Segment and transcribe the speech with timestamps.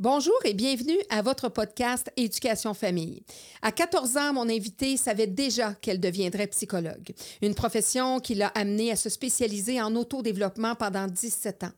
[0.00, 3.22] Bonjour et bienvenue à votre podcast Éducation Famille.
[3.62, 8.90] À 14 ans, mon invitée savait déjà qu'elle deviendrait psychologue, une profession qui l'a amenée
[8.90, 11.70] à se spécialiser en autodéveloppement pendant 17 ans.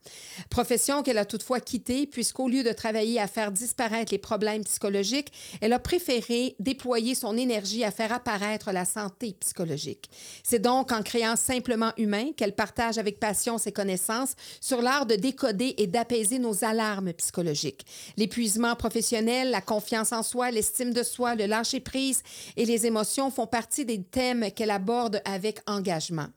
[0.48, 5.30] Profession qu'elle a toutefois quittée puisqu'au lieu de travailler à faire disparaître les problèmes psychologiques,
[5.61, 10.09] elle a préféré déployer son énergie à faire apparaître la santé psychologique.
[10.43, 15.17] C'est donc en créant Simplement Humain qu'elle partage avec passion ses connaissances sur l'art de
[15.17, 17.85] décoder et d'apaiser nos alarmes psychologiques.
[18.16, 22.23] L'épuisement professionnel, la confiance en soi, l'estime de soi, le lâcher-prise
[22.56, 26.29] et les émotions font partie des thèmes qu'elle aborde avec engagement.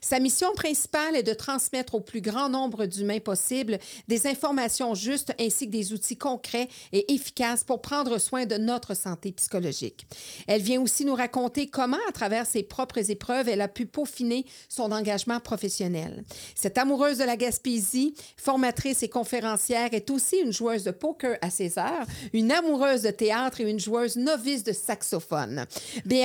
[0.00, 3.78] Sa mission principale est de transmettre au plus grand nombre d'humains possible
[4.08, 8.94] des informations justes ainsi que des outils concrets et efficaces pour prendre soin de notre
[8.94, 10.06] santé psychologique.
[10.46, 14.44] Elle vient aussi nous raconter comment, à travers ses propres épreuves, elle a pu peaufiner
[14.68, 16.24] son engagement professionnel.
[16.54, 21.50] Cette amoureuse de la Gaspésie, formatrice et conférencière, est aussi une joueuse de poker à
[21.50, 25.66] ses heures, une amoureuse de théâtre et une joueuse novice de saxophone.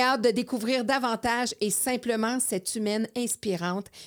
[0.00, 3.39] Hâte de découvrir davantage et simplement cette humaine inspirante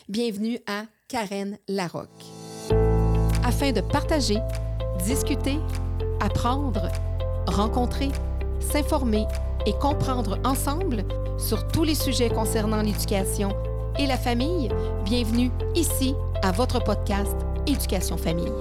[0.09, 2.07] Bienvenue à Karen Larocque.
[3.43, 4.37] Afin de partager,
[5.05, 5.57] discuter,
[6.19, 6.91] apprendre,
[7.47, 8.09] rencontrer,
[8.59, 9.25] s'informer
[9.65, 11.03] et comprendre ensemble
[11.39, 13.55] sur tous les sujets concernant l'éducation
[13.97, 14.69] et la famille,
[15.03, 18.51] bienvenue ici à votre podcast Éducation Famille.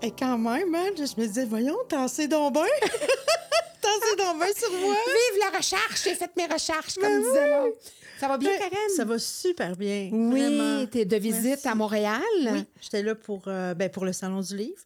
[0.00, 2.62] Et quand même, hein, je me disais, voyons, t'en sais donc bien.
[3.86, 4.94] c'est sur moi.
[5.06, 6.04] Vive la recherche!
[6.04, 7.78] J'ai fait mes recherches, comme ben disait l'autre.
[8.18, 8.88] Ça va bien, ben, Karen?
[8.96, 10.08] Ça va super bien.
[10.12, 12.22] Oui, tu es de visite à Montréal?
[12.40, 14.82] Oui, j'étais là pour, euh, ben, pour le Salon du Livre.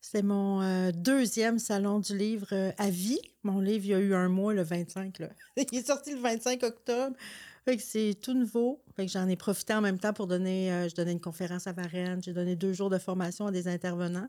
[0.00, 3.20] C'était mon euh, deuxième Salon du Livre euh, à vie.
[3.44, 5.20] Mon livre, il y a eu un mois, le 25.
[5.20, 5.28] Là.
[5.56, 7.16] il est sorti le 25 octobre.
[7.78, 8.82] c'est tout nouveau.
[8.96, 10.88] Fait que j'en ai profité en même temps pour donner...
[10.88, 12.20] je donnais une conférence à Varennes.
[12.20, 14.26] J'ai donné deux jours de formation à des intervenants.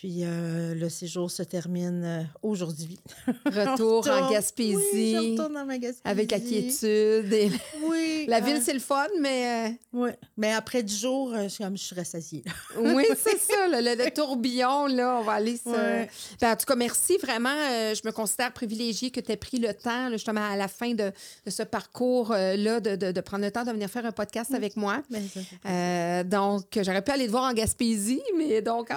[0.00, 2.98] Puis euh, le séjour se termine euh, aujourd'hui.
[3.46, 4.76] Retour en Gaspésie.
[4.92, 6.02] Oui, je retourne dans ma Gaspésie.
[6.04, 7.52] Avec la quiétude.
[7.84, 8.24] Oui.
[8.26, 9.68] la ville, c'est le fun, mais.
[9.68, 10.10] Euh, oui.
[10.36, 12.42] Mais après du jours, je suis comme je suis rassasiée.
[12.76, 13.68] oui, c'est ça.
[13.68, 15.70] Le, tourbillon, là, on va aller se.
[15.70, 17.54] Ben, en tout cas, merci vraiment.
[17.94, 21.12] je me considère privilégiée que tu aies pris le temps, justement, à la fin de,
[21.46, 25.02] ce parcours-là, de, de, prendre le temps de venir faire un podcast avec moi.
[25.10, 28.88] Ben, donc, j'aurais pu aller te voir en Gaspésie, mais donc,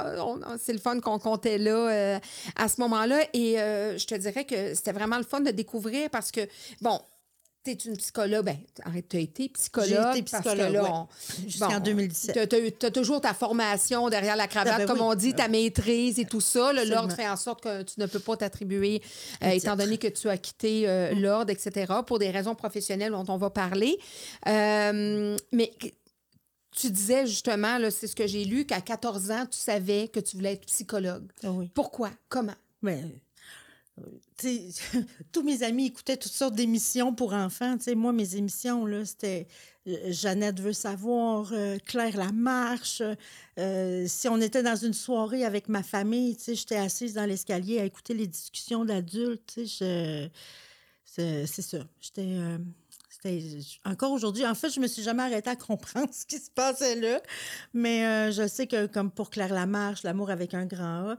[0.60, 2.20] c'est le qu'on comptait là euh,
[2.56, 3.20] à ce moment-là.
[3.34, 6.42] Et euh, je te dirais que c'était vraiment le fun de découvrir parce que,
[6.82, 7.00] bon,
[7.64, 8.58] tu es une psychologue, ben,
[9.10, 9.90] tu as été psychologue.
[9.90, 11.08] J'ai été psychologue,
[11.46, 12.50] jusqu'en 2017.
[12.80, 16.18] Tu as, toujours ta formation derrière la cravate, ah, ben comme on dit, ta maîtrise
[16.18, 16.72] et tout ça.
[16.72, 19.02] L'ordre fait en sorte que tu ne peux pas t'attribuer,
[19.44, 23.38] euh, étant donné que tu as quitté l'ordre, etc., pour des raisons professionnelles dont on
[23.38, 23.98] va parler.
[24.46, 25.72] mais
[26.72, 30.36] tu disais justement, c'est ce que j'ai lu, qu'à 14 ans, tu savais que tu
[30.36, 31.32] voulais être psychologue.
[31.44, 31.72] Ah oui.
[31.74, 32.12] Pourquoi?
[32.30, 32.56] Comment?
[32.84, 33.12] Ben,
[35.32, 37.78] tous mes amis écoutaient toutes sortes d'émissions pour enfants.
[37.96, 39.48] moi, mes émissions, là, c'était
[39.88, 43.02] euh, Jeannette veut savoir, euh, Claire la marche.
[43.58, 47.86] Euh, si on était dans une soirée avec ma famille, j'étais assise dans l'escalier à
[47.86, 49.60] écouter les discussions d'adultes.
[49.66, 50.30] C'est
[51.48, 51.80] ça.
[52.00, 52.38] J'étais
[53.86, 54.46] encore aujourd'hui.
[54.46, 57.22] En fait, je me suis jamais arrêtée à comprendre ce qui se passait là.
[57.74, 61.18] Mais euh, je sais que, comme pour Claire Lamarche, L'amour avec un grand A,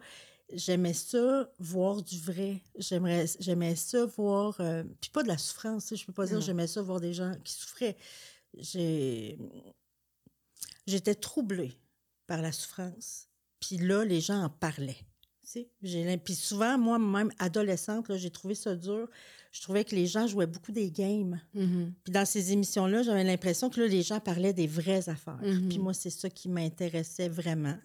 [0.53, 2.63] j'aimais ça, voir du vrai.
[2.77, 4.57] J'aimerais, j'aimais ça, voir.
[4.61, 7.35] Euh, puis pas de la souffrance, je peux pas dire j'aimais ça, voir des gens
[7.45, 7.97] qui souffraient.
[8.55, 9.39] J'ai...
[10.87, 11.79] J'étais troublée
[12.27, 13.29] par la souffrance.
[13.61, 15.05] Puis là, les gens en parlaient.
[15.83, 19.09] J'ai, puis souvent, moi, même adolescente, j'ai trouvé ça dur.
[19.51, 21.41] Je trouvais que les gens jouaient beaucoup des games.
[21.57, 21.93] Mm-hmm.
[22.05, 25.41] Puis dans ces émissions-là, j'avais l'impression que là, les gens parlaient des vraies affaires.
[25.43, 25.69] Mm-hmm.
[25.69, 27.77] Puis moi, c'est ça qui m'intéressait vraiment.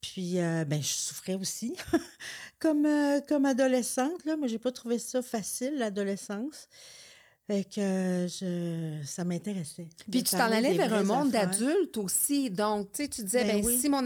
[0.00, 1.74] Puis, euh, ben, je souffrais aussi
[2.58, 4.24] comme, euh, comme adolescente.
[4.24, 4.36] Là.
[4.36, 6.68] Moi, j'ai pas trouvé ça facile, l'adolescence.
[7.46, 9.86] Fait que je, ça m'intéressait.
[10.10, 12.50] Puis tu t'en allais vers un monde d'adulte aussi.
[12.50, 14.02] Donc, tu sais, tu disais, ben, ben si mon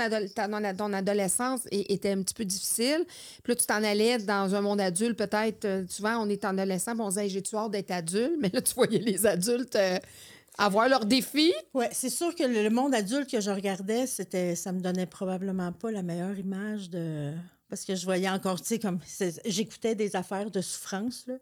[0.76, 3.06] ton adolescence était un petit peu difficile,
[3.42, 6.50] puis là, tu t'en allais dans un monde adulte, peut-être, euh, souvent, on est en
[6.58, 8.34] adolescent, on se disait, j'ai-tu hâte d'être adulte?
[8.40, 9.98] Mais là, tu voyais les adultes euh,
[10.58, 11.54] avoir leurs défis.
[11.72, 15.72] Oui, c'est sûr que le monde adulte que je regardais, c'était, ça me donnait probablement
[15.72, 17.32] pas la meilleure image de.
[17.70, 18.98] Parce que je voyais encore, tu sais, comme.
[19.46, 21.36] J'écoutais des affaires de souffrance, là.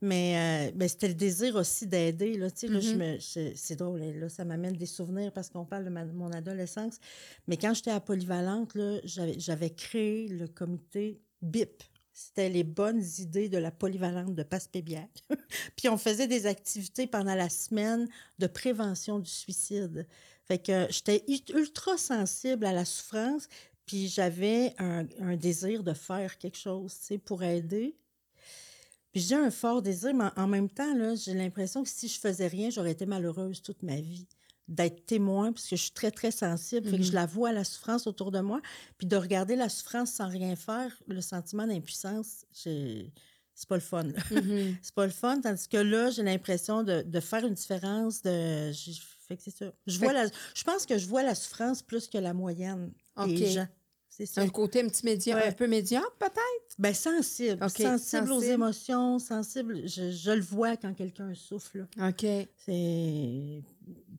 [0.00, 2.36] Mais, euh, ben, c'était le désir aussi d'aider.
[2.36, 3.54] Là, mm-hmm.
[3.54, 6.98] c'est drôle, là, ça m'amène des souvenirs parce qu'on parle de mon adolescence.
[7.46, 11.82] Mais quand j'étais à Polyvalente, j'avais créé le comité BIP.
[12.12, 15.10] C'était les bonnes idées de la polyvalente de Passepébiac.
[15.76, 18.08] Puis on faisait des activités pendant la semaine
[18.38, 20.06] de prévention du suicide.
[20.46, 23.48] Fait que j'étais u- ultra sensible à la souffrance,
[23.84, 27.96] puis j'avais un, un désir de faire quelque chose, tu sais, pour aider.
[29.16, 32.20] Puis j'ai un fort désir, mais en même temps, là, j'ai l'impression que si je
[32.20, 34.26] faisais rien, j'aurais été malheureuse toute ma vie.
[34.68, 37.64] D'être témoin, parce que je suis très, très sensible, fait que je la vois, la
[37.64, 38.60] souffrance autour de moi.
[38.98, 43.10] Puis de regarder la souffrance sans rien faire, le sentiment d'impuissance, c'est
[43.66, 44.02] pas le fun.
[44.02, 44.22] là.
[44.32, 44.76] Mhm.
[44.82, 48.20] c'est pas le fun, tandis que là, j'ai l'impression de, de faire une différence.
[48.20, 48.70] De...
[49.26, 49.72] Fait que c'est ça.
[49.86, 50.26] Je, vois la...
[50.26, 52.92] je pense que je vois la souffrance plus que la moyenne
[53.24, 53.48] des OK.
[53.54, 53.68] gens.
[54.16, 54.40] C'est ça.
[54.40, 55.48] Un côté un petit médium, Ouais.
[55.48, 56.74] un peu médiocre, peut-être?
[56.78, 57.68] Ben, sensible.
[57.68, 59.86] Sensible aux émotions, sensible.
[59.86, 61.86] Je, je le vois quand quelqu'un souffle.
[61.98, 62.08] là.
[62.08, 62.24] OK.
[62.64, 63.62] C'est...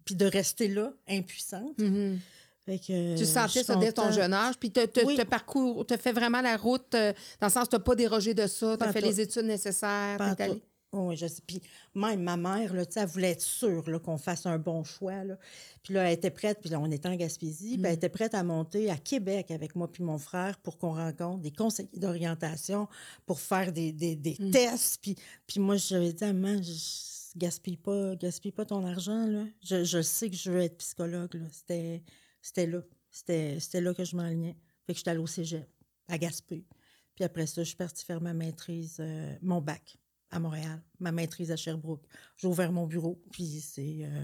[0.06, 1.78] Puis de rester là, impuissante.
[1.80, 2.20] Mhm.
[2.66, 5.18] Fait que, Tu sentais ça dès ton jeune âge, puis tu as Oui.
[5.26, 8.46] parcours, tu fait vraiment la route, euh, dans le sens, tu n'as pas dérogé de
[8.46, 9.08] ça, tu as fait tout.
[9.08, 10.18] les études nécessaires.
[10.36, 10.62] T'es allé-.
[10.94, 11.42] Oui, je sais.
[11.46, 11.62] Puis
[11.96, 15.24] même ma mère, là, elle voulait être sûre là, qu'on fasse un bon choix.
[15.26, 15.38] Là.
[15.84, 18.34] Puis là, elle était prête, puis là, on était en Gaspésie, puis elle était prête
[18.34, 22.88] à monter à Québec avec moi puis mon frère pour qu'on rencontre des conseillers d'orientation
[23.26, 25.02] pour faire des, des, des tests.
[25.02, 29.28] Puis, puis moi, j'avais dit à maman, je, je- gaspille pas, gaspille pas ton argent.
[29.28, 29.46] Là.
[29.62, 31.34] Je, je sais que je veux être psychologue.
[31.36, 31.46] là.
[31.52, 32.02] C'était,
[32.42, 32.82] c'était là.
[33.12, 34.56] C'était, c'était là que je m'enlignais.
[34.86, 35.68] Fait que j'étais allée au cégep,
[36.08, 36.66] à Gaspé.
[37.14, 39.98] Puis après ça, je suis partie faire ma maîtrise, euh, mon bac
[40.32, 42.04] à Montréal, ma maîtrise à Sherbrooke.
[42.38, 44.00] J'ai ouvert mon bureau, puis c'est...
[44.02, 44.24] euh,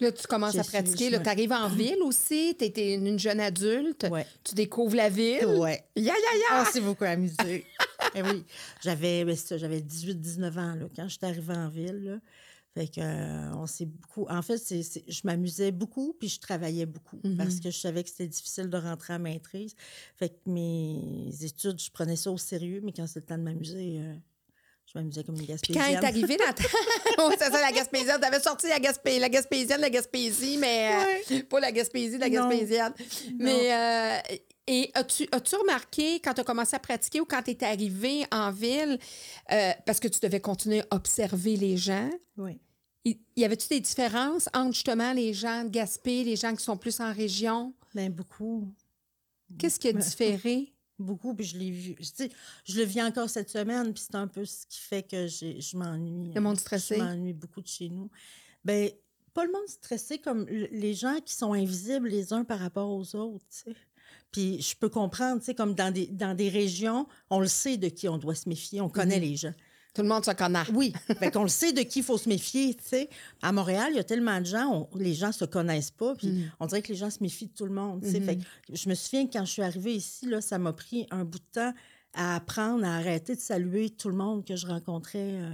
[0.00, 1.08] Là, tu commences à pratiquer.
[1.10, 4.26] tu arrives en ville aussi, tu étais une jeune adulte, ouais.
[4.42, 5.46] tu découvres la ville.
[5.46, 5.84] Ouais.
[5.94, 6.46] Ya, ya, ya!
[6.50, 7.64] Ah, c'est beaucoup amusé.
[8.16, 8.44] Eh oui,
[8.80, 12.04] j'avais ben, c'est ça, j'avais 18-19 ans là, quand j'étais arrivée en ville.
[12.04, 12.18] là.
[12.72, 14.24] Fait que euh, on s'est beaucoup.
[14.28, 17.36] En fait, c'est, c'est- je m'amusais beaucoup puis je travaillais beaucoup Mhm.
[17.36, 19.74] parce que je savais que c'était difficile de rentrer à maîtrise.
[20.16, 23.42] Fait que mes études, je prenais ça au sérieux, mais quand c'était le temps de
[23.42, 24.14] m'amuser, euh,
[24.94, 25.84] je m'amusais comme une Puis gaspésienne.
[25.84, 26.62] quand est arrivé dans ta...
[27.28, 28.18] Ouais, c'est ça, la Gaspésienne.
[28.20, 29.18] Tu avais sorti la, Gaspé...
[29.18, 30.92] la Gaspésienne, la Gaspésie, mais
[31.30, 32.48] euh, pas la Gaspésie, la Non.
[32.48, 32.92] Gaspésienne.
[33.38, 34.36] Mais, euh,
[34.66, 38.24] et as-tu as remarqué, quand tu as commencé à pratiquer ou quand tu es arrivé
[38.30, 38.98] en ville,
[39.52, 42.58] euh, parce que tu devais continuer à observer les gens, Oui.
[43.04, 46.76] y y avait-tu des différences entre justement les gens de Gaspé, les gens qui sont
[46.76, 47.74] plus en région?
[47.94, 48.68] Ben beaucoup.
[49.58, 50.72] Qu'est-ce qui a différé?
[50.98, 51.96] Beaucoup, puis je l'ai vu.
[51.98, 52.26] Je,
[52.64, 55.60] je le vis encore cette semaine, puis c'est un peu ce qui fait que j'ai-
[55.60, 56.32] je m'ennuie.
[56.32, 56.96] Le monde euh, stressé?
[56.96, 58.10] Je m'ennuie beaucoup de chez nous.
[58.64, 58.90] Ben,
[59.32, 63.16] pas le monde stressé comme les gens qui sont invisibles les uns par rapport aux
[63.16, 63.76] autres, tu sais.
[64.30, 67.76] Puis je peux comprendre, tu sais, comme dans des, dans des régions, on le sait
[67.76, 69.54] de qui on doit se méfier, on connaît les gens.
[69.94, 70.64] Tout le monde se connaît.
[70.72, 73.08] Oui, fait qu'on le sait de qui il faut se méfier, tu sais.
[73.42, 76.28] À Montréal, il y a tellement de gens, on- les gens se connaissent pas, puis
[76.28, 76.52] Mm.
[76.60, 78.18] on dirait que les gens se méfient de tout le monde, tu sais.
[78.20, 78.26] Mhm.
[78.26, 78.42] Fait que
[78.72, 81.38] je me souviens que quand je suis arrivée ici, là, ça m'a pris un bout
[81.38, 81.72] de temps
[82.12, 85.50] à apprendre à arrêter de saluer tout le monde que je rencontrais euh,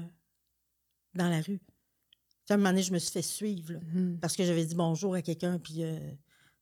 [1.14, 1.58] dans la rue.
[1.58, 4.18] Puis à un moment donné, je me suis fait suivre, là, Mhm.
[4.20, 5.98] parce que j'avais dit bonjour à quelqu'un, puis euh,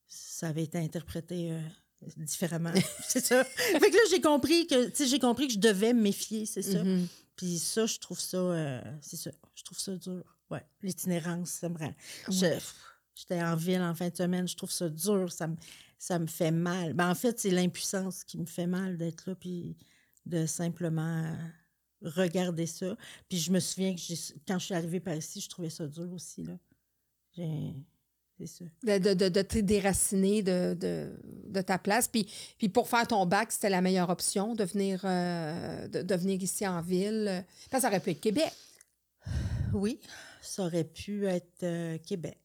[0.08, 1.60] ça avait été interprété euh,
[2.16, 2.72] différemment.
[3.08, 3.44] c'est ça.
[3.44, 6.82] Fait que là, j'ai compris que, j'ai compris que je devais me méfier, c'est ça.
[6.82, 7.06] Mhm.
[7.38, 10.36] Puis ça, je trouve ça, euh, c'est ça, je trouve ça dur.
[10.50, 11.94] Ouais, l'itinérance, ça me rend.
[13.14, 15.56] J'étais en ville en fin de semaine, je trouve ça dur, ça me,
[15.98, 16.92] ça me fait mal.
[16.94, 19.76] Ben, en fait, c'est l'impuissance qui me fait mal d'être là, puis
[20.26, 21.34] de simplement
[22.02, 22.96] regarder ça.
[23.28, 24.00] Puis je me souviens que
[24.46, 26.58] quand je suis arrivée par ici, je trouvais ça dur aussi, là.
[27.34, 27.74] J'ai-
[28.38, 28.64] C'est ça.
[28.84, 30.74] de, de, de, de te déraciner de,
[31.48, 32.06] de, ta place.
[32.08, 32.26] Puis,
[32.56, 36.66] puis pour faire ton bac, c'était la meilleure option de venir, euh, de, venir ici
[36.66, 37.44] en ville.
[37.70, 38.52] Parce ça aurait pu être Québec.
[39.74, 40.00] Oui,
[40.40, 42.38] ça aurait pu être euh, Québec.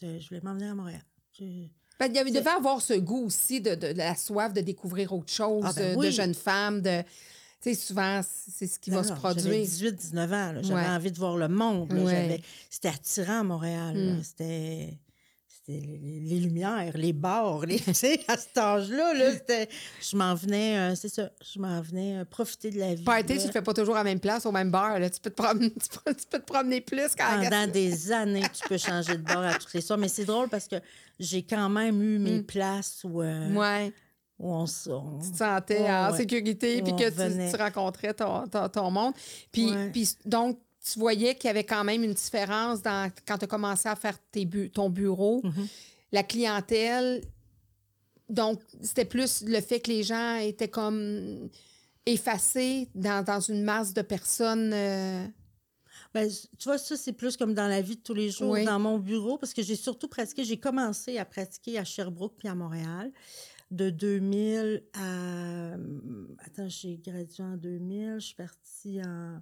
[0.00, 1.02] Je, je voulais m'emmener à Montréal.
[1.38, 1.66] Je-
[1.98, 5.32] Ben, il y avait- devait avoir ce goût aussi de, la soif de découvrir autre
[5.32, 6.80] chose, Ah, ben de- jeunes femmes.
[6.80, 7.08] De, tu
[7.60, 9.64] sais, souvent, c'est ce qui va Non, se non, J'avais produire.
[9.66, 10.54] 18-19 ans.
[10.62, 10.88] J'avais Ouais.
[10.88, 11.92] envie de voir le monde.
[11.92, 12.40] Ouais.
[12.70, 13.96] C'était attirant à Montréal.
[13.96, 14.22] Mm.
[14.22, 14.98] C'était c'était
[15.68, 17.66] les, les lumières, les bars.
[17.66, 19.32] Les, tu sais, à cet âge-là, là,
[20.00, 23.04] je m'en venais, euh, c'est ça, je m'en venais euh, profiter de la vie.
[23.04, 23.40] Party, là.
[23.40, 24.98] tu le fais pas toujours à la même place, au même bar.
[24.98, 25.10] là.
[25.10, 27.08] Tu, peux te promener, tu, peux, tu peux te promener plus la
[27.48, 29.98] Pendant des années, tu peux changer de bar à toutes les soirs.
[29.98, 30.76] Mais c'est drôle parce que
[31.20, 32.44] j'ai quand même eu mes Mm.
[32.44, 33.92] places où, euh, Ouais,
[34.38, 36.16] où on, on- tu te sentais Ouais, en ouais.
[36.16, 39.12] sécurité, puis que tu, tu rencontrais ton, ton, ton monde.
[39.52, 40.58] Puis, puis donc,
[40.92, 43.96] tu voyais qu'il y avait quand même une différence dans, quand tu as commencé à
[43.96, 45.40] faire tes bu- ton bureau.
[45.44, 45.66] Mhm.
[46.12, 47.22] La clientèle,
[48.28, 51.48] donc, c'était plus le fait que les gens étaient comme
[52.06, 54.70] effacés dans, dans une masse de personnes.
[54.72, 55.26] euh,
[56.14, 56.28] Ben,
[56.58, 58.64] tu vois, ça, c'est plus comme dans la vie de tous les jours, Oui.
[58.64, 62.48] dans mon bureau, parce que j'ai surtout pratiqué, j'ai commencé à pratiquer à Sherbrooke puis
[62.48, 63.12] à Montréal
[63.70, 65.74] de 2000 à...
[66.46, 69.40] Attends, j'ai gradué en 2000, je suis partie en...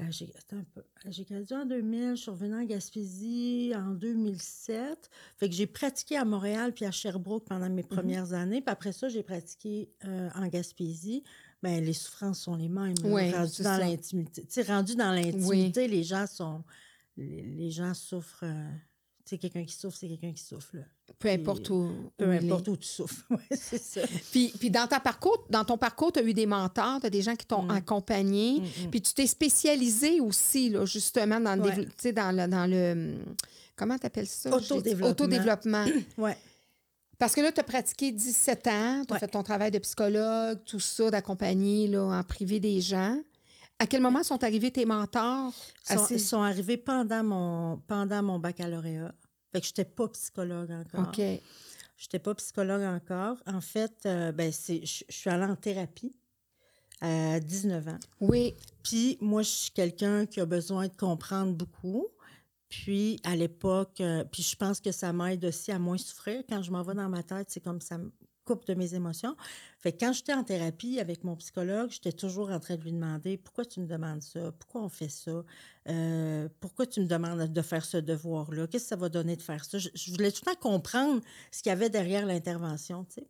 [0.00, 0.80] Euh, j'ai attends un peu.
[0.80, 5.10] Euh, J'ai gradué en 2000, je suis revenue en Gaspésie en 2007.
[5.36, 8.60] Fait que j'ai pratiqué à Montréal puis à Sherbrooke pendant mes premières années.
[8.60, 11.22] Puis après ça, j'ai pratiqué euh, en Gaspésie.
[11.62, 12.94] Ben, les souffrances sont les mêmes.
[13.04, 14.46] Ouais, rendu dans l'intimité.
[14.46, 16.64] Tu rendu dans l'intimité, les gens sont.
[17.16, 18.44] Les, les gens souffrent.
[18.44, 18.70] euh,
[19.30, 20.68] sais, quelqu'un qui souffre, c'est quelqu'un qui souffre.
[20.74, 20.82] Là.
[21.18, 21.90] Peu importe où.
[22.16, 23.24] Peu où importe où tu souffres.
[23.30, 24.00] Ouais, c'est ça.
[24.30, 27.10] Puis, puis dans, ta parcours, dans ton parcours, tu as eu des mentors, tu as
[27.10, 27.70] des gens qui t'ont Mm.
[27.70, 28.62] accompagné.
[28.90, 32.12] Puis tu t'es spécialisé aussi, là, justement, dans le, Ouais.
[32.12, 33.14] dans le, dans le.
[33.76, 34.50] Comment tu appelles ça?
[34.54, 35.10] Autodéveloppement.
[35.10, 35.84] Autodéveloppement.
[36.18, 36.36] Ouais.
[37.18, 39.18] Parce que là, tu as pratiqué 17 ans, tu as Ouais.
[39.20, 43.18] fait ton travail de psychologue, tout ça, d'accompagner là, en privé des gens.
[43.78, 45.52] À quel moment sont arrivés tes mentors?
[45.90, 49.14] Ils sont, Assez- sont arrivés pendant mon, pendant mon baccalauréat.
[49.52, 51.08] Fait que je n'étais pas psychologue encore.
[51.08, 51.16] OK.
[51.16, 53.36] Je n'étais pas psychologue encore.
[53.46, 56.14] En fait, euh, ben, c'est, je, je suis allée en thérapie
[57.00, 57.98] à 19 ans.
[58.20, 58.54] Oui.
[58.82, 62.08] Puis moi, je suis quelqu'un qui a besoin de comprendre beaucoup.
[62.68, 66.42] Puis à l'époque, euh, puis je pense que ça m'aide aussi à moins souffrir.
[66.48, 67.98] Quand je m'en vais dans ma tête, c'est comme ça
[68.44, 69.36] coupe de mes émotions.
[69.78, 72.92] Fait que quand j'étais en thérapie avec mon psychologue, j'étais toujours en train de lui
[72.92, 75.44] demander pourquoi tu me demandes ça, pourquoi on fait ça,
[75.88, 79.42] Euh, pourquoi tu me demandes de faire ce devoir-là, qu'est-ce que ça va donner de
[79.42, 79.78] faire ça.
[79.78, 81.20] Je, je voulais tout le temps comprendre
[81.50, 83.26] ce qu'il y avait derrière l'intervention, tu sais.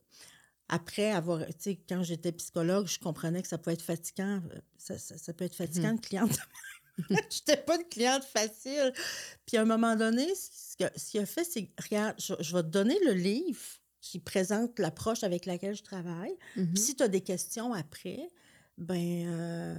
[0.68, 4.40] Après avoir, tu sais, quand j'étais psychologue, je comprenais que ça peut être fatigant.
[4.52, 6.38] euh, Ça, ça- ça peut être fatigant, une cliente.
[7.08, 8.92] Je n'étais pas une cliente facile.
[9.46, 10.76] Puis à un moment donné, ce
[11.10, 13.58] qu'il a fait, c'est, regarde, je, je vais te donner le livre
[14.00, 16.34] qui présente l'approche avec laquelle je travaille.
[16.54, 18.28] Puis si tu as des questions après,
[18.78, 19.74] ben euh,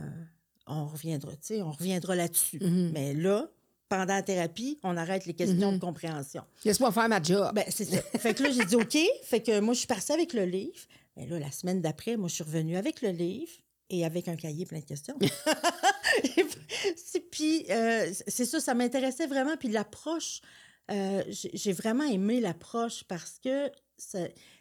[0.67, 2.59] on reviendra, tu sais, on reviendra là-dessus.
[2.61, 2.91] Mhm.
[2.93, 3.49] Mais là,
[3.89, 5.79] pendant la thérapie, on arrête les questions Mhm.
[5.79, 6.43] de compréhension.
[6.63, 7.51] Laisse-moi faire ma job.
[7.53, 8.01] Ben, c'est ça.
[8.19, 8.97] fait que là, j'ai dit OK.
[9.23, 10.79] Fait que moi, je suis partie avec le livre.
[11.17, 13.51] Mais là, la semaine d'après, moi, je suis revenue avec le livre
[13.89, 15.17] et avec un cahier plein de questions.
[17.31, 19.55] Puis, euh, c'est ça, ça m'intéressait vraiment.
[19.57, 20.41] Puis l'approche,
[20.89, 23.69] euh, j'ai vraiment aimé l'approche parce que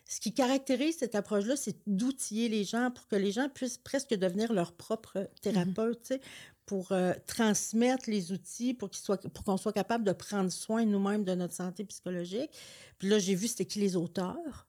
[0.08, 4.14] ce qui caractérise cette approche-là, c'est d'outiller les gens pour que les gens puissent presque
[4.14, 6.20] devenir leur propre thérapeute, tu sais,
[6.66, 10.84] pour euh, transmettre les outils, pour qu'ils soient- pour qu'on soit capable de prendre soin
[10.84, 12.50] nous-mêmes de notre santé psychologique.
[12.98, 14.68] Puis là, j'ai vu c'était qui les auteurs.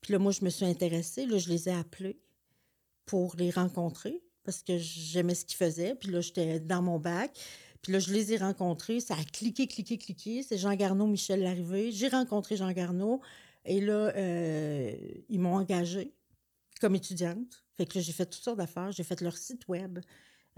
[0.00, 1.26] Puis là, moi, je me suis intéressée.
[1.26, 2.18] Là, je les ai appelés
[3.06, 5.94] pour les rencontrer parce que j'aimais ce qu'ils faisaient.
[5.94, 7.36] Puis là, j'étais dans mon bac.
[7.82, 9.00] Puis là, je les ai rencontrés.
[9.00, 10.42] Ça a cliqué, cliqué, cliqué.
[10.42, 11.90] C'est Jean Garneau, Michel Larrivée.
[11.90, 13.20] J'ai rencontré Jean Garneau.
[13.64, 14.92] Et là, euh,
[15.28, 16.12] ils m'ont engagée
[16.80, 17.64] comme étudiante.
[17.76, 18.92] Fait que là, j'ai fait toutes sortes d'affaires.
[18.92, 19.98] J'ai fait leur site web.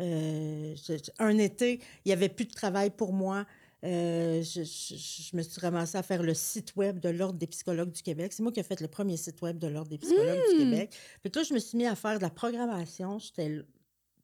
[0.01, 0.75] Euh,
[1.19, 3.47] un été, il n'y avait plus de travail pour moi.
[3.85, 7.47] Euh, je, je- je me suis ramassée à faire le site web de l'Ordre des
[7.47, 8.33] psychologues du Québec.
[8.33, 10.95] C'est moi qui ai fait le premier site web de l'Ordre des psychologues du Québec.
[11.23, 13.19] Fait que là, je me suis mis à faire de la programmation.
[13.19, 13.63] J'étais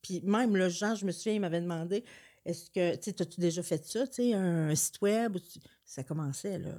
[0.03, 2.03] Puis même le Jean, je me souviens, il m'avait demandé
[2.45, 5.39] est-ce que, tu sais, as-tu déjà fait ça, tu sais, un, un site web?
[5.39, 6.71] tu- Ça commençait, là.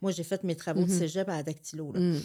[0.00, 0.98] Moi, j'ai fait mes travaux de Mhm.
[0.98, 2.00] cégep à la dactylo, là.
[2.00, 2.20] Mm.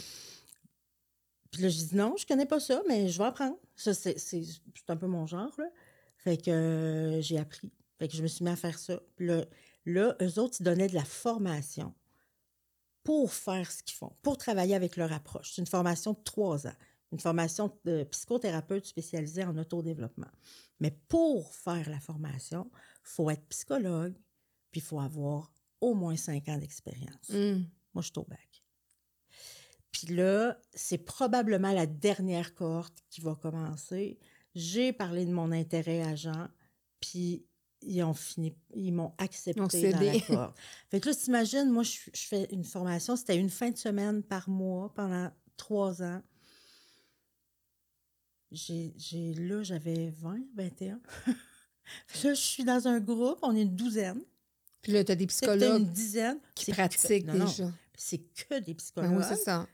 [1.51, 3.57] Puis là, j'ai dit non, je connais pas ça, mais je vais apprendre.
[3.75, 4.15] Ça, c'est
[4.87, 5.69] un peu mon genre, là.
[6.17, 7.71] Fait que euh, j'ai appris.
[7.99, 9.01] Fait que je me suis mis à faire ça.
[9.15, 9.45] Puis là,
[9.85, 11.93] là, eux autres, ils donnaient de la formation
[13.03, 15.53] pour faire ce qu'ils font, pour travailler avec leur approche.
[15.53, 16.75] C'est une formation de trois ans.
[17.11, 20.31] Une formation de psychothérapeute spécialisée en autodéveloppement.
[20.79, 24.13] Mais pour faire la formation, il faut être psychologue,
[24.71, 27.29] puis il faut avoir au moins cinq ans d'expérience.
[27.29, 27.63] Mm.
[27.93, 28.63] Moi, je suis au bac.
[29.91, 34.19] Puis là, c'est probablement la dernière cohorte qui va commencer.
[34.53, 36.49] J'ai parlé de mon intérêt à Jean,
[36.99, 37.45] puis
[37.81, 40.57] ils ont fini, ils m'ont accepté dans la cohorte.
[40.89, 44.23] Fait que là, t'imagines, moi, je, je fais une formation, c'était une fin de semaine
[44.23, 46.21] par mois pendant trois ans.
[48.51, 50.99] J'ai, j'ai- là, j'avais 20, 21.
[51.27, 51.33] là,
[52.13, 54.21] je suis dans un groupe, on est une douzaine.
[54.81, 56.39] Puis là, tu as des psychologues une dizaine.
[56.55, 57.71] qui C'est pratiquent non, déjà.
[57.97, 59.67] c'est que des Ben psychologues oui, c'est ça.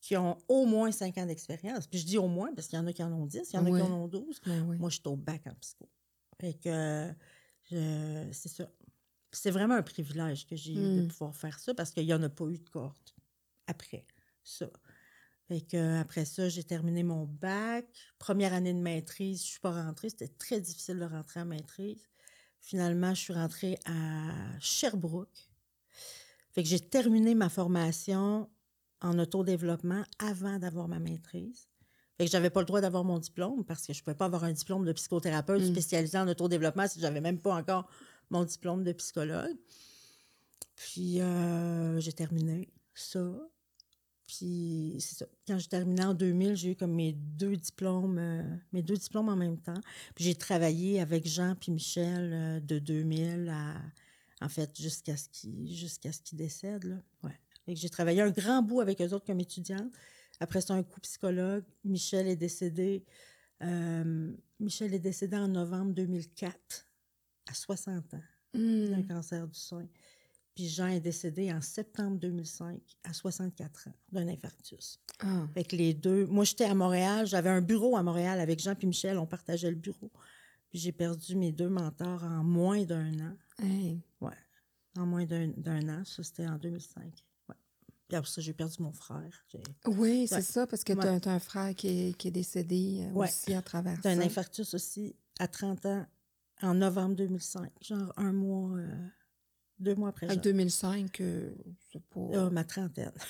[0.00, 1.86] qui ont au moins 5 ans d'expérience.
[1.86, 3.56] Puis je dis au moins parce qu'il y en a qui en ont 10, il
[3.56, 4.40] y en a qui en ont 12.
[4.46, 4.78] Ben oui.
[4.78, 5.86] Moi, je suis au bac en psycho.
[6.40, 7.10] Fait que
[7.70, 8.70] je- c'est ça.
[9.32, 11.08] C'est vraiment un privilège que j'ai eu de Mm.
[11.08, 13.14] pouvoir faire ça parce qu'il n'y en a pas eu de cohorte
[13.66, 14.06] après
[14.42, 14.70] ça.
[15.50, 17.84] Fait que, euh, après ça, j'ai terminé mon bac.
[18.20, 20.08] Première année de maîtrise, je ne suis pas rentrée.
[20.08, 22.08] C'était très difficile de rentrer en maîtrise.
[22.60, 24.30] Finalement, je suis rentrée à
[24.60, 25.50] Sherbrooke.
[26.52, 28.48] Fait que j'ai terminé ma formation
[29.00, 31.66] en autodéveloppement avant d'avoir ma maîtrise.
[32.16, 34.44] Fait que j'avais pas le droit d'avoir mon diplôme parce que je pouvais pas avoir
[34.44, 35.72] un diplôme de psychothérapeute Mm.
[35.72, 37.90] spécialisé en autodéveloppement si j'avais même pas encore
[38.30, 39.56] mon diplôme de psychologue.
[40.76, 43.20] Puis euh, j'ai terminé ça.
[44.30, 45.26] Puis c'est ça.
[45.44, 49.28] Quand j'ai terminé en 2000, j'ai eu comme mes deux diplômes, euh, mes deux diplômes
[49.28, 49.80] en même temps.
[50.14, 53.74] Puis j'ai travaillé avec Jean puis Michel euh, de 2000 à,
[54.40, 56.84] en fait, jusqu'à ce qu'ils jusqu'à ce qu'ils décèdent.
[56.84, 57.02] Là.
[57.24, 57.74] Ouais.
[57.74, 59.92] J'ai travaillé un grand bout avec eux autres comme étudiante.
[60.38, 61.64] Après ça, un coup psychologue.
[61.84, 63.04] Michel est décédé.
[63.62, 66.86] euh, Michel est décédé en novembre 2004,
[67.48, 68.22] à 60 ans,
[68.54, 68.60] d'un
[69.02, 69.06] Hmm.
[69.08, 69.88] cancer du sein.
[70.54, 74.98] Puis Jean est décédé en septembre 2005, à 64 ans, d'un infarctus.
[75.20, 75.46] Ah.
[75.54, 76.26] Fait que les deux.
[76.26, 77.26] Moi, j'étais à Montréal.
[77.26, 79.16] J'avais un bureau à Montréal avec Jean puis Michel.
[79.18, 80.10] On partageait le bureau.
[80.68, 83.36] Puis j'ai perdu mes deux mentors en moins d'un an.
[83.62, 84.00] Hey.
[84.20, 84.34] Ouais.
[84.98, 86.04] En moins d'un an.
[86.04, 87.04] Ça, c'était en 2005.
[87.48, 87.54] Ouais.
[88.08, 89.44] Puis après ça, j'ai perdu mon frère.
[89.86, 90.42] Oui, c'est Ouais.
[90.42, 93.62] ça, parce que tu as, un frère qui est, qui est décédé euh, aussi à
[93.62, 94.22] travers eu un ça.
[94.22, 96.06] infarctus aussi à 30 ans,
[96.62, 97.70] en novembre 2005.
[97.82, 99.06] Genre un mois, euh,
[99.80, 100.26] deux mois après.
[100.26, 100.40] En Jean.
[100.40, 101.50] 2005, euh,
[101.92, 102.20] c'est pas...
[102.34, 103.12] Ah, ma trentaine.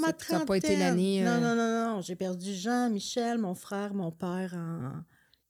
[0.00, 2.00] Ça- ça a pas été l'année, Non, euh, non, non, non.
[2.00, 5.02] J'ai perdu Jean, Michel, mon frère, mon père en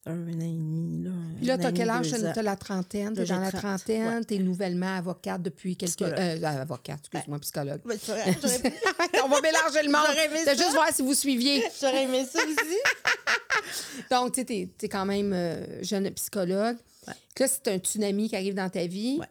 [0.07, 1.05] un an et demi.
[1.05, 2.11] Là, Puis là, un tu an as et quel âge?
[2.11, 2.33] deux Tu ans.
[2.35, 3.11] as la trentaine.
[3.15, 4.07] Tu Là, es dans la 30, trentaine.
[4.19, 4.25] ouais.
[4.25, 5.93] Tu es nouvellement avocate depuis quelques...
[5.93, 6.19] Psychologue.
[6.19, 7.81] Euh, avocate, excuse-moi, psychologue.
[7.87, 10.43] On va mélanger le monde.
[10.45, 11.63] C'est juste voir si vous suiviez.
[11.81, 12.79] j'aurais aimé ça aussi.
[14.11, 14.45] Donc, tu sais,
[14.77, 16.77] tu es, quand même euh, jeune psychologue.
[17.07, 17.15] Ouais.
[17.39, 19.19] Là, c'est un tsunami qui arrive dans ta vie.
[19.21, 19.27] Ouais.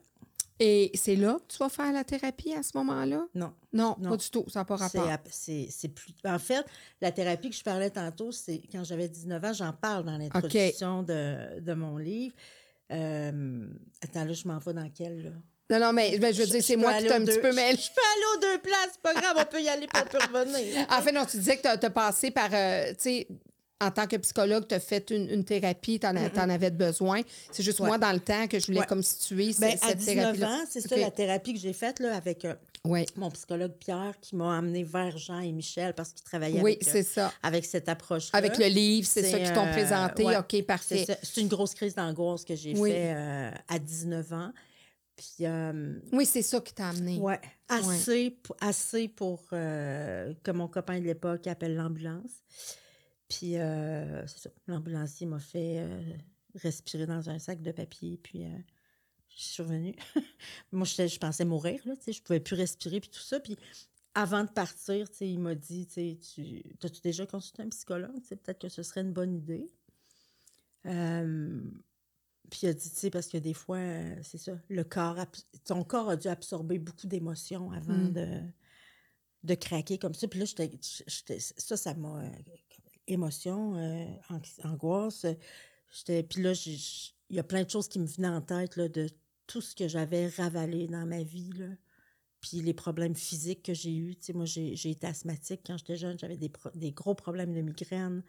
[0.62, 3.26] Et c'est là que tu vas faire la thérapie à ce moment-là?
[3.34, 3.54] Non.
[3.72, 4.10] Non, Non.
[4.10, 4.44] pas du tout.
[4.50, 5.10] Ça n'a pas rapport.
[5.10, 6.14] ap- c'est, plus.
[6.26, 6.66] En fait,
[7.02, 11.04] la thérapie que je parlais tantôt, c'est quand j'avais 19 ans, j'en parle dans l'introduction
[11.04, 12.36] de, de mon livre.
[12.92, 13.68] Euh,
[14.04, 15.30] attends, là, je m'en vais dans quel, là?
[15.72, 17.78] Non, non, mais ben, je veux dire, c'est moi qui t'ai un petit peu mêlé.
[17.78, 20.88] Je peux aller aux deux places, c'est pas grave, on peut y aller, peut revenir.
[20.90, 23.28] En fait, non, tu disais que tu as, passé par, euh, tu sais,
[23.82, 26.16] en tant que psychologue, tu as fait une, une thérapie, tu en,
[26.50, 27.22] avais besoin.
[27.52, 27.88] C'est juste Ouais.
[27.88, 28.86] moi, dans le temps, que je voulais Ouais.
[28.86, 30.48] comme situer ce- Ben, à cette 19 thérapie-là.
[30.50, 34.16] ans, c'est ça la thérapie que j'ai faite là, avec euh, Oui, mon psychologue Pierre
[34.20, 37.32] qui m'a amené vers Jean et Michel parce qu'ils travaillaient oui avec, euh, c'est ça.
[37.42, 38.38] avec cette approche-là.
[38.38, 40.26] Avec le livre, c'est ça qu'ils t'ont euh, présenté.
[40.38, 41.06] OK, parfait.
[41.24, 42.92] C'est une grosse crise d'angoisse que j'ai Oui.
[42.92, 44.52] fait euh, à 19 ans.
[45.16, 45.46] Puis,
[46.14, 47.18] Oui, c'est ça qui t'a amené.
[47.18, 52.32] ouais, assez, pour, assez pour que mon copain de l'époque appelle l'ambulance.
[53.30, 54.50] Puis, euh, c'est ça.
[54.68, 56.14] L'ambulancier m'a fait euh,
[56.56, 58.18] respirer dans un sac de papier.
[58.18, 58.58] Puis, euh,
[59.38, 59.96] je suis revenue.
[60.72, 63.40] Moi, je pensais mourir, là, tu sais, je pouvais plus respirer, puis tout ça.
[63.40, 63.56] Puis,
[64.16, 66.18] avant de partir, tu sais, il m'a dit, tu sais,
[66.80, 68.20] tu as-tu déjà consulté un psychologue?
[68.22, 69.70] Tu sais, Peut-être que ce serait une bonne idée.
[72.50, 73.80] Puis il a dit, tu sais, parce que des fois,
[74.24, 75.18] c'est ça, le corps,
[75.66, 78.14] ton corps a dû absorber beaucoup d'émotions avant Mm.
[78.14, 78.42] de,
[79.44, 80.28] de craquer comme ça.
[80.28, 82.24] Puis là, j'étais- ça, ça m'a...
[83.10, 84.06] émotion, euh,
[84.64, 85.26] angoisse.
[85.92, 86.54] J'étais, puis là,
[87.30, 89.10] il y a plein de choses qui me venaient en tête là, de
[89.48, 91.52] tout ce que j'avais ravalé dans ma vie.
[91.54, 91.68] Là.
[92.42, 94.16] Puis les problèmes physiques que j'ai eus.
[94.16, 96.18] Tu sais, moi, j'ai, été asthmatique quand j'étais jeune.
[96.18, 98.24] J'avais des, gros problèmes de migraine,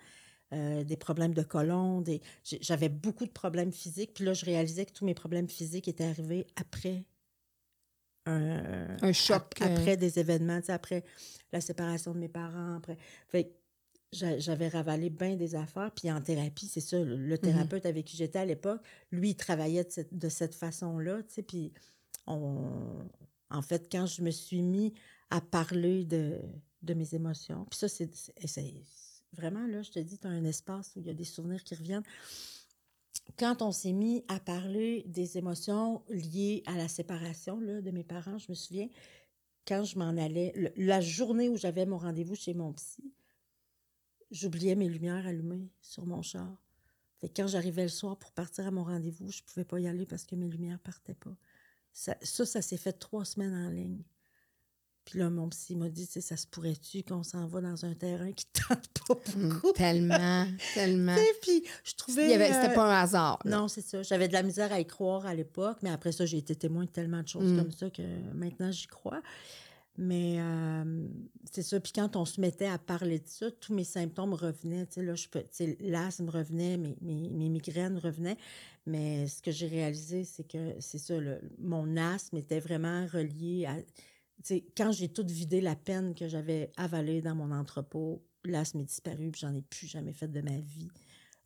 [0.52, 2.00] euh, des problèmes de colon.
[2.00, 4.14] Des, j'avais beaucoup de problèmes physiques.
[4.14, 7.04] Puis là, je réalisais que tous mes problèmes physiques étaient arrivés après
[8.26, 9.76] un, Un choc, ap- euh.
[9.76, 11.04] après des événements, tu sais, après
[11.52, 12.76] la séparation de mes parents.
[12.76, 12.96] Après.
[13.28, 13.52] Fait
[14.12, 15.92] j'avais ravalé bien des affaires.
[15.94, 18.80] Puis en thérapie, c'est ça, le, le thérapeute avec qui j'étais à l'époque,
[19.12, 21.72] lui, il travaillait de cette, façon-là, tu sais, puis
[22.26, 23.08] on...
[23.52, 24.94] En fait, quand je me suis mis
[25.30, 26.38] à parler de,
[26.82, 28.08] de mes émotions, puis ça, c'est
[29.32, 31.64] vraiment, là, je te dis, tu as un espace où il y a des souvenirs
[31.64, 32.04] qui reviennent.
[33.36, 38.04] Quand on s'est mis à parler des émotions liées à la séparation là, de mes
[38.04, 38.88] parents, je me souviens,
[39.66, 43.12] quand je m'en allais, le- la journée où j'avais mon rendez-vous chez mon psy,
[44.30, 46.48] j'oubliais mes lumières allumées sur mon char.
[47.20, 49.86] Fait que quand j'arrivais le soir pour partir à mon rendez-vous, je pouvais pas y
[49.88, 51.36] aller parce que mes lumières partaient pas.
[51.92, 54.02] Ça, ça, ça s'est fait trois semaines en ligne.
[55.04, 58.32] Puis là, mon psy m'a dit, ça se pourrait-tu qu'on s'en va dans un terrain
[58.32, 59.72] qui te tente pas Hum, beaucoup?
[59.72, 61.16] tellement, tellement.
[61.42, 62.28] Puis je trouvais...
[62.28, 63.38] C'était euh, pas un hasard.
[63.44, 63.58] là.
[63.58, 64.02] non, c'est ça.
[64.02, 66.84] J'avais de la misère à y croire à l'époque, mais après ça, j'ai été témoin
[66.84, 67.56] de tellement de choses Mm.
[67.58, 68.02] comme ça que
[68.34, 69.20] maintenant, j'y crois.
[70.02, 70.38] Mais
[71.52, 71.78] c'est ça.
[71.78, 74.86] Puis quand on se mettait à parler de ça, tous mes symptômes revenaient.
[75.80, 78.38] L'asthme revenait, mes, mes, migraines revenaient.
[78.86, 81.14] Mais ce que j'ai réalisé, c'est que c'est ça,
[81.58, 83.76] mon asthme était vraiment relié à.
[84.74, 89.30] Quand j'ai tout vidé la peine que j'avais avalée dans mon entrepôt, l'asthme est disparu,
[89.30, 90.88] puis j'en ai plus jamais fait de ma vie.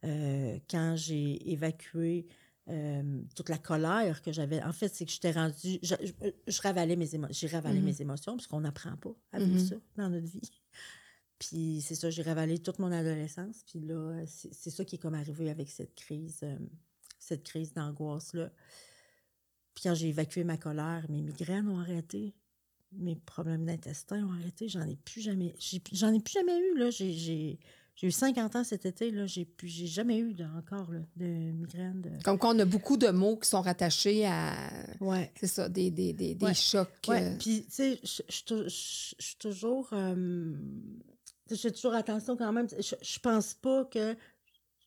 [0.05, 2.29] Euh, quand j'ai évacué
[2.69, 4.63] euh, toute la colère que j'avais.
[4.63, 5.79] En fait, c'est que j'étais rendue.
[5.83, 7.35] Je, je- je ravalais mes émotions.
[7.39, 7.85] J'ai ravalé Mhm.
[7.85, 9.67] mes émotions, parce qu'on n'apprend pas à vivre Mhm.
[9.69, 10.41] ça dans notre vie.
[11.39, 13.65] Puis c'est ça, j'ai ravalé toute mon adolescence.
[13.67, 16.57] Puis là, c'est c'est ça qui est comme arrivé avec cette crise, euh,
[17.19, 18.51] cette crise d'angoisse-là.
[19.75, 22.35] Puis quand j'ai évacué ma colère, mes migraines ont arrêté.
[22.97, 24.69] mes problèmes d'intestin ont arrêté.
[24.69, 25.53] J'en ai plus jamais.
[25.93, 26.91] J'en ai, plus jamais eu, là.
[26.91, 27.59] J'ai
[28.03, 29.27] eu 50 ans cet été, là.
[29.27, 29.47] J'ai
[29.87, 32.01] jamais eu encore de migraine.
[32.03, 32.23] De...
[32.23, 34.57] Comme quand on a beaucoup de mots qui sont rattachés à.
[35.01, 35.33] Ouais.
[35.41, 36.89] C'est ça, des, des, des, des chocs.
[37.09, 37.23] Ouais.
[37.23, 37.37] Euh.
[37.39, 39.89] Puis, tu sais, je suis toujours.
[39.93, 40.53] Euh,
[41.51, 42.69] je fais toujours attention quand même.
[42.69, 44.17] Je, je pense pas que.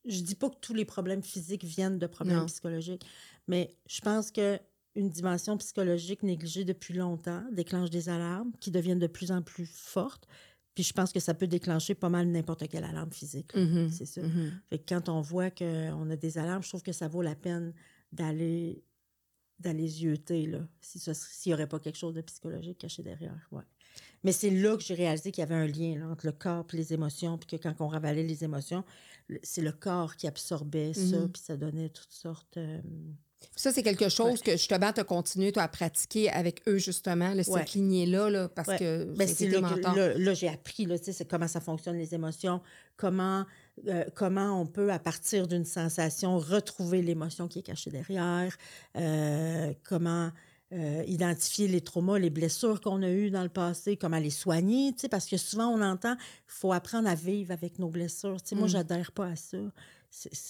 [0.06, 3.06] Je dis pas que tous les problèmes physiques viennent de problèmes psychologiques,
[3.48, 4.58] mais je pense que
[4.98, 9.67] une dimension psychologique négligée depuis longtemps déclenche des alarmes qui deviennent de plus en plus
[9.67, 10.28] fortes.
[10.77, 13.51] Puis je pense que ça peut déclencher pas mal n'importe quelle alarme physique.
[13.55, 13.89] Mm-hmm.
[13.89, 14.21] C'est ça.
[14.21, 14.51] Mm-hmm.
[14.69, 17.33] Fait que quand on voit qu'on a des alarmes, je trouve que ça vaut la
[17.33, 17.73] peine
[18.11, 18.83] d'aller
[19.57, 23.47] d'aller zioter, là, s'il n'y aurait pas quelque chose de psychologique caché derrière.
[23.51, 23.63] Ouais.
[24.23, 26.77] Mais c'est là que j'ai réalisé qu'il y avait un lien entre le corps et
[26.77, 28.83] les émotions, puis que quand on ravalait les émotions,
[29.41, 31.31] c'est le corps qui absorbait ça, Mm-hmm.
[31.31, 32.57] puis ça donnait toutes sortes...
[32.57, 32.79] euh,
[33.56, 37.30] ça, c'est quelque chose que justement, tu as continué toi, à pratiquer avec eux, justement,
[37.30, 37.43] là, Ouais.
[37.43, 38.78] cette lignée-là, là, parce Ouais.
[38.80, 41.97] que Ben, c'est là, là, là, j'ai appris là, tu sais, c'est comment ça fonctionne
[41.97, 42.62] les émotions,
[42.97, 43.45] comment,
[43.88, 48.56] euh, comment on peut, à partir d'une sensation, retrouver l'émotion qui est cachée derrière,
[48.95, 50.32] euh, comment
[50.73, 54.91] euh, identifier les traumas, les blessures qu'on a eues dans le passé, comment les soigner,
[54.91, 58.41] tu sais, parce que souvent on entend il faut apprendre à vivre avec nos blessures.
[58.41, 58.71] Tu sais, Moi, Mm.
[58.71, 59.58] j'adhère pas à ça.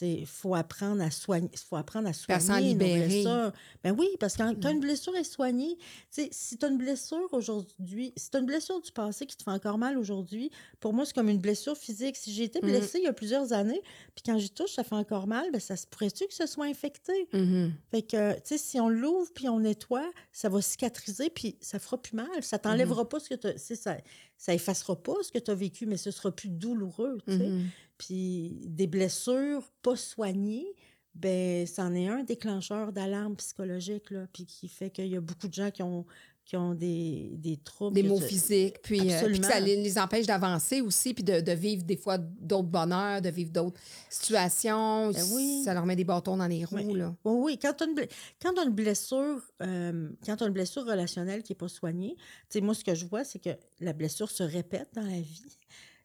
[0.01, 3.51] Il faut apprendre à soigner, faut apprendre à à soigner nos blessures.
[3.83, 5.85] Ben oui, parce que quand une blessure est soignée, tu
[6.23, 9.35] sais, si tu as une blessure aujourd'hui, si tu as une blessure du passé qui
[9.35, 12.15] te fait encore mal aujourd'hui, pour moi, c'est comme une blessure physique.
[12.15, 12.67] Si j'ai été Mhm.
[12.69, 13.81] blessée il y a plusieurs années,
[14.15, 16.65] puis quand j'y touche, ça fait encore mal, ben ça se pourrait-tu que ce soit
[16.65, 17.27] infecté?
[17.33, 17.73] Mhm.
[17.91, 21.79] Fait que, tu sais, si on l'ouvre puis on nettoie, ça va cicatriser puis ça
[21.79, 22.41] fera plus mal.
[22.41, 23.57] Ça t'enlèvera pas ce que tu as.
[23.57, 23.97] Ça,
[24.37, 27.49] ça effacera pas ce que tu as vécu, mais ce sera plus douloureux, tu sais.
[27.97, 30.67] Puis des blessures pas soignées,
[31.15, 35.47] ben c'en est un déclencheur d'alarme psychologique, là, puis qui fait qu'il y a beaucoup
[35.47, 36.05] de gens qui ont,
[36.45, 37.99] qui ont des, des troubles.
[37.99, 41.51] Des ça- physiques, puis, euh, puis ça les, les empêche d'avancer aussi, puis de, de
[41.53, 45.11] vivre des fois d'autres bonheurs, de vivre d'autres situations.
[45.11, 45.63] Ben oui.
[45.65, 46.75] Ça leur met des bâtons dans les roues.
[46.75, 46.93] Oui.
[46.93, 47.15] Là.
[47.25, 47.59] Oui, oui.
[47.59, 48.07] Quand tu as
[48.39, 52.15] quand t'as une blessure, euh, quand t'as une blessure relationnelle qui n'est pas soignée,
[52.61, 55.57] moi, ce que je vois, c'est que la blessure se répète dans la vie.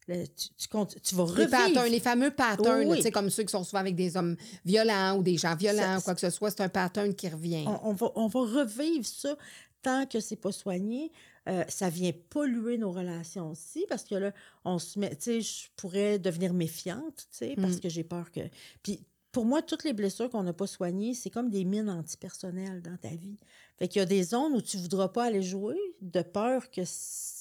[0.09, 1.51] Le- tu, tu, comptes- tu vas Les revivre.
[1.51, 4.37] patterns, les fameux patterns, Oui, tu sais, comme ceux qui sont souvent avec des hommes
[4.65, 7.29] violents ou des gens violents Ça- ou quoi que ce soit, c'est un pattern qui
[7.29, 7.65] revient.
[7.67, 9.37] on, on va, on va revivre ça
[9.83, 11.11] tant que c'est pas soigné.
[11.49, 14.33] Euh, ça vient polluer nos relations aussi parce que là,
[14.65, 17.81] on se met, tu sais, je pourrais devenir méfiante, tu sais, parce Mm.
[17.81, 18.41] que j'ai peur que.
[18.83, 19.01] Puis
[19.33, 22.97] pour moi, toutes les blessures qu'on n'a pas soignées, c'est comme des mines antipersonnelles dans
[22.99, 23.38] ta vie.
[23.79, 26.83] Fait qu'il y a des zones où tu voudras pas aller jouer de peur que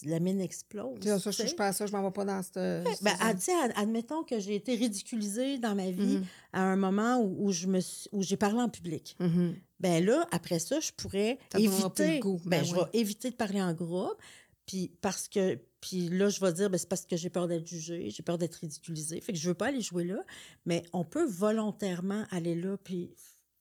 [0.05, 0.97] la mine explose.
[1.03, 2.53] Ça, je, pense ça, je m'en vais pas dans cette.
[2.87, 6.25] cette Ben, ad- admettons que j'ai été ridiculisée dans ma vie Mhm.
[6.53, 9.15] à un moment où, où je me suis- où j'ai parlé en public.
[9.19, 9.55] Mhm.
[9.81, 12.19] Ben là, après ça, je pourrais éviter.
[12.19, 12.39] goût.
[12.45, 12.79] Ben, Ben je oui.
[12.93, 14.15] vais éviter de parler en groupe.
[14.65, 15.59] Puis parce que.
[15.81, 18.37] Puis là, je vais dire, ben, c'est parce que j'ai peur d'être jugée, j'ai peur
[18.37, 19.19] d'être ridiculisée.
[19.19, 20.23] Fait que je veux pas aller jouer là.
[20.65, 23.11] Mais on peut volontairement aller là puis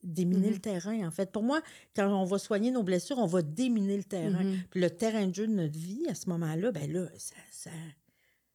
[0.02, 0.52] déminer Mhm.
[0.54, 1.32] le terrain, en fait.
[1.32, 1.60] Pour moi,
[1.96, 4.44] quand on va soigner nos blessures, on va déminer le terrain.
[4.44, 4.58] Mhm.
[4.70, 7.34] Puis le terrain de jeu de notre vie, à ce moment-là, ben là, ça...
[7.50, 7.70] ça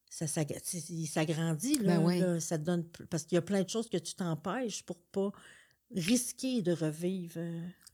[0.08, 0.47] ça, sais,
[0.89, 2.19] il s'agrandit, là, Ben oui.
[2.19, 2.86] là, ça te donne...
[3.10, 5.34] Parce qu'il y a plein de choses que tu t'empêches pour pas
[5.93, 7.41] risquer de revivre.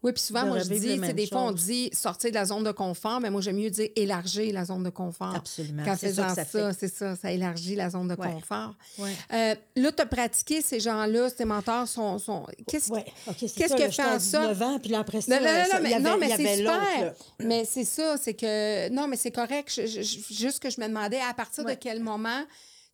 [0.04, 2.64] Oui, puis souvent, moi, je dis, mêmes des fois, on dit sortir de la zone
[2.64, 5.36] de confort, mais moi, j'aime mieux dire élargir la zone de confort.
[5.36, 5.84] Absolument.
[5.86, 8.32] Qu'en C'est ça faisant ça ça, c'est ça, ça élargit la zone de Ouais.
[8.34, 8.74] confort.
[8.98, 9.12] Ouais.
[9.32, 12.18] Euh, là, tu as pratiqué ces gens-là, ces mentors sont.
[12.18, 12.48] sont...
[12.68, 13.06] Qu'est-ce Ouais.
[13.28, 15.52] OK, c'est Qu'est-ce ça, que fait en 19 ans, puis là, après ça, Non, non,
[15.54, 17.14] non, ça, non, mais, avait, non, mais c'est super.
[17.40, 18.90] Mais c'est ça, c'est que.
[18.90, 19.72] Non, mais c'est correct.
[19.76, 22.44] Je- je- je- juste que je me demandais à partir de quel moment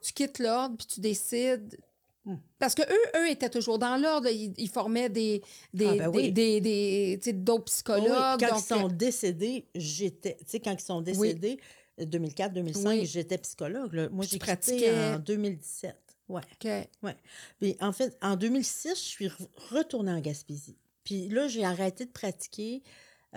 [0.01, 1.77] tu quittes l'ordre puis tu décides.
[2.27, 2.35] Hmm.
[2.59, 4.27] Parce que eux, eux étaient toujours dans l'ordre.
[4.27, 5.41] Ils, ils formaient des,
[5.73, 6.31] des, Ah, ben oui.
[6.33, 8.37] des, des- Oui, psychologues.
[8.39, 10.35] quand donc, ils sont décédés, j'étais...
[10.41, 11.57] Tu sais, quand ils sont décédés,
[11.99, 13.05] 2004-2005, Oui.
[13.05, 13.93] j'étais psychologue.
[13.93, 14.09] là.
[14.09, 14.93] Moi, j'ai pratiquais.
[15.15, 15.95] en 2017.
[16.29, 16.41] Ouais.
[16.61, 17.13] OK.
[17.59, 20.75] Puis en fait, en 2006, je suis re- retournée en Gaspésie.
[21.05, 22.83] Puis là, j'ai arrêté de pratiquer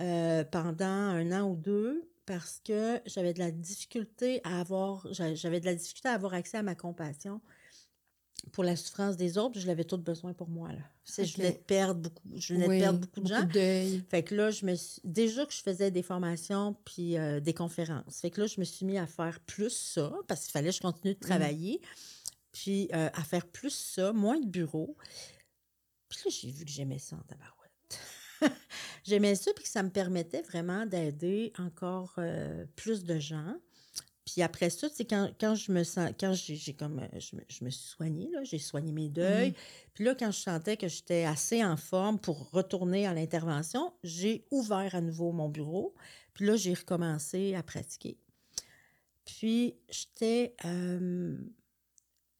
[0.01, 5.33] euh, pendant un an ou deux parce que j'avais de la difficulté à avoir j'a-
[5.35, 7.39] j'avais de la difficulté à avoir accès à ma compassion
[8.51, 10.81] pour la souffrance des autres, puis je l'avais tout besoin pour moi là.
[11.05, 13.47] Je venais de perdre beaucoup, je venais Oui, de perdre beaucoup de gens.
[14.09, 15.01] Fait que là, je me suis...
[15.03, 18.19] déjà que je faisais des formations puis euh, des conférences.
[18.21, 20.75] Fait que là, je me suis mis à faire plus ça parce qu'il fallait que
[20.75, 21.81] je continue de travailler.
[22.51, 24.95] Puis euh, à faire plus ça, moins de bureau.
[26.09, 27.61] Puis là, j'ai vu que j'aimais ça en tabarouette.
[29.03, 33.55] j'aimais ça puis que ça me permettait vraiment d'aider encore euh, plus de gens.
[34.25, 37.41] Puis après ça, c'est quand, quand je me sens, quand j'ai comme, euh, je me,
[37.47, 39.55] je me suis soignée, là, j'ai soigné mes deuils.
[39.93, 44.45] Puis là, quand je sentais que j'étais assez en forme pour retourner à l'intervention, j'ai
[44.51, 45.95] ouvert à nouveau mon bureau.
[46.33, 48.17] Puis là, j'ai recommencé à pratiquer.
[49.25, 51.37] Puis, j'étais, euh,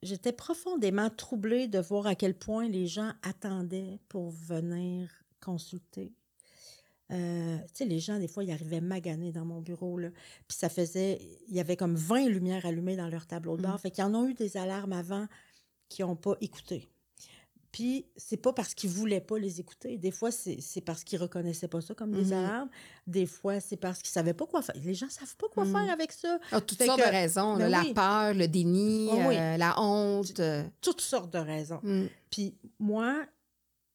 [0.01, 6.13] j'étais profondément troublée de voir à quel point les gens attendaient pour venir consulter.
[7.11, 10.09] Euh, tu sais, les gens, des fois, ils arrivaient maganés dans mon bureau, là.
[10.47, 11.19] Puis ça faisait...
[11.49, 13.75] Il y avait comme 20 lumières allumées dans leur tableau de bord.
[13.75, 13.79] Mm.
[13.79, 15.27] Fait qu'ils en ont eu des alarmes avant
[15.89, 16.87] qui n'ont pas écouté.
[17.73, 19.97] Puis c'est pas parce qu'ils voulaient pas les écouter.
[19.97, 22.33] Des fois, c'est parce qu'ils reconnaissaient pas ça comme des Mhm.
[22.33, 22.69] alarmes.
[23.07, 24.75] Des fois, c'est parce qu'ils savaient pas quoi faire.
[24.83, 25.71] Les gens savent pas quoi Mhm.
[25.71, 26.37] faire avec ça.
[26.51, 27.55] Ah, toutes Fait sortes que- de raisons.
[27.55, 29.37] là, Ben la peur, le déni, Oh oui.
[29.37, 30.37] euh, la honte.
[30.41, 31.79] euh, Toutes sortes de raisons.
[31.83, 32.07] mm.
[32.29, 33.25] Puis moi,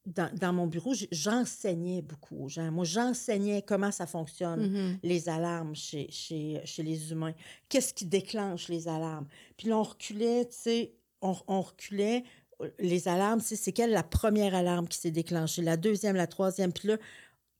[0.07, 2.71] dans, dans mon bureau, j'enseignais beaucoup aux gens.
[2.71, 4.71] Moi, j'enseignais comment ça fonctionne.
[4.71, 4.99] Mhm.
[5.03, 7.33] les alarmes chez, chez, chez les humains.
[7.69, 9.27] Qu'est-ce qui déclenche les alarmes?
[9.57, 12.23] Puis là, on reculait, tu sais, on, on reculait.
[12.61, 15.61] euh, Les alarmes, tu sais, c'est quelle la première alarme qui s'est déclenchée?
[15.61, 16.71] La deuxième, la troisième.
[16.73, 16.97] Puis là,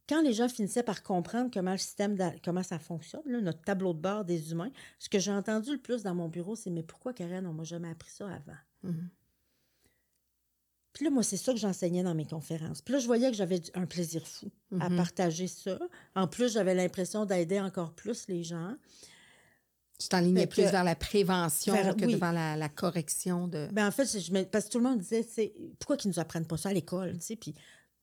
[0.09, 3.93] quand les gens finissaient par comprendre comment le système, comment ça fonctionne, là, notre tableau
[3.93, 6.83] de bord des humains, ce que j'ai entendu le plus dans mon bureau, c'est Mais
[6.83, 8.57] pourquoi, Karen, on m'a jamais appris ça avant?
[8.83, 9.09] Mhm.
[10.97, 12.81] Puis là, moi, c'est ça que j'enseignais dans mes conférences.
[12.81, 14.97] Puis là, je voyais que j'avais un plaisir fou à Mhm.
[14.97, 15.77] partager ça.
[16.15, 18.73] En plus, j'avais l'impression d'aider encore plus les gens.
[19.99, 22.13] Tu t'enlignais plus vers la prévention vers- que oui.
[22.13, 23.67] devant la, la correction de.
[23.71, 26.45] Ben en fait, je parce que tout le monde disait, c'est pourquoi qu'ils nous apprennent
[26.47, 27.53] pas ça à l'école, tu sais, puis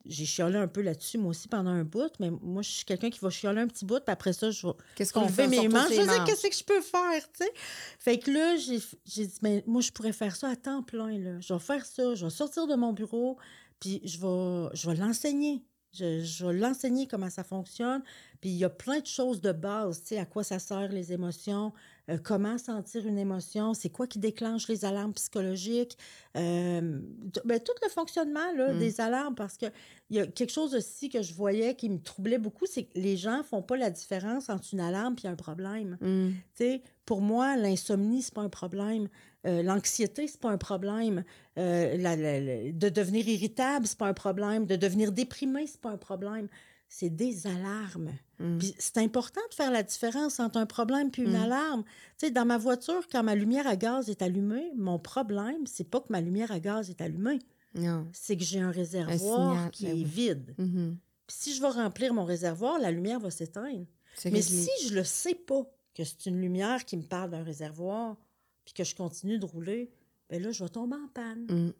[0.06, 3.10] j'ai chiolé un peu là-dessus, moi aussi, pendant un bout, mais moi, je suis quelqu'un
[3.10, 5.48] qui va chioler un petit bout, puis après ça, je vais Qu'est-ce qu'on fait?
[5.48, 7.52] mes manches, je sais qu'est-ce que je peux faire, tu sais?
[7.98, 11.18] Fait que là, j'ai j'ai dit, ben, moi, je pourrais faire ça à temps plein,
[11.18, 11.40] là.
[11.40, 13.38] Je vais faire ça, je vais sortir de mon bureau,
[13.80, 15.62] puis je vais, je vais l'enseigner.
[15.92, 18.02] Je, je vais l'enseigner comment ça fonctionne.
[18.40, 20.88] Puis il y a plein de choses de base, tu sais, à quoi ça sert
[20.88, 21.72] les émotions,
[22.10, 25.96] euh, comment sentir une émotion, c'est quoi qui déclenche les alarmes psychologiques,
[26.36, 27.00] euh,
[27.44, 28.78] ben, tout le fonctionnement là, Mm.
[28.78, 29.66] des alarmes, parce que
[30.10, 32.98] il y a quelque chose aussi que je voyais qui me troublait beaucoup, c'est que
[32.98, 35.96] les gens font pas la différence entre une alarme et un problème.
[36.00, 36.28] Mm.
[36.30, 39.08] Tu sais, pour moi, l'insomnie, c'est pas un problème.
[39.46, 41.22] Euh, L'anxiété, c'est pas un problème.
[41.58, 44.64] Euh, la- la- la- de devenir irritable, c'est pas un problème.
[44.66, 46.48] De devenir déprimé, c'est pas un problème.
[46.88, 48.12] C'est des alarmes.
[48.38, 48.58] Mm.
[48.58, 51.42] Puis c'est important de faire la différence entre un problème puis une Mm.
[51.42, 51.84] alarme.
[52.18, 55.88] Tu sais, dans ma voiture, quand ma lumière à gaz est allumée, mon problème, c'est
[55.88, 57.40] pas que ma lumière à gaz est allumée,
[57.74, 58.06] Non.
[58.12, 60.04] c'est que j'ai un réservoir signal, qui ben est oui.
[60.04, 60.54] vide.
[60.56, 63.86] Puis si je vais remplir mon réservoir, la lumière va s'éteindre.
[64.26, 65.62] Mais si je le sais pas
[65.94, 68.16] que c'est une lumière qui me parle d'un réservoir,
[68.64, 69.90] puis que je continue de rouler,
[70.30, 71.72] ben là, je vais tomber en panne.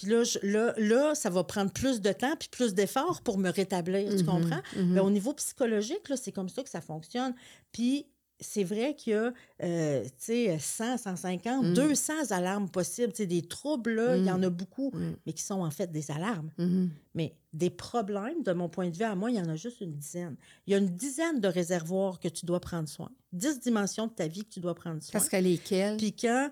[0.00, 0.06] Mm.
[0.06, 3.38] Puis là, je- là, là, ça va prendre plus de temps puis plus d'efforts pour
[3.38, 4.26] me rétablir, tu Mhm.
[4.26, 4.60] comprends?
[4.76, 4.94] Mhm.
[4.94, 7.34] Ben, au niveau psychologique, c'est comme ça que ça fonctionne.
[7.72, 8.06] Puis
[8.42, 11.74] c'est vrai qu'il y a, euh, tu sais, 100, 150, Mm.
[11.74, 13.12] 200 alarmes possibles.
[13.12, 14.34] Tu sais, des troubles, là, il y Mm.
[14.34, 15.12] en a beaucoup, Mm.
[15.26, 16.50] mais qui sont en fait des alarmes.
[16.56, 16.88] Mhm.
[17.14, 19.82] Mais des problèmes, de mon point de vue, à moi, il y en a juste
[19.82, 20.36] une dizaine.
[20.66, 23.10] Il y a une dizaine de réservoirs que tu dois prendre soin.
[23.32, 25.12] Dix dimensions de ta vie que tu dois prendre soin.
[25.12, 25.98] Parce que lesquels?
[25.98, 26.48] Puis quand...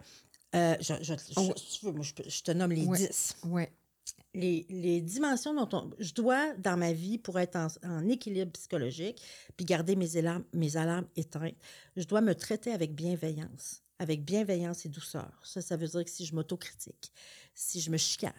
[0.54, 1.52] euh, je, je- Oh.
[1.56, 2.98] si tu veux, moi, je, te nomme les Ouais.
[2.98, 3.37] dix.
[3.44, 3.72] Ouais.
[4.34, 8.52] Les, les dimensions dont on- je dois, dans ma vie, pour être en, en équilibre
[8.52, 9.20] psychologique,
[9.56, 11.54] puis garder mes alarmes, mes alarmes éteintes,
[11.96, 13.82] je dois me traiter avec bienveillance.
[14.00, 15.28] Avec bienveillance et douceur.
[15.42, 17.11] Ça, ça veut dire que si je m'autocritique,
[17.54, 18.32] si je me chicane,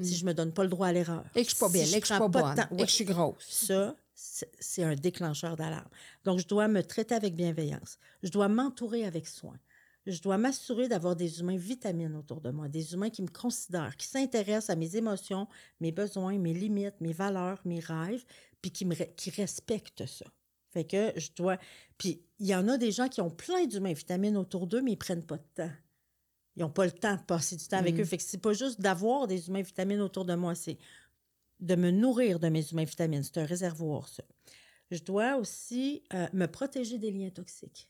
[0.00, 1.88] si je me donne pas le droit à l'erreur, Et que je suis pas belle,
[1.94, 3.42] et que je suis pas bonne, et que je suis grosse.
[3.48, 5.88] ça, c'est un déclencheur d'alarme.
[6.24, 7.98] Donc, je dois me traiter avec bienveillance.
[8.22, 9.58] Je dois m'entourer avec soin.
[10.06, 13.96] Je dois m'assurer d'avoir des humains vitamines autour de moi, des humains qui me considèrent,
[13.96, 15.48] qui s'intéressent à mes émotions,
[15.80, 18.24] mes besoins, mes limites, mes valeurs, mes rêves,
[18.62, 20.26] puis qui, me, qui respectent ça.
[20.70, 21.58] Fait que je dois...
[21.98, 24.92] Puis, il y en a des gens qui ont plein d'humains vitamines autour d'eux, mais
[24.92, 25.70] ils prennent pas de temps.
[26.54, 28.00] Ils n'ont pas le temps de passer du temps avec Mm.
[28.00, 28.04] eux.
[28.04, 30.78] Fait que c'est pas juste d'avoir des humains vitamines autour de moi, c'est
[31.60, 33.22] de me nourrir de mes humains vitamines.
[33.22, 34.22] C'est un réservoir, ça.
[34.90, 37.88] Je dois aussi euh, me protéger des liens toxiques.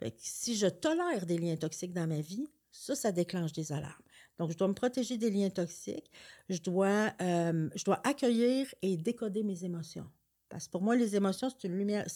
[0.00, 3.70] Fait que si je tolère des liens toxiques dans ma vie, ça, ça déclenche des
[3.72, 4.02] alarmes.
[4.38, 6.10] Donc, je dois me protéger des liens toxiques.
[6.48, 10.08] Je dois, euh, je dois accueillir et décoder mes émotions.
[10.48, 12.06] Parce que pour moi, les émotions, c'est une lumière.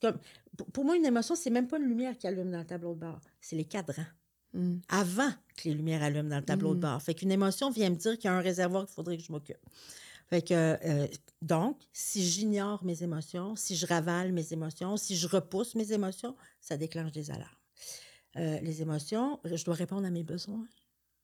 [0.00, 0.18] Comme,
[0.72, 3.00] pour- moi, une émotion, c'est même pas une lumière qui allume dans le tableau de
[3.00, 3.20] bord.
[3.40, 4.06] C'est les cadrans
[4.54, 4.76] Mm.
[4.88, 6.80] avant que les lumières allument dans le tableau de Mhm.
[6.80, 7.02] bord.
[7.02, 9.30] Fait qu'une émotion vient me dire qu'il y a un réservoir qu'il faudrait que je
[9.30, 9.58] m'occupe.
[10.28, 11.06] Fait que, euh,
[11.40, 16.36] donc, si j'ignore mes émotions, si je ravale mes émotions, si je repousse mes émotions,
[16.60, 17.48] ça déclenche des alarmes.
[18.36, 20.66] Euh, les émotions, je dois répondre à mes besoins.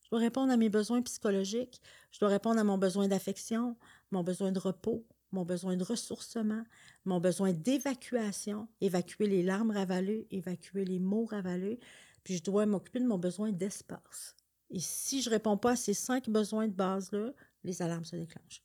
[0.02, 1.80] Je dois répondre à mes besoins psychologiques.
[2.12, 3.76] Je dois répondre à mon besoin d'affection,
[4.10, 6.64] mon besoin de repos, mon besoin de ressourcement,
[7.04, 11.78] mon besoin d'évacuation, évacuer les larmes ravalées, évacuer les mots ravalés.
[12.22, 14.34] Puis je dois m'occuper de mon besoin d'espace.
[14.70, 17.32] Et si je réponds pas à ces cinq besoins de base-là,
[17.64, 18.63] les alarmes se déclenchent.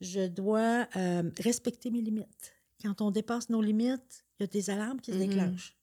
[0.00, 2.52] Je dois euh, respecter mes limites.
[2.82, 5.26] quand on dépasse nos limites, il y a des alarmes qui se Mhm.
[5.28, 5.74] déclenchent.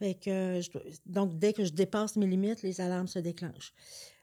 [0.00, 3.20] Fait que, euh, je dois- donc, dès que je dépasse mes limites, les alarmes se
[3.20, 3.72] déclenchent.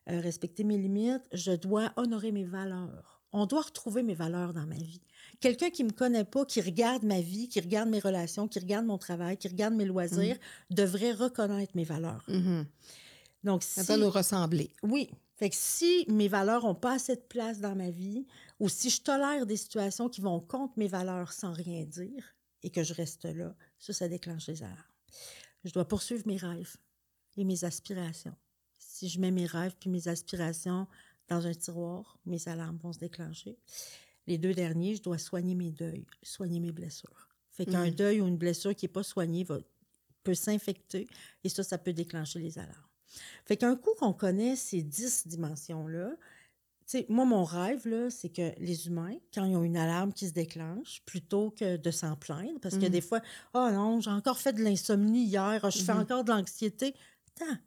[0.09, 3.21] Euh, respecter mes limites, je dois honorer mes valeurs.
[3.31, 4.99] On doit retrouver mes valeurs dans ma vie.
[5.39, 8.85] Quelqu'un qui me connaît pas, qui regarde ma vie, qui regarde mes relations, qui regarde
[8.85, 10.37] mon travail, qui regarde mes loisirs,
[10.69, 12.25] devrait reconnaître mes valeurs.
[12.27, 12.65] Mhm.
[13.45, 14.69] Donc, Ça doit nous ressembler.
[14.83, 15.09] Oui.
[15.41, 18.27] Fait que si mes valeurs n'ont pas assez de place dans ma vie,
[18.59, 22.69] ou si je tolère des situations qui vont contre mes valeurs sans rien dire, et
[22.69, 24.77] que je reste là, ça, ça déclenche les alarmes.
[25.63, 26.77] Je dois poursuivre mes rêves
[27.37, 28.35] et mes aspirations.
[28.77, 30.85] Si je mets mes rêves puis mes aspirations
[31.27, 33.57] dans un tiroir, mes alarmes vont se déclencher.
[34.27, 37.29] Les deux derniers, je dois soigner mes deuils, soigner mes blessures.
[37.49, 37.95] Fait qu'un Mhm.
[37.95, 39.57] deuil ou une blessure qui n'est pas soignée va,
[40.23, 41.07] peut s'infecter
[41.43, 42.85] et ça, ça peut déclencher les alarmes.
[43.45, 46.11] Fait qu'un coup qu'on connaît ces dix dimensions-là,
[47.09, 51.01] moi, mon rêve, c'est que les humains, quand ils ont une alarme qui se déclenche,
[51.05, 53.21] plutôt que de s'en plaindre, parce que des fois,
[53.53, 55.99] «Oh non, j'ai encore fait de l'insomnie hier, je fais Mhm.
[56.01, 56.93] encore de l'anxiété.»
[57.41, 57.57] Attends,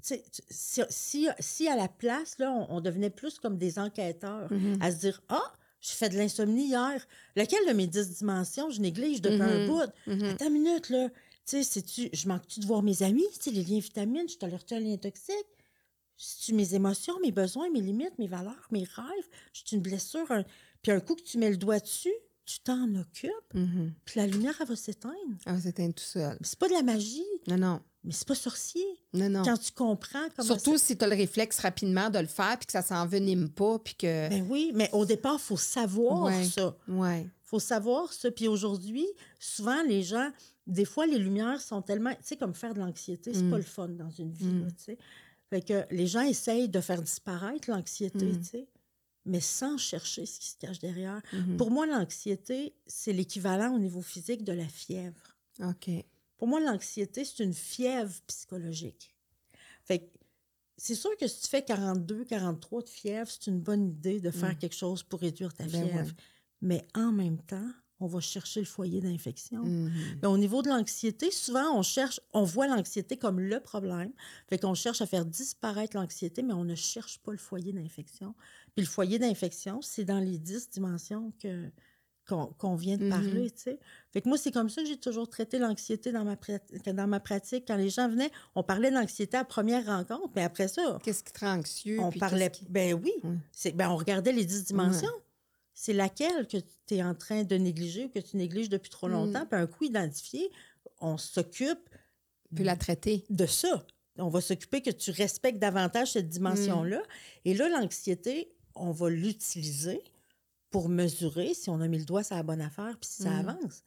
[0.00, 0.22] si,
[0.90, 4.76] si, si à la place, là, on, on devenait plus comme des enquêteurs, Mhm.
[4.80, 7.06] à se dire, «Ah, j'ai fait de l'insomnie hier.
[7.36, 9.82] Lequel de mes dix dimensions je néglige depuis un bout?
[10.28, 11.08] Attends une minute, là.
[11.44, 13.24] Tu sais, c'est-tu- je manque-tu de voir mes amis?
[13.34, 15.34] Tu sais, les liens vitamines, je tolère-tu un lien toxique?
[16.16, 19.28] C'est-tu mes émotions, mes besoins, mes limites, mes valeurs, mes rêves?
[19.52, 20.30] J'ai une blessure?
[20.30, 20.44] un-
[20.82, 22.12] Puis un coup que tu mets le doigt dessus,
[22.44, 23.92] tu t'en occupes, Mhm.
[24.04, 25.16] puis la lumière, elle va s'éteindre.
[25.46, 26.36] Ah, c'était tout seul.
[26.42, 27.80] C'est pas de la magie, Non, non.
[28.04, 28.84] Mais c'est pas sorcier.
[29.12, 29.42] Non, non.
[29.44, 32.56] Quand tu comprends comment Surtout ça- si tu as le réflexe rapidement de le faire
[32.58, 34.28] puis que ça s'envenime pas puis que.
[34.28, 36.44] Ben oui, mais au départ, il faut savoir Ouais.
[36.44, 36.76] ça.
[36.88, 37.26] ouais.
[37.44, 38.30] faut savoir ça.
[38.30, 39.06] Puis aujourd'hui,
[39.38, 40.30] souvent, les gens,
[40.66, 42.12] des fois, les lumières sont tellement.
[42.14, 43.50] Tu sais, comme faire de l'anxiété, c'est Mm.
[43.50, 44.46] pas le fun dans une vie.
[44.46, 44.68] Mm.
[44.68, 44.98] tu sais.
[45.50, 48.38] Fait que les gens essayent de faire disparaître l'anxiété, Mm.
[48.38, 48.68] tu sais,
[49.26, 51.20] mais sans chercher ce qui se cache derrière.
[51.34, 51.58] Mhm.
[51.58, 55.36] Pour moi, l'anxiété, c'est l'équivalent au niveau physique de la fièvre.
[55.60, 55.90] OK.
[56.42, 59.14] Pour moi, l'anxiété, c'est une fièvre psychologique.
[59.84, 60.10] Fait
[60.76, 64.32] c'est sûr que si tu fais 42, 43 de fièvre, c'est une bonne idée de
[64.32, 64.58] faire Mm.
[64.58, 66.10] quelque chose pour réduire ta Ben fièvre.
[66.60, 69.62] Mais en même temps, on va chercher le foyer d'infection.
[69.62, 69.92] Mhm.
[70.20, 74.10] Mais au niveau de l'anxiété, souvent, on cherche, on voit l'anxiété comme le problème.
[74.48, 78.34] Fait qu'on cherche à faire disparaître l'anxiété, mais on ne cherche pas le foyer d'infection.
[78.74, 81.70] Puis le foyer d'infection, c'est dans les dix dimensions que,
[82.28, 83.10] qu'on, vient de Mhm.
[83.10, 83.78] parler, tu sais.
[84.12, 86.60] Fait que moi, c'est comme ça que j'ai toujours traité l'anxiété dans ma, prat-
[86.92, 87.64] dans ma pratique.
[87.66, 91.32] Quand les gens venaient, on parlait d'anxiété à première rencontre, mais après ça, Qu'est-ce qui
[91.32, 91.98] te rend anxieux?
[92.00, 92.50] on parlait.
[92.50, 93.12] qui- Ben oui.
[93.50, 95.10] C'est, ben on regardait les dix dimensions.
[95.74, 99.08] C'est laquelle que tu es en train de négliger ou que tu négliges depuis trop
[99.08, 99.12] Mm.
[99.12, 99.46] longtemps?
[99.46, 100.50] Puis un coup identifié,
[101.00, 101.88] on s'occupe
[102.54, 103.24] Puis la traiter.
[103.30, 103.84] de ça.
[104.18, 106.98] On va s'occuper que tu respectes davantage cette dimension-là.
[106.98, 107.02] Mm.
[107.46, 110.02] Et là, l'anxiété, on va l'utiliser
[110.72, 113.30] pour mesurer si on a mis le doigt sur la bonne affaire puis si ça
[113.42, 113.48] Mm.
[113.48, 113.84] avance.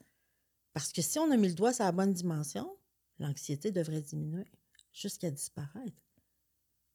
[0.74, 2.78] Parce que si on a mis le doigt sur la bonne dimension,
[3.19, 4.45] l'anxiété devrait diminuer
[4.93, 6.02] jusqu'à disparaître.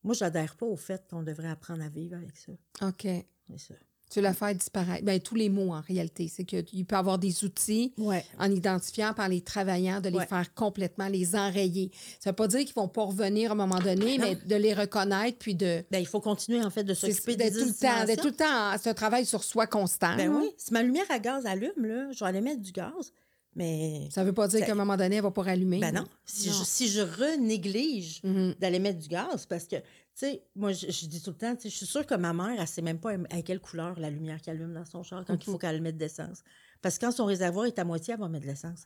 [0.02, 2.52] Moi, je n'adhère pas au fait qu'on devrait apprendre à vivre avec ça.
[2.82, 3.02] OK.
[3.02, 3.74] C'est ça.
[4.10, 5.04] Tu la faire disparaître.
[5.04, 6.26] Ben, tous les mots, en réalité.
[6.28, 8.24] C'est qu'il peut y avoir des outils Ouais.
[8.38, 10.26] en identifiant par les travailleurs, de les Ouais.
[10.26, 11.90] faire complètement, les enrayer.
[12.18, 14.56] Ça ne veut pas dire qu'ils vont pas revenir à un moment donné, mais de
[14.56, 15.84] les reconnaître puis de.
[15.92, 18.16] Ben, il faut continuer, en fait, de s'occuper des tout le temps, dimensions.
[18.16, 18.90] tout le temps.
[18.90, 20.16] un travail sur soi constant.
[20.16, 20.50] Ben oui.
[20.56, 23.12] Si ma lumière à gaz allume, là, je vais aller mettre du gaz.
[23.56, 25.78] Mais Ça ne veut pas dire Ça- qu'à un moment donné, elle va pas rallumer.
[25.80, 26.04] Ben non.
[26.24, 26.54] Si, Non.
[26.58, 28.54] Je, si je renéglige Mhm.
[28.60, 29.76] d'aller mettre du gaz, parce que,
[30.26, 32.66] sais, moi, je, je dis tout le temps, je suis sûre que ma mère, elle
[32.68, 35.44] sait même pas à quelle couleur la lumière qui allume dans son char quand il
[35.44, 36.42] faut qu'elle mette de l'essence.
[36.82, 38.84] Parce que quand son réservoir est à moitié, elle va mettre de l'essence.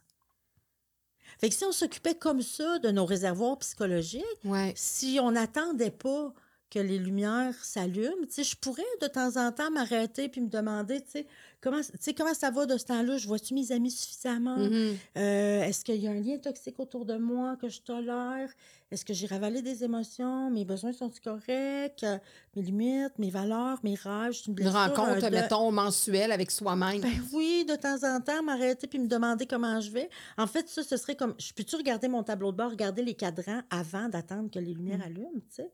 [1.38, 4.72] Fait que si on s'occupait comme ça de nos réservoirs psychologiques, Ouais.
[4.76, 6.32] si on n'attendait pas
[6.74, 10.48] que les lumières s'allument, tu sais, je pourrais de temps en temps m'arrêter puis me
[10.48, 11.26] demander, tu sais,
[11.60, 13.16] comment, tu sais, comment ça va de ce temps-là?
[13.16, 14.56] Je vois-tu mes amis suffisamment?
[14.56, 14.96] Mhm.
[15.16, 18.50] Euh, Est-ce qu'il y a un lien toxique autour de moi que je tolère?
[18.90, 20.50] Est-ce que j'ai ravalé des émotions?
[20.50, 22.02] Mes besoins sont-ils corrects?
[22.04, 22.18] Euh,
[22.56, 24.32] Mes limites, mes valeurs, mes rêves?
[24.32, 25.30] j'ai Une, rencontre, deuil.
[25.30, 27.00] mettons, mensuelle avec soi-même.
[27.00, 30.08] Ben oui, de temps en temps, m'arrêter puis me demander comment je vais.
[30.36, 33.14] En fait, ça, ce serait comme, je peux-tu regarder mon tableau de bord, regarder les
[33.14, 35.02] cadrans avant d'attendre que les lumières Mm.
[35.02, 35.70] allument, tu sais?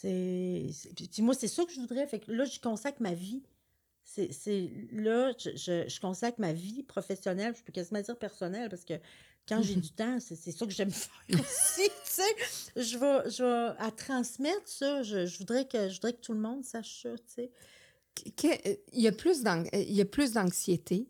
[0.00, 2.06] C'est, puis- moi, c'est ça que je voudrais.
[2.06, 3.42] Fait que là, je consacre ma vie.
[4.04, 8.84] C'est, là, je, je, je consacre ma vie professionnelle, je peux quasiment dire personnelle, parce
[8.84, 8.94] que
[9.48, 12.36] quand j'ai du temps, c'est, ça que j'aime faire aussi, tu sais.
[12.76, 15.02] Je vais, je vais à transmettre ça.
[15.02, 17.50] Je, je voudrais que, je voudrais que tout le monde sache ça, tu sais.
[18.44, 21.06] Euh, il y a plus d'an- euh, il y a plus d'anxiété.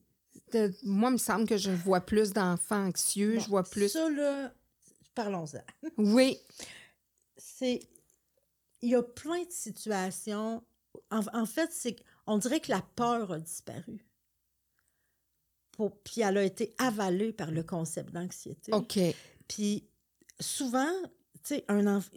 [0.83, 3.89] Moi, il me semble que je vois plus d'enfants anxieux, je vois plus.
[3.89, 4.53] Ça, là,
[5.15, 5.63] parlons-en.
[5.97, 6.39] Oui,
[7.37, 7.81] c'est
[8.83, 10.63] il y a plein de situations.
[11.11, 14.05] En, en fait, c'est on dirait que la peur a disparu.
[15.73, 18.73] pour- puis elle a été avalée par le concept d'anxiété.
[18.75, 18.99] OK.
[19.49, 19.89] Puis
[20.39, 20.93] souvent,
[21.43, 22.11] tu sais, un enfant.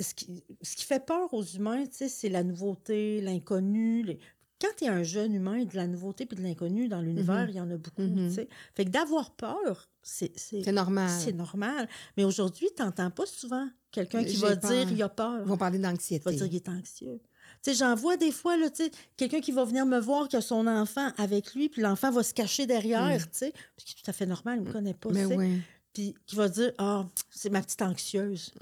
[0.00, 4.02] Ce qui, ce qui fait peur aux humains, tu sais, c'est la nouveauté, l'inconnu.
[4.02, 4.18] les-
[4.60, 7.48] Quand tu es un jeune humain, de la nouveauté puis de l'inconnu dans l'univers, Mhm.
[7.50, 8.28] il y en a beaucoup, Mhm.
[8.28, 8.48] tu sais.
[8.74, 11.08] Fait que d'avoir peur, c'est c'est- C'est normal.
[11.20, 11.88] c'est normal.
[12.16, 14.70] Mais aujourd'hui, tu n'entends pas souvent quelqu'un qui va peur.
[14.70, 15.40] dire il a peur.
[15.44, 16.30] Ils vont parler Il va d'anxiété.
[16.34, 17.20] dire qu'il est anxieux.
[17.62, 20.28] Tu sais, j'en vois des fois, là, tu sais, quelqu'un qui va venir me voir
[20.28, 23.84] qui a son enfant avec lui, puis l'enfant va se cacher derrière, tu sais, ce
[23.84, 25.36] qui est tout à fait normal, il ne me connaît pas, Mais tu sais.
[25.36, 25.60] oui.
[25.92, 28.52] Puis qui va dire, ah, c'est ma petite anxieuse.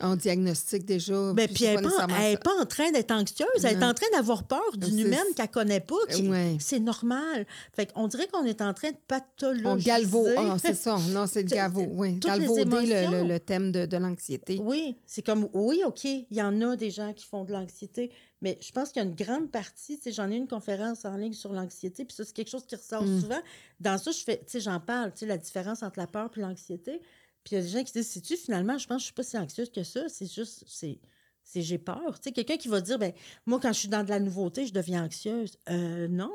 [0.00, 1.32] On diagnostique déjà.
[1.34, 4.62] Ben, puis elle n'est pas, en train d'être anxieuse, elle est en train d'avoir peur
[4.76, 5.96] d'une humaine qu'elle connaît pas.
[6.22, 6.56] Ouais.
[6.58, 7.46] C'est normal.
[7.74, 9.66] Fait qu'on dirait qu'on est en train de pathologiser.
[9.68, 10.26] On galvo.
[10.36, 10.96] Ah, c'est ça.
[11.10, 11.86] Non, c'est le galvo.
[11.90, 12.14] Oui.
[12.14, 14.58] Galvauder le, le- le thème de, de l'anxiété.
[14.62, 18.10] Oui, c'est comme, oui, OK, il y en a des gens qui font de l'anxiété,
[18.40, 21.32] mais je pense qu'il y a une grande partie, j'en ai une conférence en ligne
[21.34, 23.20] sur l'anxiété, puis ça, c'est quelque chose qui ressort Mm.
[23.20, 23.40] souvent.
[23.80, 27.00] Dans ça, je fais, j'en parle, la différence entre la peur et l'anxiété.
[27.44, 29.14] Puis il y a des gens qui disent, sais-tu, finalement, je pense que je suis
[29.14, 30.98] pas si anxieuse que ça, c'est juste, c'est,
[31.42, 32.18] c'est j'ai peur.
[32.20, 33.12] Tu sais, quelqu'un qui va dire, ben
[33.46, 35.56] moi, quand je suis dans de la nouveauté, je deviens anxieuse.
[35.70, 36.30] Euh, non.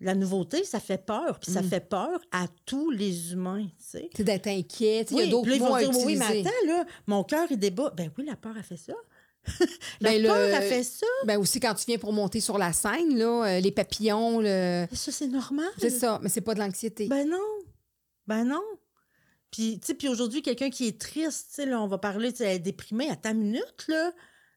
[0.00, 1.68] La nouveauté, ça fait peur, puis ça Mm.
[1.68, 4.10] fait peur à tous les humains, tu sais.
[4.16, 5.04] C'est d'être inquiet.
[5.04, 6.84] Tu Il y a d'autres là, ils vont mots à dire, oui, mais attends, là,
[7.08, 7.90] mon cœur, il débat.
[7.96, 8.92] Ben oui, la peur a fait ça.
[10.00, 11.06] la Ben, peur le- a fait ça.
[11.26, 14.86] Ben aussi, quand tu viens pour monter sur la scène, là, euh, les papillons, le...
[14.92, 15.66] Ça, c'est normal.
[15.78, 16.20] c'est ça.
[16.22, 17.08] Mais c'est pas de l'anxiété.
[17.08, 17.38] Ben non.
[18.26, 18.62] Ben non.
[19.50, 23.10] Puis, puis aujourd'hui, quelqu'un qui est triste, là, on va parler, tu est déprimée.
[23.10, 24.12] À ta minute, là.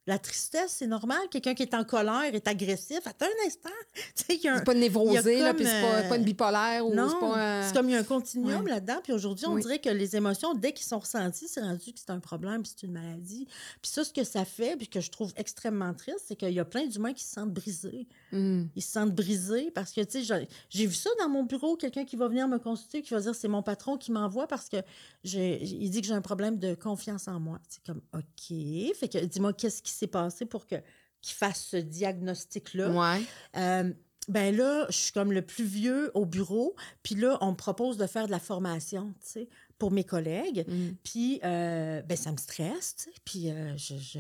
[0.07, 1.19] La tristesse, c'est normal.
[1.29, 3.01] Quelqu'un qui est en colère est agressif.
[3.05, 3.69] Attends un instant.
[4.15, 6.85] Tu sais, il y a un- c'est pas névrosé, c'est pas, euh, pas une bipolaire
[6.87, 7.71] ou Non, c'est un...
[7.73, 8.71] comme il y a un continuum Ouais.
[8.71, 8.99] là-dedans.
[9.03, 9.61] Puis aujourd'hui, on Oui.
[9.61, 12.71] dirait que les émotions, dès qu'ils sont ressentis, c'est rendu que c'est un problème, puis
[12.75, 13.45] c'est une maladie.
[13.81, 16.59] Puis ça, ce que ça fait, puis que je trouve extrêmement triste, c'est qu'il y
[16.59, 18.07] a plein d'humains qui se sentent brisés.
[18.31, 18.63] Hmm.
[18.75, 21.75] Ils se sentent brisés parce que, tu sais, j'ai- j'ai vu ça dans mon bureau,
[21.75, 24.67] quelqu'un qui va venir me consulter, qui va dire c'est mon patron qui m'envoie parce
[24.67, 24.77] que
[25.23, 27.59] j'ai- il dit que j'ai un problème de confiance en moi.
[27.69, 28.95] C'est comme, OK.
[28.95, 30.75] Fait que dis-moi, qu'est-ce qui s'est passé pour que
[31.21, 32.89] qu'il fasse ce diagnostic-là?
[32.91, 33.21] Ouais.
[33.55, 33.93] Euh,
[34.27, 37.97] ben là, je suis comme le plus vieux au bureau, puis là, on me propose
[37.97, 40.65] de faire de la formation, tu sais, pour mes collègues.
[40.67, 40.91] Hmm.
[41.03, 44.19] Puis, euh, ben, ça me stresse, tu sais, puis euh, je, je-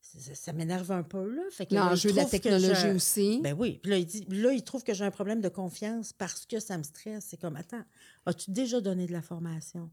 [0.00, 1.42] ça, ça m'énerve un peu, là.
[1.50, 3.40] Fait que L'enjeu de la technologie aussi.
[3.42, 3.80] Ben oui.
[3.82, 6.60] Puis là, il, dit, là, il trouve que j'ai un problème de confiance parce que
[6.60, 7.26] ça me stresse.
[7.28, 7.82] C'est comme, attends,
[8.24, 9.90] as-tu déjà donné de la formation?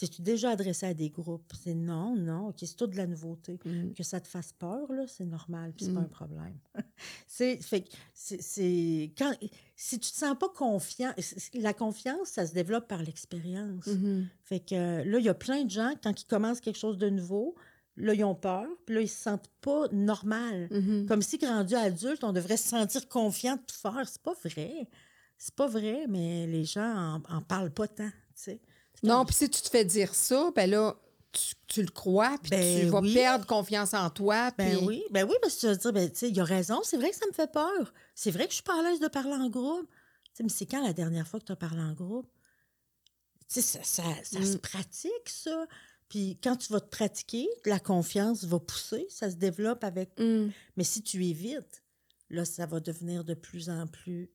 [0.00, 1.52] T'es-tu déjà adressé à des groupes?
[1.62, 2.48] C'est non, non.
[2.48, 3.58] OK, c'est tout de la nouveauté.
[3.66, 3.92] Hmm.
[3.92, 5.94] Que ça te fasse peur, là, c'est normal, puis c'est Mm.
[5.96, 6.58] pas un problème.
[7.26, 7.84] c'est, fait
[8.14, 9.34] c'est, quand,
[9.76, 11.12] si tu te sens pas confiant,
[11.54, 13.86] la confiance, ça se développe par l'expérience.
[13.88, 14.26] Mhm.
[14.42, 17.10] Fait que là, il y a plein de gens, quand ils commencent quelque chose de
[17.10, 17.54] nouveau,
[17.96, 20.68] là, ils ont peur, puis là, ils se sentent pas normal.
[20.70, 21.06] Mhm.
[21.06, 24.08] Comme si, rendu adulte, on devrait se sentir confiant de tout faire.
[24.08, 24.88] C'est pas vrai.
[25.36, 28.60] C'est pas vrai, mais les gens en, en parlent pas tant, tu sais.
[29.02, 30.96] Non, puis si tu te fais dire ça, ben là,
[31.32, 33.14] tu, tu le crois, puis Ben tu vas oui.
[33.14, 34.50] perdre confiance en toi.
[34.58, 36.44] Ben oui, ben oui, parce que tu vas te dire, ben, tu sais, il a
[36.44, 37.94] raison, c'est vrai que ça me fait peur.
[38.14, 39.86] C'est vrai que je suis pas à l'aise de parler en groupe.
[40.24, 42.26] Tu sais, mais c'est quand la dernière fois que tu as parlé en groupe?
[43.48, 44.58] Tu sais, ça, ça, ça se Mm.
[44.60, 45.66] pratique, ça.
[46.08, 50.10] Puis quand tu vas te pratiquer, la confiance va pousser, ça se développe avec...
[50.18, 50.48] Hmm.
[50.76, 51.84] Mais si tu évites,
[52.30, 54.30] là, ça va devenir de plus en plus...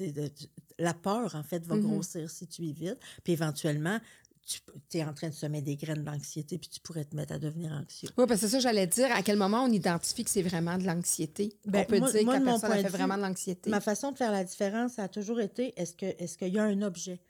[0.00, 0.30] de-
[0.78, 1.82] la peur, en fait, va Mhm.
[1.82, 2.98] grossir si tu évites.
[3.24, 3.98] Puis éventuellement,
[4.44, 7.38] tu es en train de semer des graines d'anxiété, puis tu pourrais te mettre à
[7.38, 8.08] devenir anxieux.
[8.16, 10.78] Oui, parce que c'est ça, j'allais dire, à quel moment on identifie que c'est vraiment
[10.78, 11.56] de l'anxiété?
[11.64, 13.70] Ben, on peut moi- dire moi, que la personne a fait de vraiment de l'anxiété.
[13.70, 16.58] Ma façon de faire la différence, ça a toujours été est-ce que est-ce qu'il y
[16.58, 17.20] a un objet?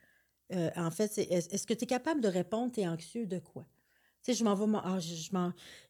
[0.53, 3.39] Euh, en fait, est- est-ce que tu es capable de répondre, tu es anxieux de
[3.39, 3.67] quoi?
[4.27, 5.15] Sais, je m'en vais, ah, je,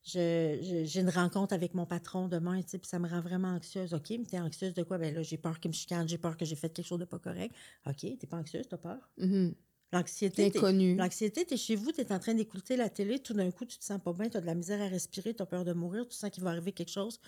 [0.04, 3.48] je j'ai une rencontre avec mon patron demain, tu sais, puis ça me rend vraiment
[3.54, 3.94] anxieuse.
[3.94, 4.98] OK, mais tu es anxieuse de quoi?
[4.98, 7.06] Ben là, j'ai peur qu'il me chicane, j'ai peur que j'ai fait quelque chose de
[7.06, 7.54] pas correct.
[7.86, 8.98] OK, t'es pas anxieuse, t'as peur?
[9.16, 9.54] Mhm.
[9.90, 10.60] L'anxiété, t'es-.
[10.98, 13.64] L'anxiété, tu es chez vous, tu es en train d'écouter la télé, tout d'un coup,
[13.64, 15.64] tu te sens pas bien, tu as de la misère à respirer, tu as peur
[15.64, 17.18] de mourir, tu sens qu'il va arriver quelque chose.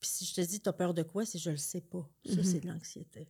[0.00, 2.08] Puis si je te dis, tu as peur de quoi, c'est je le sais pas.
[2.24, 2.44] Ça, Mhm.
[2.44, 3.28] c'est de l'anxiété.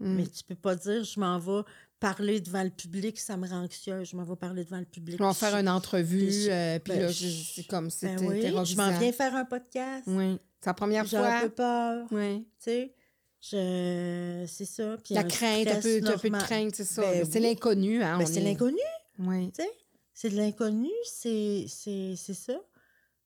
[0.00, 0.16] Mm.
[0.16, 1.62] Mais tu peux pas dire, je m'en vais
[2.00, 5.20] parler devant le public, ça me rend anxieuse, je m'en vais parler devant le public.
[5.20, 7.90] On va faire une entrevue, puis euh, puis ben, là, je- je- c'est comme Ben
[7.90, 10.04] c'était oui, je m'en viens faire un podcast.
[10.06, 11.48] Oui, c'est la première J'ai un peu fois.
[11.50, 12.38] peur, Oui.
[12.58, 12.94] tu sais.
[13.42, 14.44] Je...
[14.48, 14.96] C'est ça.
[15.04, 17.02] Puis La crainte, un peu, un peu de crainte, c'est ça.
[17.02, 17.46] Ben c'est oui.
[17.46, 18.02] l'inconnu.
[18.02, 18.76] Hein, c'est est- l'inconnu.
[19.18, 19.50] Oui.
[19.52, 19.70] Tu sais,
[20.14, 22.60] c'est de l'inconnu, c'est c'est- c'est ça.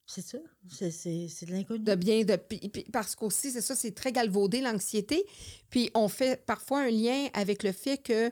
[0.07, 0.39] C'est ça.
[0.91, 1.81] C'est- de l'inconnu.
[1.83, 5.25] de bien de puis- puis parce qu'aussi c'est ça c'est très galvaudé l'anxiété
[5.71, 8.31] puis on fait parfois un lien avec le fait que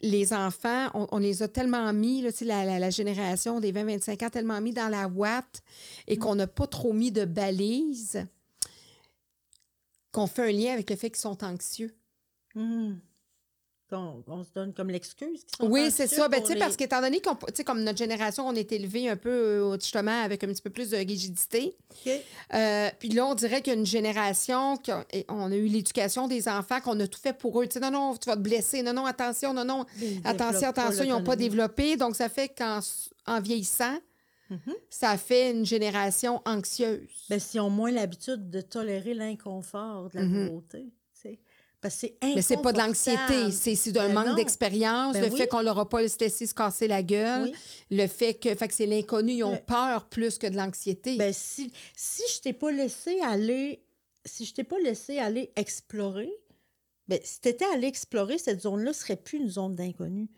[0.00, 4.26] les enfants on, on les a tellement mis là, la, la, la génération des 20-25
[4.26, 5.62] ans tellement mis dans la ouate
[6.06, 8.26] et qu'on n'a pas trop mis de balises
[10.12, 11.94] qu'on fait un lien avec le fait qu'ils sont anxieux.
[12.54, 13.00] Mhm.
[13.90, 15.44] Qu'on on se donne comme l'excuse.
[15.60, 16.28] Oui, c'est ça.
[16.28, 19.74] Ben, les- parce qu'étant donné qu'on, comme notre génération, on est élevé un peu, euh,
[19.74, 21.76] justement, avec un petit peu plus de rigidité.
[22.54, 24.78] Euh, puis là, on dirait qu'il y a une génération,
[25.12, 27.68] et on a eu l'éducation des enfants, qu'on a tout fait pour eux.
[27.82, 28.82] Non, non, tu vas te blesser.
[28.82, 29.84] Non, non, attention, non, non.
[30.00, 31.96] Ils Attention, attention, ils n'ont pas développé.
[31.96, 32.80] Donc, ça fait qu'en
[33.26, 33.98] en vieillissant,
[34.50, 34.74] Mhm.
[34.90, 37.08] ça fait une génération anxieuse.
[37.30, 40.78] Ben, s'ils ont moins l'habitude de tolérer l'inconfort de la nouveauté.
[40.80, 40.92] tu sais.
[41.84, 45.22] Parce que c'est Mais c'est pas de l'anxiété, c'est c'est d'un Ben manque d'expérience, Ben
[45.22, 45.36] le oui.
[45.38, 47.54] fait qu'on leur a pas laissé se casser la gueule, Oui.
[47.90, 51.16] le fait que, fait que c'est l'inconnu, ils ont peur plus que de l'anxiété.
[51.18, 53.82] Ben, si, si je t'ai pas laissé aller,
[54.24, 56.32] si je t'ai pas laissé aller explorer,
[57.06, 60.28] ben, si tu étais allé explorer, cette zone-là serait plus une zone d'inconnu.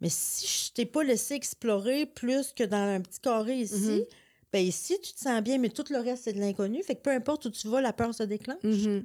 [0.00, 4.04] Mais si je t'ai pas laissé explorer plus que dans un petit carré ici, Mhm.
[4.52, 6.80] ben ici, tu te sens bien, mais tout le reste, c'est de l'inconnu.
[6.84, 8.62] Fait que peu importe où tu vas, la peur se déclenche.
[8.62, 9.04] Mhm.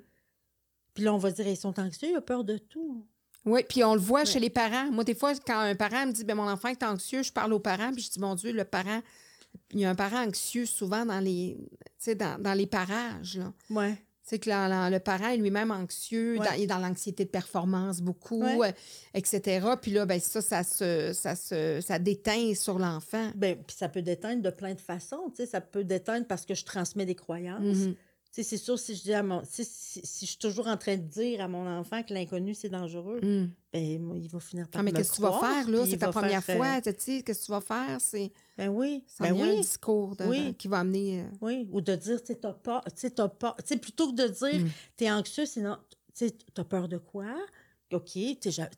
[0.97, 3.05] Puis là, on va dire, ils sont anxieux, ils ont peur de tout.
[3.45, 4.25] Oui, puis on le voit Ouais.
[4.25, 4.89] chez les parents.
[4.91, 7.53] Moi, des fois, quand un parent me dit ben, mon enfant est anxieux, je parle
[7.53, 9.01] aux parents, puis je dis mon Dieu, le parent.
[9.73, 11.55] Il y a un parent anxieux souvent dans les,
[12.15, 13.37] dans, dans les parages.
[13.37, 13.53] Là.
[13.69, 13.95] Ouais.
[14.23, 16.45] C'est que la- la- le parent est lui-même anxieux, Ouais.
[16.45, 18.69] dans- il est dans l'anxiété de performance beaucoup, Ouais.
[18.69, 18.71] euh,
[19.13, 19.65] etc.
[19.81, 23.31] Puis là, ben, ça, ça se, ça se, ça déteint sur l'enfant.
[23.35, 25.31] Ben, puis ça peut déteindre de plein de façons.
[25.49, 27.61] Ça peut déteindre parce que je transmets des croyances.
[27.61, 27.73] Mhm.
[27.75, 27.95] Sais,
[28.43, 29.41] C'est sûr, si je dis à mon.
[29.43, 32.53] Si, si, si je suis toujours en train de dire à mon enfant que l'inconnu,
[32.53, 33.49] c'est dangereux, Mm.
[33.73, 35.85] ben, il va finir par Ah, mais qu'est-ce que tu vas faire, là?
[35.89, 37.97] C'est ta première faire, fois, tu sais, qu'est-ce que tu vas faire?
[37.99, 39.03] C'est Ben oui.
[39.07, 39.61] ça Ben devient un oui.
[39.61, 40.53] discours de- Oui.
[40.55, 41.21] qui va amener.
[41.21, 41.67] euh, Oui.
[41.71, 42.53] Ou de dire, tu sais, t'as.
[42.53, 43.55] Tu sais, t'as peur.
[43.57, 44.69] Tu sais, plutôt que de dire, Mm.
[44.97, 45.77] t'es anxieux, sinon,
[46.15, 47.25] tu sais, t'as peur de quoi?
[47.93, 48.17] OK,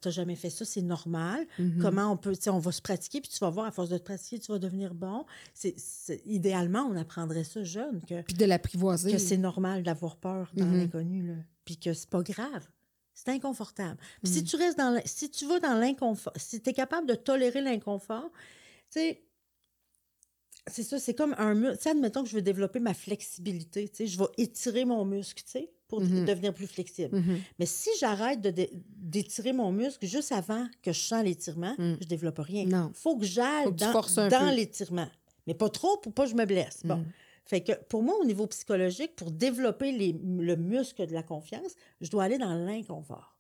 [0.02, 1.48] t'as jamais fait ça, c'est normal.
[1.58, 1.80] mhm.
[1.82, 3.90] Comment on peut, tu sais, on va se pratiquer, puis tu vas voir, à force
[3.90, 5.26] de te pratiquer, tu vas devenir bon.
[5.56, 5.76] C'est,
[6.26, 9.12] idéalement, on apprendrait ça jeune, que, Puis de l'apprivoiser.
[9.12, 10.78] que c'est normal d'avoir peur dans Mhm.
[10.78, 11.34] l'inconnu, là.
[11.66, 12.68] Puis que c'est pas grave.
[13.16, 13.98] C'est inconfortable.
[14.24, 14.46] Puis si Mhm.
[14.46, 18.30] tu restes dans, si tu vas dans l'inconfort, si tu es capable de tolérer l'inconfort,
[18.92, 19.24] tu sais,
[20.68, 21.78] c'est ça, c'est comme un muscle.
[21.78, 25.04] Tu sais, admettons que je veux développer ma flexibilité, tu sais, je vais étirer mon
[25.04, 26.24] muscle, tu sais, pour Mhm.
[26.26, 27.18] devenir plus flexible.
[27.18, 27.40] Mhm.
[27.58, 31.96] Mais si j'arrête d'étirer mon muscle juste avant que je sens l'étirement, Mm.
[32.00, 32.66] je développe rien.
[32.66, 32.92] Non.
[32.94, 35.08] faut que j'aille dans, l'étirement.
[35.48, 36.82] Mais pas trop pour pas que je me blesse.
[36.86, 36.98] Bon.
[36.98, 37.06] Mm.
[37.46, 41.74] Fait que pour moi, au niveau psychologique, pour développer les- le muscle de la confiance,
[42.00, 43.36] je dois aller dans l'inconfort.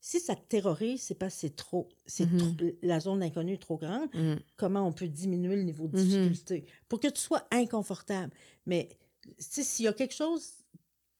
[0.00, 2.38] Si ça te terrorise, c'est parce que c'est trop, c'est Mhm.
[2.56, 4.10] trop- la zone d'inconnu est trop grande.
[4.14, 4.34] Mm.
[4.58, 6.66] Comment on peut diminuer le niveau de difficulté?
[6.90, 8.30] Pour que tu sois inconfortable.
[8.66, 8.90] Mais
[9.38, 10.50] s'il y a quelque chose,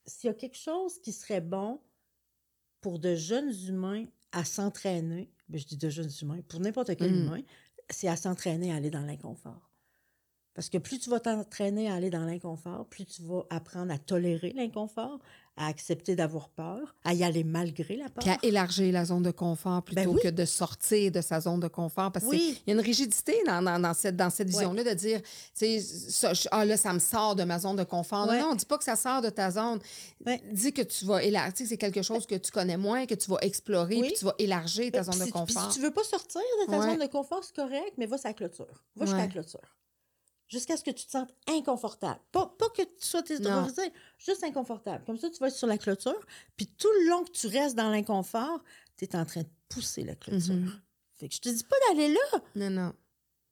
[0.06, 1.80] s'il y a quelque chose qui serait bon
[2.80, 7.12] pour de jeunes humains à s'entraîner, ben, je dis de jeunes humains, pour n'importe quel
[7.12, 7.16] Mm.
[7.16, 7.42] humain,
[7.90, 9.73] c'est à s'entraîner à aller dans l'inconfort.
[10.54, 13.98] Parce que plus tu vas t'entraîner à aller dans l'inconfort, plus tu vas apprendre à
[13.98, 15.18] tolérer l'inconfort,
[15.56, 18.22] à accepter d'avoir peur, à y aller malgré la peur.
[18.24, 20.20] Puis à élargir la zone de confort plutôt Ben oui.
[20.22, 22.10] que de sortir de sa zone de confort.
[22.12, 22.62] Parce qu'il Oui.
[22.66, 25.20] y a une rigidité dans, dans, dans cette, dans cette vision-là de dire,
[25.56, 28.28] tu sais, ah là, ça me sort de ma zone de confort.
[28.28, 28.40] Ouais.
[28.40, 29.80] Non, non, dis pas que ça sort de ta zone.
[30.24, 30.40] Ouais.
[30.52, 33.38] Dis que tu vas élargir, c'est quelque chose que tu connais moins, que tu vas
[33.42, 34.02] explorer, Oui.
[34.08, 35.72] puis tu vas élargir ta Ben, zone de puis confort.
[35.72, 38.28] Si tu veux pas sortir de ta zone de confort, c'est correct, mais va sur
[38.28, 38.82] la clôture.
[38.96, 39.60] Va jusqu'à la clôture.
[40.54, 42.20] Jusqu'à ce que tu te sentes inconfortable.
[42.32, 43.82] Pas, pas que tu sois terrorisé,
[44.18, 45.02] juste inconfortable.
[45.04, 46.24] Comme ça, tu vas être sur la clôture,
[46.56, 48.62] puis tout le long que tu restes dans l'inconfort,
[48.96, 50.54] tu es en train de pousser la clôture.
[50.54, 50.72] Mhm.
[51.18, 52.38] Fait que je te dis pas d'aller là.
[52.54, 52.92] Non, non.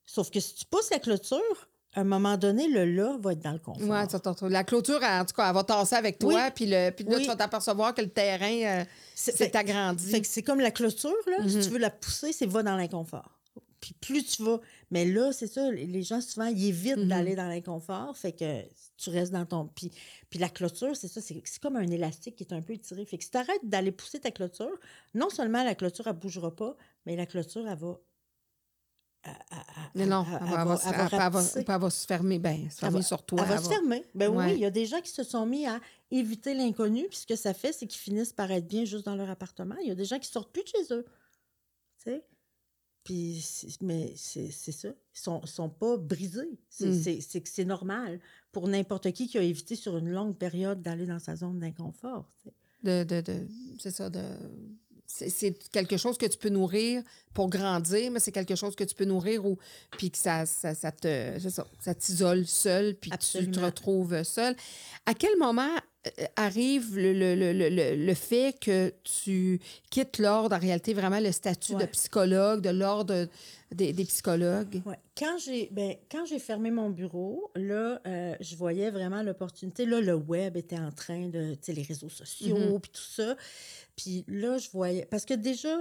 [0.07, 3.41] Sauf que si tu pousses la clôture, à un moment donné, le là va être
[3.41, 3.87] dans le confort.
[3.89, 6.51] Ouais, tu la clôture, en tout cas, elle va tasser avec toi, Oui.
[6.55, 7.23] puis, le, puis là, Oui.
[7.23, 8.85] tu vas t'apercevoir que le terrain euh,
[9.15, 10.09] C'est- s'est agrandi.
[10.11, 11.47] Fait que c'est comme la clôture, là.
[11.49, 11.63] Si Mhm.
[11.63, 13.39] tu veux la pousser, c'est va dans l'inconfort.
[13.83, 14.61] Puis plus tu vas.
[14.93, 17.09] Mais là, c'est ça, les- gens, souvent, ils évitent Mhm.
[17.09, 18.17] d'aller dans l'inconfort.
[18.17, 18.63] Fait que
[18.97, 19.67] tu restes dans ton.
[19.67, 19.91] Puis,
[20.31, 23.05] puis la clôture, c'est ça, c'est comme un élastique qui est un peu étiré.
[23.05, 24.71] Fait que si tu arrêtes d'aller pousser ta clôture,
[25.15, 26.77] non seulement la clôture, elle bougera pas,
[27.07, 27.99] mais la clôture, elle va.
[29.25, 29.59] elle- elle-
[29.95, 30.83] Mais non, elle- va, se-
[32.07, 33.39] fermer, ben, se fermer va- sur toi.
[33.43, 34.05] Elle va se fermer.
[34.17, 34.47] Ben Ouais.
[34.47, 35.81] oui, il y a des gens qui se sont mis à
[36.11, 39.15] éviter l'inconnu, puis ce que ça fait, c'est qu'ils finissent par être bien juste dans
[39.15, 39.77] leur appartement.
[39.81, 41.05] Il y a des gens qui sortent plus de chez eux.
[42.05, 42.25] Tu sais?
[43.05, 43.45] Puis,
[43.81, 44.89] mais c'est ça.
[44.89, 46.59] Ils sont, sont pas brisés.
[46.69, 47.03] C'est Mm.
[47.03, 48.21] c'est- c'est que c'est normal
[48.53, 52.29] pour n'importe qui qui a évité sur une longue période d'aller dans sa zone d'inconfort.
[52.85, 53.47] de, de, de-
[53.79, 54.21] c'est ça, de,
[55.07, 57.03] c'est, quelque chose que tu peux nourrir
[57.35, 59.57] pour grandir, mais c'est quelque chose que tu peux nourrir ou
[59.99, 63.67] puis que ça, ça, ça te, ça, ça t'isole seul, puis tu te Absolument.
[63.67, 64.57] retrouves seul.
[65.07, 65.71] À quel moment
[66.37, 71.31] arrive le, le, le, le, le fait que tu quittes l'ordre, en réalité, vraiment le
[71.33, 73.29] statut de psychologue, de l'ordre
[73.71, 74.83] des, des psychologues?
[74.85, 74.99] Ouais.
[75.17, 79.87] Quand j'ai ben, quand j'ai fermé mon bureau, là, euh, je voyais vraiment l'opportunité.
[79.87, 82.81] Là, le web était en train de, tu sais, les réseaux sociaux, Mhm.
[82.81, 83.37] puis tout ça.
[83.97, 85.77] Puis là, je voyais, parce que déjà,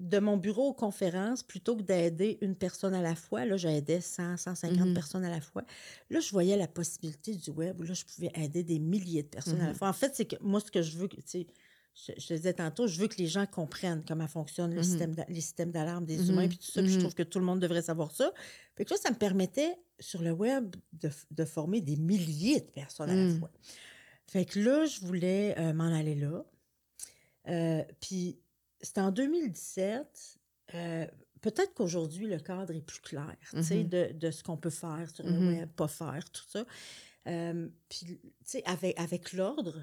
[0.00, 4.00] de mon bureau aux conférences, plutôt que d'aider une personne à la fois, là, j'aidais
[4.00, 4.94] 100, 150 Mhm.
[4.94, 5.62] personnes à la fois.
[6.08, 9.28] Là, je voyais la possibilité du web où là, je pouvais aider des milliers de
[9.28, 9.76] personnes à la Mhm.
[9.76, 9.88] fois.
[9.88, 11.46] En fait, c'est que moi, ce que je veux, tu sais,
[11.94, 14.84] je, je te disais tantôt, je veux que les gens comprennent comment fonctionnent le Mhm.
[14.84, 16.82] système les systèmes d'alarme des humains, puis tout ça.
[16.82, 18.32] Puis je trouve que tout le monde devrait savoir ça.
[18.76, 22.70] Fait que là, ça me permettait, sur le web, de, de former des milliers de
[22.70, 23.50] personnes à la fois.
[24.28, 26.44] Fait que là, je voulais euh, m'en aller là.
[27.48, 28.38] Euh, puis
[28.80, 30.38] c'était en 2017.
[30.74, 31.06] euh,
[31.40, 33.88] Peut-être qu'aujourd'hui, le cadre est plus clair, tu sais, Mhm.
[33.88, 35.48] de, de ce qu'on peut faire sur le Mhm.
[35.48, 36.66] web, pas faire, tout ça.
[37.28, 39.82] Euh, puis, tu sais, avec, avec l'ordre,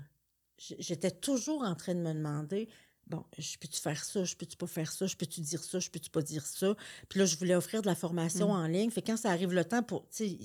[0.59, 2.69] j'étais toujours en train de me demander,
[3.07, 5.89] bon, je peux-tu faire ça, je peux-tu pas faire ça, je peux-tu dire ça, je
[5.89, 6.75] peux-tu pas dire ça?
[7.09, 8.53] Puis là, je voulais offrir de la formation Mhm.
[8.53, 8.91] en ligne.
[8.91, 10.37] Fait quand ça arrive le temps pour, tu sais,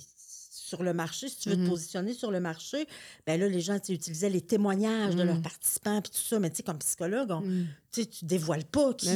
[0.73, 2.87] sur le marché, si tu veux te positionner sur le marché,
[3.27, 5.43] ben là, les gens, utilisaient les témoignages de leurs Mhm.
[5.43, 6.39] participants, puis tout ça.
[6.39, 7.67] Mais tu sais, comme psychologue, on, Mm.
[7.93, 9.15] tu dévoiles pas qui, qui,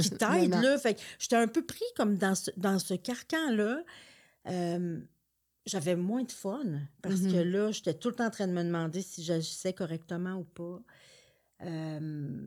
[0.00, 0.78] qui t'aide.
[0.80, 3.82] Fait j'étais un peu pris comme dans ce, dans ce carcan-là.
[4.48, 5.00] Euh,
[5.66, 6.62] j'avais moins de fun
[7.02, 7.32] parce Mhm.
[7.32, 10.44] que là, j'étais tout le temps en train de me demander si j'agissais correctement ou
[10.44, 10.80] pas.
[11.62, 12.40] Euh,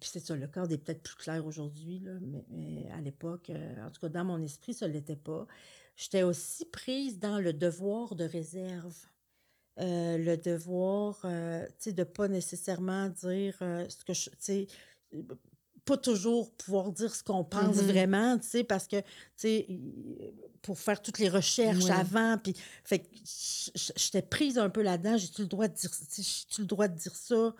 [0.00, 3.84] puis c'est ça, le cadre est peut-être plus clair aujourd'hui, mais, mais à l'époque, euh,
[3.86, 5.46] en tout cas, dans mon esprit, ça ne l'était pas.
[5.98, 8.94] J'étais aussi prise dans le devoir de réserve.
[9.80, 14.36] Euh, le devoir, euh, tu sais, de pas nécessairement dire euh, ce que je, tu
[14.38, 14.66] sais,
[15.84, 17.86] pas toujours pouvoir dire ce qu'on pense Mhm.
[17.86, 19.66] vraiment, tu sais, parce que, tu sais,
[20.62, 21.90] pour faire toutes les recherches Ouais.
[21.92, 23.08] avant, puis, fait
[23.96, 27.14] j'étais prise un peu là-dedans, j'ai-tu le droit de dire, j'ai-tu le droit de dire
[27.16, 27.54] ça?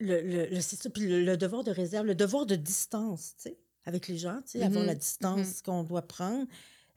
[0.00, 3.34] Le, le, le- c'est ça, puis le, le devoir de réserve, le devoir de distance,
[3.36, 4.86] tu sais, avec les gens, tu sais, avoir Mhm.
[4.88, 6.46] la distance qu'on doit prendre.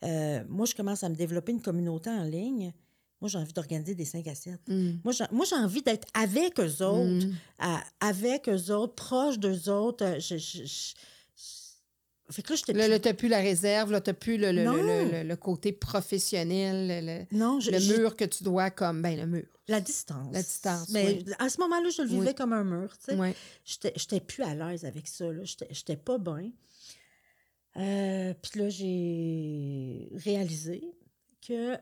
[0.04, 2.74] Euh, moi, je commence à me développer une communauté en ligne.
[3.20, 4.60] Moi, j'ai envie d'organiser des 5 à 7.
[4.68, 4.92] Mm.
[5.04, 7.34] Moi, j'ai, moi, j'ai envie d'être avec eux autres, Mm.
[7.60, 10.06] à- avec eux autres, proche d'eux autres.
[10.06, 10.94] Euh, Je, je- je- je-
[12.30, 14.64] Fait que là, j'étais plus- là, t'as plus la réserve, là, t'as plus le, le,
[14.66, 19.26] le, le- côté professionnel, le, Non, je- le mur que tu dois comme, ben le
[19.26, 19.46] mur.
[19.70, 20.28] La distance.
[20.34, 21.34] La distance, Mais oui.
[21.40, 22.36] à ce moment-là, je le vivais Oui.
[22.36, 23.36] comme un mur, tu sais.
[23.66, 25.44] J'étais, j'étais plus à l'aise avec ça, là.
[25.44, 26.52] J'étais, j'étais pas bien.
[27.78, 30.84] Euh, Puis là, j'ai réalisé
[31.46, 31.76] que,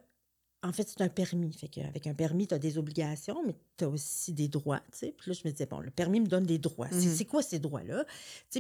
[0.64, 1.54] en fait, c'est un permis.
[1.54, 4.82] Fait qu'avec un permis, tu as des obligations, mais tu as aussi des droits.
[4.92, 6.90] Puis là, je me disais, bon, le permis me donne des droits.
[6.92, 7.16] C'est- Mhm.
[7.16, 8.06] C'est quoi ces droits-là?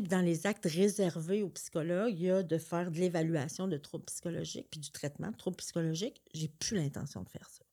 [0.10, 4.06] Dans les actes réservés aux psychologues, il y a de faire de l'évaluation de troubles
[4.06, 6.22] psychologiques puis du traitement de troubles psychologiques.
[6.34, 7.64] J'ai plus l'intention de faire ça.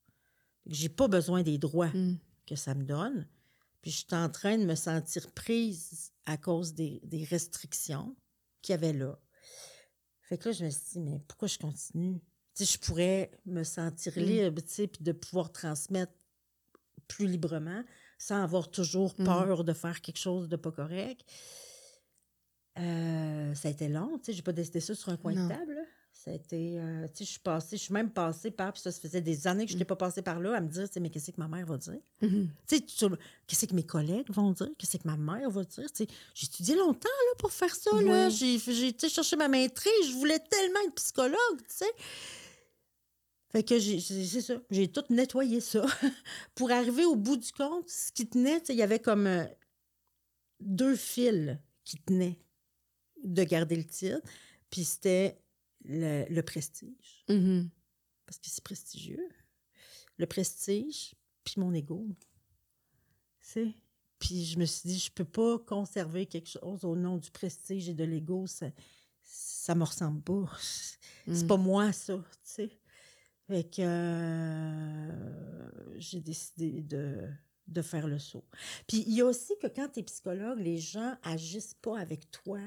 [0.67, 2.19] J'ai pas besoin des droits Mm.
[2.47, 3.27] que ça me donne.
[3.83, 8.15] Puis je suis en train de me sentir prise à cause des, des restrictions
[8.63, 9.19] qu'il y avait là.
[10.33, 12.19] Fait que là, je me suis dit, mais pourquoi je continue?
[12.55, 14.21] Tu sais, je pourrais me sentir Mm.
[14.21, 16.15] libre, tu sais, puis de pouvoir transmettre
[17.07, 17.85] plus librement
[18.17, 19.25] sans avoir toujours Mm.
[19.25, 21.21] peur de faire quelque chose de pas correct.
[22.79, 25.45] Euh, ça a été long, tu sais, j'ai pas décidé ça sur un coin Non.
[25.45, 25.77] de table.
[26.25, 26.25] Là.
[26.25, 28.83] Ça a été, euh, tu sais, je suis passée, je suis même passée par, puis
[28.83, 30.87] ça, ça faisait des années que je n'étais pas passée par là, à me dire,
[30.89, 31.99] tu sais, mais qu'est-ce que ma mère va dire?
[32.21, 32.49] Mhm.
[32.69, 32.81] Tu sais,
[33.47, 34.71] qu'est-ce que mes collègues vont dire?
[34.79, 35.91] Qu'est-ce que ma mère va dire?
[35.93, 37.91] Tu sais, j'ai étudié longtemps là, pour faire ça.
[38.03, 38.29] Là.
[38.29, 40.09] J'ai, j'ai été chercher ma maîtrise.
[40.09, 41.93] Je voulais tellement être psychologue, tu sais.
[43.51, 44.55] Fait que j'ai, j'ai- c'est ça.
[44.71, 45.85] J'ai tout nettoyé ça.
[46.55, 49.27] pour arriver au bout du compte, ce qui tenait, tu sais, il y avait comme
[49.27, 49.45] euh,
[50.61, 52.39] deux fils qui tenaient
[53.23, 54.21] de garder le titre.
[54.71, 55.42] Puis c'était
[55.85, 57.71] le, le prestige Mhm.
[58.27, 59.29] parce que c'est prestigieux.
[60.19, 61.15] Le prestige,
[61.45, 62.07] puis mon ego.
[63.41, 63.75] C'est.
[64.19, 67.89] Puis je me suis dit, je peux pas conserver quelque chose au nom du prestige
[67.89, 68.47] et de l'ego.
[68.47, 68.71] Ça,
[69.23, 70.51] ça me ressemble pas.
[70.61, 71.47] C'est Mm.
[71.49, 72.79] pas moi, ça, tu sais.
[73.49, 77.29] Fait que euh, j'ai décidé de,
[77.67, 78.45] de faire le saut.
[78.87, 82.31] Puis il y a aussi que quand tu es psychologue, les gens agissent pas avec
[82.31, 82.61] toi.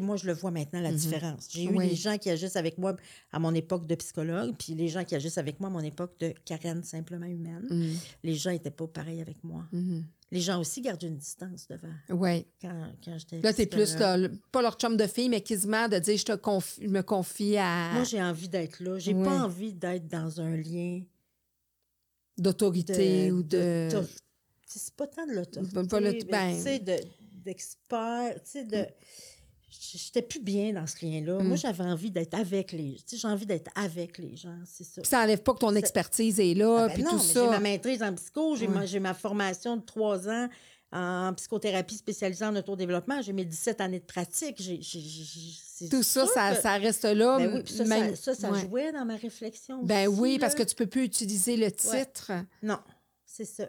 [0.00, 0.96] Moi, je le vois maintenant, la Mhm.
[0.96, 1.48] différence.
[1.50, 1.88] J'ai eu Oui.
[1.88, 2.96] des gens qui agissent avec moi
[3.30, 6.14] à mon époque de psychologue, puis les gens qui agissent avec moi à mon époque
[6.20, 7.66] de Karen simplement humaine.
[7.70, 7.92] Mm.
[8.24, 9.64] Les gens n'étaient pas pareils avec moi.
[9.72, 10.04] Mhm.
[10.30, 12.46] Les gens aussi gardent une distance devant Ouais.
[12.62, 14.16] quand, quand j'étais Là, t'es plus, là,
[14.50, 17.58] pas leur chum de fille, mais quasiment de dire je te confie, je me confie
[17.58, 18.98] à Moi, j'ai envie d'être là.
[18.98, 19.24] J'ai Ouais.
[19.24, 21.02] pas envie d'être dans un lien
[22.38, 23.88] d'autorité ou de.
[24.66, 25.86] C'est pas tant de l'autorité.
[25.86, 27.04] Pas- le- ben- tu sais, de-
[27.44, 28.34] d'expert.
[28.42, 28.86] Tu sais, de.
[29.80, 31.38] J'étais plus bien dans ce lien-là.
[31.42, 31.48] Mm.
[31.48, 32.98] Moi, j'avais envie d'être avec les...
[33.06, 35.00] Sais, j'ai envie d'être avec les gens, c'est ça.
[35.02, 37.32] Puis ça n'enlève pas que ton expertise est là, Ah ben puis non, tout mais
[37.32, 39.00] J'ai ma maîtrise en psycho, j'ai Ouais.
[39.00, 40.48] ma, formation de trois ans
[40.92, 44.56] en psychothérapie spécialisée en autodéveloppement, j'ai mes 17 années de pratique.
[45.90, 47.38] Tout ça, ça, que- ça reste là.
[47.38, 48.60] Ben oui, ça, même- ça, ça, ça ouais.
[48.60, 49.82] jouait dans ma réflexion.
[49.82, 50.40] Ben aussi, oui, là.
[50.40, 52.32] parce que tu peux plus utiliser le titre.
[52.62, 52.78] Non,
[53.24, 53.68] c'est ça.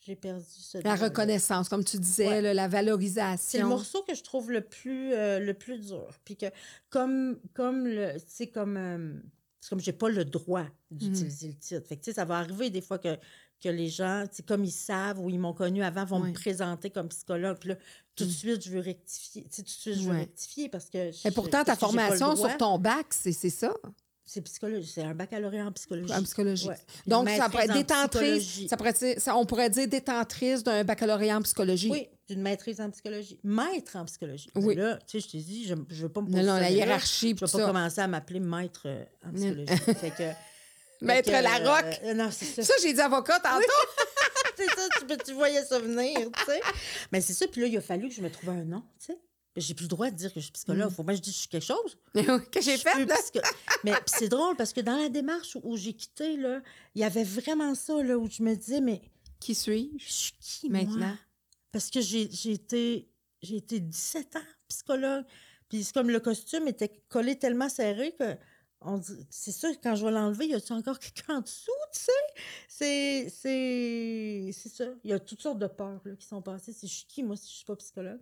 [0.00, 2.40] J'ai perdu ce La reconnaissance, comme tu disais, Ouais.
[2.40, 3.68] là, la C'est le valorisation.
[3.68, 6.06] morceau que je trouve le plus, euh, le plus dur.
[6.24, 6.46] Puis que,
[6.88, 7.88] comme, comme
[8.26, 9.14] sais, comme, euh,
[9.60, 11.86] c'est comme j'ai pas le droit d'utiliser le titre.
[11.86, 13.16] Fait que, tu sais, ça va arriver des fois que,
[13.60, 16.28] que les gens, comme ils savent ou ils m'ont connu avant, vont Ouais.
[16.28, 17.58] me présenter comme psychologue.
[17.58, 17.74] Puis là,
[18.14, 18.32] tout de Mm.
[18.32, 19.42] suite, je veux rectifier.
[19.42, 20.18] Tu sais, tout de suite, je veux Ouais.
[20.20, 21.10] rectifier parce que.
[21.26, 23.74] Et pourtant, ta formation sur ton bac, c'est c'est ça,
[24.30, 24.90] C'est psychologie.
[24.94, 26.12] C'est un baccalauréat en psychologie.
[26.12, 26.68] en psychologie.
[26.68, 26.76] Ouais.
[27.06, 28.68] Donc, ça pourrait détentrice.
[28.68, 31.88] Ça pourrait être- ça- on pourrait dire détentrice d'un baccalauréat en psychologie.
[31.90, 33.40] Oui, d'une maîtrise en psychologie.
[33.42, 34.50] Maître en psychologie.
[34.54, 34.74] Oui.
[34.74, 37.28] Là, tu sais, je t'ai dit, je ne veux pas me Non, non, la hiérarchie,
[37.30, 37.64] Je ne tout pas ça.
[37.66, 39.66] commencer à m'appeler maître euh, en psychologie.
[39.98, 42.00] fait que, Maître fait que, Larocque.
[42.04, 42.62] euh, non, c'est ça.
[42.64, 43.64] Ça, j'ai dit avocat tantôt.
[44.58, 46.60] c'est ça, tu, tu voyais ça venir, tu sais.
[47.12, 49.06] Mais c'est ça, puis là, il a fallu que je me trouve un nom, tu
[49.06, 49.18] sais.
[49.56, 50.90] J'ai plus le droit de dire que je suis psychologue.
[50.92, 51.98] Faut bien que je dise que je suis quelque chose.
[52.52, 53.40] que j'ai Je fait, psycho-
[53.82, 56.60] Mais c'est drôle parce que dans la démarche où, où j'ai quitté, là,
[56.94, 59.00] il y avait vraiment ça, là, où je me disais, mais
[59.40, 60.98] Qui je suis-je suis qui, maintenant?
[61.08, 61.16] moi?
[61.72, 63.08] Parce que j'ai été,
[63.42, 65.24] été 17 ans psychologue.
[65.68, 68.36] Puis c'est comme le costume était collé tellement serré que
[69.28, 72.00] c'est sûr que quand je vais l'enlever, y a-tu encore quelqu'un en dessous, tu
[72.68, 73.28] sais?
[73.32, 74.84] C'est, ça.
[75.04, 76.72] Il y a toutes sortes de peurs là, qui sont passées.
[76.72, 78.20] C'est je suis qui, moi, si je suis pas psychologue?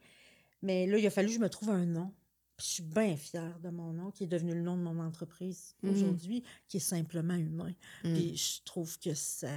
[0.66, 2.12] Mais là, il a fallu que je me trouve un nom.
[2.56, 4.98] Puis je suis bien fière de mon nom, qui est devenu le nom de mon
[5.00, 5.90] entreprise Mhm.
[5.90, 7.72] aujourd'hui, qui est simplement humain.
[8.02, 8.12] Mm.
[8.14, 9.52] Puis je trouve que ça,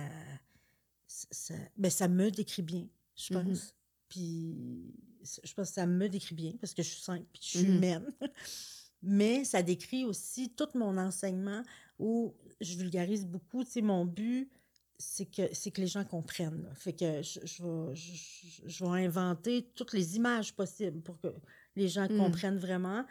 [1.07, 3.45] ça, ben, ça me décrit bien, je pense.
[3.47, 3.59] Mhm.
[4.09, 4.93] Puis
[5.43, 7.67] je pense que ça me décrit bien parce que je suis simple, puis je suis
[7.67, 7.75] Mhm.
[7.77, 8.05] humaine.
[9.01, 11.63] Mais ça décrit aussi tout mon enseignement
[11.97, 13.63] où je vulgarise beaucoup.
[13.63, 14.49] Tu sais, mon but,
[15.01, 16.61] c'est que, c'est que les gens comprennent.
[16.63, 16.69] là.
[16.75, 21.33] Fait que je, je vais, je, je- vais inventer toutes les images possibles pour que
[21.77, 22.17] les gens Mhm.
[22.17, 23.05] comprennent vraiment.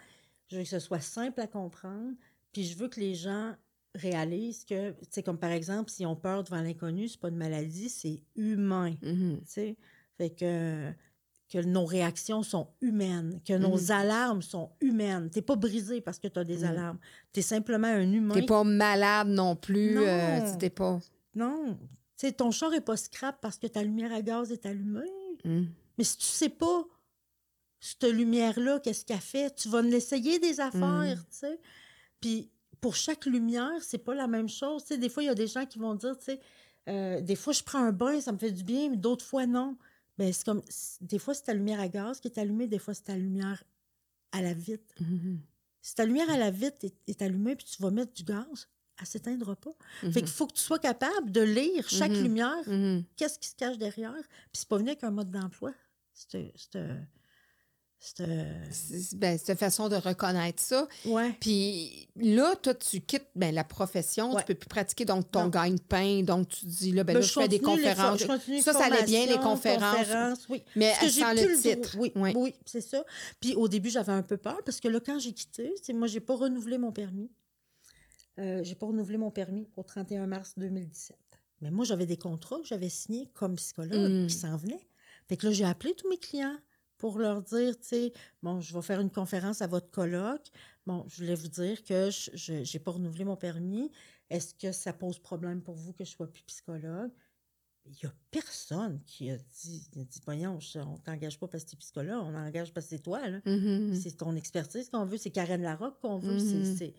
[0.49, 2.13] Je veux que ce soit simple à comprendre.
[2.53, 3.55] Puis je veux que les gens
[3.95, 7.89] réalisent que, sais, comme par exemple, s'ils ont peur devant l'inconnu, c'est pas une maladie,
[7.89, 8.93] c'est humain.
[9.01, 9.77] Tu sais.
[10.17, 10.91] Fait que,
[11.51, 13.91] que nos réactions sont humaines, que nos Mhm.
[13.91, 15.31] alarmes sont humaines.
[15.31, 16.63] T'es pas brisé parce que tu as des Mhm.
[16.65, 16.99] alarmes.
[17.33, 18.35] Tu es simplement un humain.
[18.35, 19.95] T'es pas malade non plus.
[19.95, 20.03] Non.
[20.05, 20.99] euh, tu t'es pas.
[21.35, 21.77] Non.
[22.17, 25.09] Tu sais, ton char est pas scrap parce que ta lumière à gaz est allumée.
[25.45, 25.65] Mm.
[25.97, 26.85] Mais si tu sais pas
[27.79, 31.25] cette lumière-là, qu'est-ce qu'elle fait, tu vas l'essayer des affaires, Mm.
[31.31, 31.59] tu sais.
[32.19, 32.49] Puis
[32.81, 34.83] pour chaque lumière, c'est pas la même chose.
[34.83, 36.39] Tu sais, des fois, il y a des gens qui vont dire, tu sais,
[36.89, 39.45] euh, des fois, je prends un bain, ça me fait du bien, mais d'autres fois,
[39.45, 39.77] non.
[40.17, 40.61] Mais c'est comme,
[41.01, 43.63] des fois, c'est ta lumière à gaz qui est allumée, des fois, c'est ta lumière
[44.31, 44.95] à la vitre.
[44.99, 45.39] Mhm.
[45.81, 48.67] Si ta lumière à la vitre est, est allumée, puis tu vas mettre du gaz,
[48.99, 49.71] elle s'éteindra pas.
[50.11, 52.23] Fait qu'il faut que tu sois capable de lire chaque Mhm.
[52.23, 53.03] lumière, Mhm.
[53.15, 54.13] qu'est-ce qui se cache derrière.
[54.51, 55.71] Puis c'est pas venu avec un mode d'emploi.
[56.13, 56.53] C'est...
[59.15, 60.87] ben, c'est une façon de reconnaître ça.
[61.05, 61.35] Ouais.
[61.41, 64.41] Puis là, toi, tu quittes ben, la profession, Ouais.
[64.41, 67.49] tu peux plus pratiquer donc ton gagne-pain, donc tu dis là, ben, là, je, fais
[67.49, 68.25] des conférences.
[68.47, 70.47] les ça, ça allait bien, les conférences.
[70.49, 70.63] oui.
[70.77, 71.95] Mais sans le titre.
[71.99, 72.33] Oui, Ouais.
[72.37, 73.03] oui, c'est ça.
[73.41, 76.07] Puis au début, j'avais un peu peur parce que là, quand j'ai quitté, c'est moi,
[76.07, 77.29] j'ai pas renouvelé mon permis.
[78.39, 81.17] Euh, j'ai pas renouvelé mon permis au 31 mars 2017.
[81.61, 84.27] Mais moi, j'avais des contrats que j'avais signés comme psychologue Mm.
[84.27, 84.87] qui s'en venaient.
[85.27, 86.57] Fait que là, j'ai appelé tous mes clients
[86.97, 90.47] pour leur dire, tu sais, bon, je vais faire une conférence à votre colloque.
[90.85, 93.91] Bon, je voulais vous dire que je n'ai pas renouvelé mon permis.
[94.29, 97.11] Est-ce que ça pose problème pour vous que je sois plus psychologue?
[97.85, 101.63] Il n'y a personne qui a dit, il a dit voyons, on t'engage pas parce
[101.63, 103.27] que tu es psychologue, on engage parce que c'est toi.
[103.27, 103.39] là.
[103.45, 103.95] Mhm.
[103.95, 106.37] C'est ton expertise qu'on veut, c'est Karen Larocque qu'on veut.
[106.39, 106.93] C'est- c'est-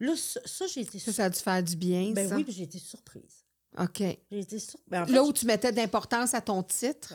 [0.00, 2.36] Là, ça, ça, j'ai été Ça, ça a dû faire du bien, ben ça.
[2.36, 3.44] oui, puis j'ai été surprise.
[3.78, 3.98] OK.
[3.98, 4.84] J'ai été surprise.
[4.88, 7.14] Ben, en fait, Là où tu mettais d'importance à ton titre,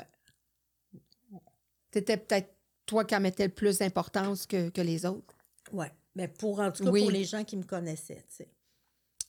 [1.94, 2.50] c'était peut-être
[2.86, 5.34] toi qui en mettais le plus d'importance que, que les autres.
[5.72, 7.02] Oui, mais pour, en tout cas, Oui.
[7.02, 8.50] pour les gens qui me connaissaient, tu sais.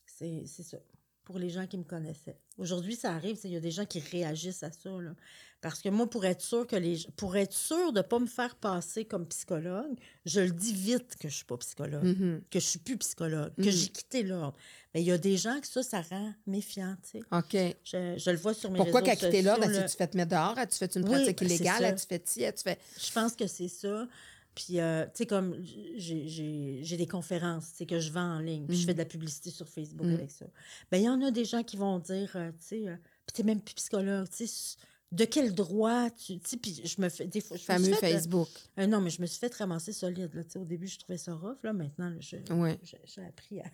[0.06, 0.78] C'est c'est ça.
[1.24, 2.38] Pour les gens qui me connaissaient.
[2.58, 4.90] Aujourd'hui, ça arrive, il y a des gens qui réagissent à ça.
[4.90, 5.14] Là.
[5.62, 8.26] Parce que moi, pour être sûr que les pour être sûr de ne pas me
[8.26, 9.94] faire passer comme psychologue,
[10.26, 12.42] je le dis vite que je suis pas psychologue, Mhm.
[12.50, 13.70] que je suis plus psychologue, que Mhm.
[13.70, 14.54] j'ai quitté l'ordre.
[14.92, 17.16] Mais il y a des gens que ça, ça rend méfiant, tu.
[17.32, 17.56] OK.
[17.84, 19.54] Je, je le vois sur mes Pourquoi qu'à quitter là?
[19.56, 19.88] sociaux, Ben, là.
[19.88, 20.58] tu fais te mettre dehors?
[20.58, 21.84] As-tu fait une Oui, pratique c'est illégale?
[21.86, 22.44] As-tu fait ci?
[22.44, 22.78] As-tu fait...
[23.02, 24.06] Je pense que c'est ça.
[24.54, 25.56] Puis, euh, tu sais, comme
[25.96, 28.86] j'ai- des conférences, c'est que je vends en ligne, puis je Mhm.
[28.86, 30.14] fais de la publicité sur Facebook Mhm.
[30.14, 30.46] avec ça.
[30.92, 32.94] Ben, il y en a des gens qui vont dire, euh, tu sais, euh,
[33.26, 34.76] puis t'es même plus psychologue, tu sais,
[35.14, 36.38] de quel droit tu.
[36.38, 37.26] Tu sais, puis je me fais.
[37.26, 38.48] Des fois, je me suis fait, euh, Facebook.
[38.78, 40.30] euh, non, mais je me suis fait ramasser solide.
[40.34, 40.42] Là.
[40.44, 41.56] Tu sais, Au début, je trouvais ça rough.
[41.62, 41.72] Là.
[41.72, 42.12] Maintenant,
[42.50, 42.78] Ouais.
[42.82, 43.64] j'ai appris à.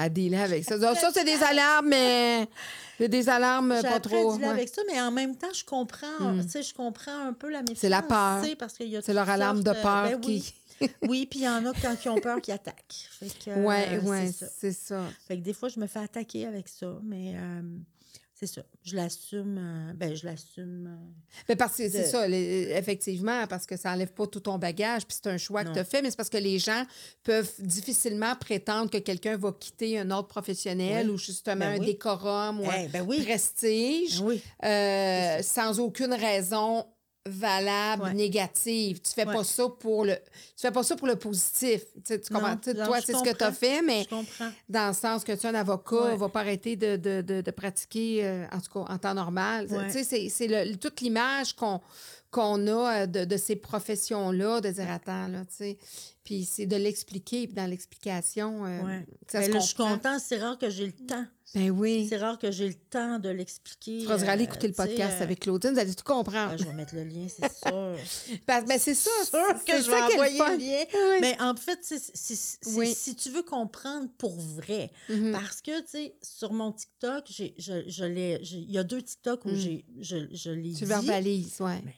[0.00, 0.78] À dealer avec ça.
[0.78, 2.48] Donc, ça, c'est des alarmes, mais
[2.98, 4.32] c'est des alarmes J'ai pas appris à trop.
[4.36, 4.52] dealer ouais.
[4.54, 6.42] avec ça, mais en même temps, je comprends, Mm.
[6.44, 7.78] tu sais, je comprends un peu la méfiance.
[7.78, 8.40] C'est la peur.
[8.42, 10.54] tu sais, parce qu'il y a C'est leur alarme de sortes, peur ben qui.
[10.80, 13.08] Oui, oui puis il y en a quand ils ont peur qui attaquent.
[13.10, 15.02] Fait que, euh, ouais, ouais, c'est ça.
[15.26, 17.62] Fait que des fois, je me fais attaquer avec ça, mais euh,
[18.38, 18.62] c'est ça.
[18.84, 19.58] Je l'assume.
[19.58, 20.86] euh, ben, je l'assume.
[20.86, 21.10] euh,
[21.48, 25.06] Mais parce que c'est ça, les- effectivement, parce que ça enlève pas tout ton bagage,
[25.06, 26.84] puis c'est un choix que tu as fait, mais c'est parce que les gens
[27.24, 31.14] peuvent difficilement prétendre que quelqu'un va quitter un ordre professionnel Oui.
[31.14, 31.86] ou justement Ben un oui.
[31.86, 33.22] décorum ou un eh, ben oui.
[33.24, 34.40] prestige Oui.
[34.64, 36.86] euh, sans aucune raison
[37.28, 38.14] valable, Ouais.
[38.14, 39.00] négative.
[39.00, 39.34] Tu fais Ouais.
[39.34, 41.82] pas ça pour le tu fais pas ça pour le positif.
[41.94, 42.50] Tu, sais, tu comprends?
[42.50, 44.06] Non, Tu toi, c'est ce que tu as fait, mais
[44.68, 46.16] dans le sens que tu es un avocat, Ouais.
[46.16, 49.68] va pas arrêter de, de, de, de pratiquer, euh, en tout cas en temps normal.
[49.68, 51.80] Tu sais, c'est- c'est le- toute l'image qu'on
[52.30, 55.78] qu'on a euh, de, de ces professions-là, de dire attends, là, tu sais.
[56.24, 59.06] Puis c'est de l'expliquer, puis dans l'explication, euh, Ouais.
[59.30, 60.20] ça Ben se là, je suis contente.
[60.20, 61.24] C'est rare que j'ai le temps.
[61.54, 62.06] Ben oui.
[62.10, 64.00] C'est rare que j'ai le temps de l'expliquer.
[64.00, 66.50] Tu vas aller euh, écouter le sais, podcast euh, avec Claudine, vous allez tout comprendre.
[66.52, 67.96] ah, je vais mettre le lien, c'est sûr.
[68.44, 69.08] Parce- ben, c'est ça.
[69.24, 70.84] sûr c'est que je vais est envoyer le lien.
[71.12, 71.18] Oui.
[71.22, 72.92] Mais en fait, c'est- c'est- c'est- Oui.
[72.94, 75.32] si tu veux comprendre pour vrai, Mhm.
[75.32, 78.04] parce que, tu sais, sur mon TikTok, j'ai- je, je
[78.58, 79.54] il y a deux TikTok où Mm.
[79.56, 80.84] j'ai, je, je l'ai Tu dit.
[80.84, 81.80] verbalises, ouais.
[81.86, 81.94] Mais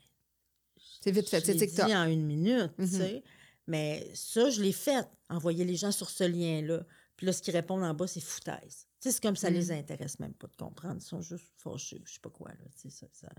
[1.03, 1.87] C'est vite fait, c'est TikTok.
[1.87, 2.89] dit en une minute, tu Mhm.
[2.89, 3.23] sais.
[3.67, 5.07] Mais ça, je l'ai fait.
[5.29, 6.85] Envoyer les gens sur ce lien-là.
[7.17, 8.87] Puis là, ce qu'ils répondent en bas, c'est foutaise.
[9.01, 9.57] Tu sais, c'est comme ça Mhm.
[9.57, 10.97] les intéresse même pas de comprendre.
[11.01, 12.65] Ils sont juste fâchés, je sais pas quoi, là.
[12.81, 13.33] Tu sais, ça, ça-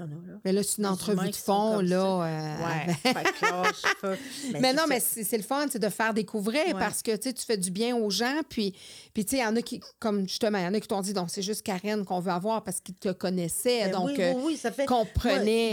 [0.00, 0.38] Il y en a, là.
[0.44, 2.24] Mais là, c'est une Les entrevue de fond, là.
[2.24, 2.56] euh,
[3.04, 3.12] Ouais.
[4.02, 4.14] pas.
[4.60, 4.86] Mais, non, ça.
[4.88, 6.72] mais c'est le fun, c'est de faire découvrir Ouais.
[6.78, 8.40] parce que tu fais du bien aux gens.
[8.48, 8.74] Puis,
[9.14, 10.88] puis tu sais, il y en a qui, comme justement, il y en a qui
[10.88, 13.84] t'ont dit, donc c'est juste Karen qu'on veut avoir parce qu'ils te connaissaient.
[13.86, 14.88] Ben donc, oui, euh, oui, oui, ça fait.
[14.88, 15.04] Moi,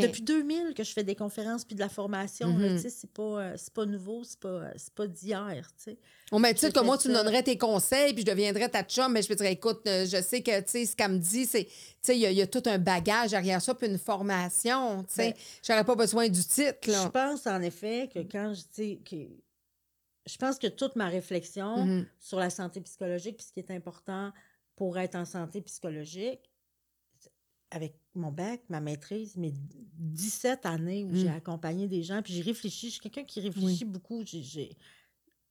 [0.01, 2.75] depuis 2000 que je fais des conférences puis de la formation, Mhm.
[2.75, 4.61] tu sais, c'est pas, euh, pas nouveau, c'est pas,
[4.95, 5.97] pas d'hier, tu sais.
[6.32, 9.13] Au même titre que moi, tu me donnerais tes conseils, puis je deviendrais ta chum,
[9.13, 11.67] mais je me dirais, écoute, je sais que, tu sais, ce qu'elle me dit, c'est,
[12.15, 15.13] il y, a- il y a tout un bagage derrière ça, puis une formation, tu
[15.15, 15.31] sais.
[15.31, 19.15] Ben, J'aurais pas besoin du titre, Je pense en effet que quand je dis que.
[20.29, 22.05] Je pense que toute ma réflexion Mhm.
[22.19, 24.33] sur la santé psychologique, puis ce qui est important
[24.75, 26.41] pour être en santé psychologique,
[27.71, 31.35] avec mon bac, ma maîtrise, mes 17 années où j'ai Mm.
[31.35, 34.77] accompagné des gens, puis j'ai réfléchi, je suis quelqu'un qui réfléchit beaucoup, j'ai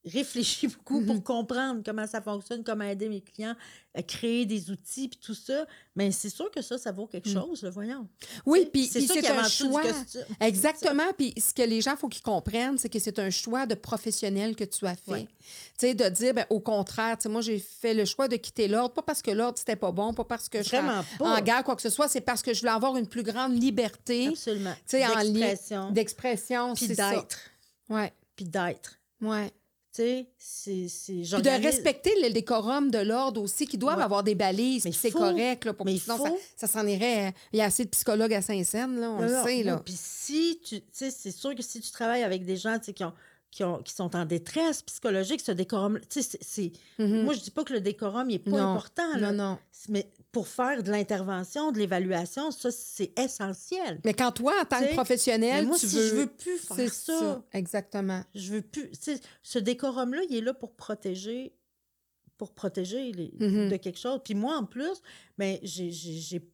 [0.07, 3.54] réfléchi beaucoup pour comprendre comment ça fonctionne, comment aider mes clients,
[3.94, 5.66] à créer des outils, puis tout ça.
[5.96, 7.32] Mais c'est sûr que ça, ça vaut quelque Mm.
[7.32, 8.07] chose, le voyons.
[8.44, 9.82] Oui, puis c'est un choix.
[10.40, 11.12] Exactement.
[11.16, 14.54] Puis ce que les gens, faut qu'ils comprennent, c'est que c'est un choix de professionnel
[14.54, 15.11] que tu as fait.
[15.11, 15.28] Ouais.
[15.78, 18.36] Tu sais, de dire, ben, au contraire, tu sais, moi, j'ai fait le choix de
[18.36, 21.40] quitter l'ordre, pas parce que l'ordre, c'était pas bon, pas parce que je suis en,
[21.40, 24.28] guerre, quoi que ce soit, c'est parce que je voulais avoir une plus grande liberté
[24.28, 24.74] Absolument.
[24.86, 26.74] sais, en lien- D'expression, d'expression.
[26.74, 27.38] puis d'être.
[28.36, 28.98] Puis d'être.
[29.22, 29.52] ouais.
[29.97, 30.88] Tu sais, c'est...
[30.88, 34.05] c'est- Puis de respecter le décorum de l'ordre aussi, qui doivent Ouais.
[34.05, 36.26] avoir des balises, Mais c'est correct, là, pour Mais que sinon, faut.
[36.26, 37.28] ça, ça s'en irait.
[37.28, 39.80] euh, Il y a assez de psychologues à Saint-Saëns, là, on le sait, là.
[39.84, 40.80] Puis si tu...
[40.80, 43.12] Tu sais, c'est sûr que si tu travailles avec des gens, qui ont...
[43.53, 46.72] Qui, ont- qui sont en détresse psychologique, ce décorum, tu sais, c'est- c'est...
[47.03, 47.22] Mhm.
[47.22, 49.32] Moi, je dis pas que le décorum, il est pas Non, important, là.
[49.32, 49.59] Non, non.
[49.88, 50.07] Mais
[50.37, 54.03] pour faire de l'intervention, de l'évaluation, ça, c'est essentiel.
[54.05, 56.09] Mais quand toi, en tant que professionnel, moi, tu si veux...
[56.09, 58.22] je veux plus faire ça, ça, exactement.
[58.34, 58.91] je veux plus.
[59.43, 61.55] Ce décorum-là, il est là pour protéger,
[62.37, 63.70] pour protéger les, Mhm.
[63.70, 64.20] de quelque chose.
[64.22, 65.01] Puis moi, en plus,
[65.39, 66.47] ben, j'ai, j'ai, j'ai- tu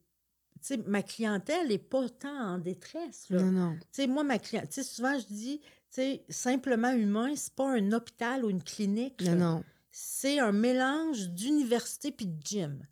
[0.61, 3.25] sais, ma clientèle n'est pas tant en détresse.
[3.29, 3.41] Là.
[3.41, 3.73] Non, non.
[3.91, 7.53] Tu sais, moi, ma clientèle, tu sais, souvent, je dis, tu sais, simplement humain, c'est
[7.53, 9.21] pas un hôpital ou une clinique.
[9.23, 9.63] Non, non.
[9.91, 12.87] C'est un mélange d'université puis de gym.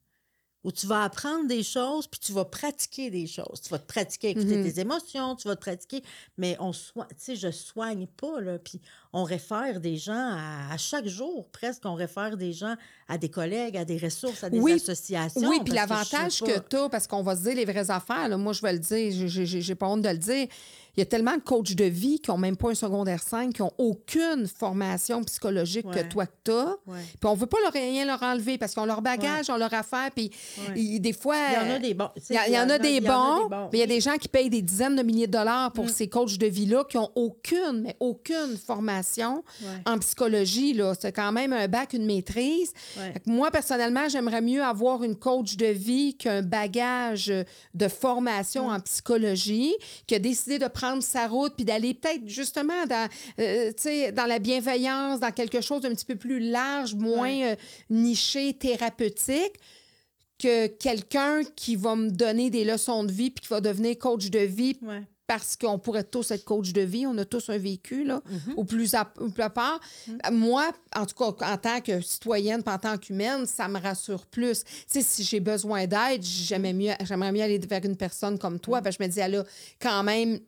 [0.63, 3.61] Où tu vas apprendre des choses, puis tu vas pratiquer des choses.
[3.63, 4.71] Tu vas te pratiquer à écouter Mhm.
[4.71, 6.03] tes émotions, tu vas te pratiquer,
[6.37, 8.59] mais on soigne, tu sais, je soigne pas, là.
[8.59, 8.79] Puis
[9.11, 12.75] on réfère des gens à, à chaque jour, presque, on réfère des gens
[13.07, 14.73] à des collègues, à des ressources, à des Oui.
[14.73, 15.49] associations.
[15.49, 18.37] Oui, puis l'avantage que, tu as, parce qu'on va se dire les vraies affaires, là,
[18.37, 20.47] moi, je vais le dire, j'ai pas honte de le dire.
[20.97, 23.53] Il y a tellement de coachs de vie qui n'ont même pas un secondaire 5,
[23.53, 26.03] qui n'ont aucune formation psychologique Ouais.
[26.03, 26.75] que toi que tu as.
[26.87, 26.99] Ouais.
[27.19, 29.73] Puis on veut pas leur rien leur enlever parce qu'ils ont leur bagage, ont leur
[29.73, 30.09] affaire.
[30.13, 30.29] Puis
[30.99, 31.35] des fois.
[31.49, 32.09] Il y en a des bons.
[32.29, 33.69] Il y, en a des il y en a bons, des bons.
[33.71, 35.85] mais il y a des gens qui payent des dizaines de milliers de dollars pour
[35.85, 35.89] Mm.
[35.89, 39.43] ces coachs de vie-là qui n'ont aucune, mais aucune formation
[39.85, 40.73] en psychologie.
[40.73, 40.93] là.
[40.99, 42.73] C'est quand même un bac, une maîtrise.
[43.25, 47.31] Moi, personnellement, j'aimerais mieux avoir une coach de vie qu'un bagage
[47.73, 48.73] de formation Mm.
[48.73, 49.73] en psychologie,
[50.07, 53.07] qui a décidé de prendre sa route puis d'aller peut-être justement dans,
[53.39, 53.71] euh,
[54.11, 57.55] dans la bienveillance, dans quelque chose d'un petit peu plus large, moins euh,
[57.89, 59.55] niché, thérapeutique
[60.39, 64.29] que quelqu'un qui va me donner des leçons de vie puis qui va devenir coach
[64.31, 65.03] de vie Ouais.
[65.27, 68.21] parce qu'on pourrait tous être coach de vie, on a tous un vécu, là,
[68.57, 69.79] au plus à, au plus à part.
[70.31, 74.25] Moi, en tout cas, en tant que citoyenne, puis en tant qu'humaine, ça me rassure
[74.25, 74.63] plus.
[74.63, 78.59] Tu sais, si j'ai besoin d'aide, j'aimerais mieux, j'aimerais mieux aller vers une personne comme
[78.59, 79.43] toi, que je me dis, elle a
[79.79, 80.39] quand même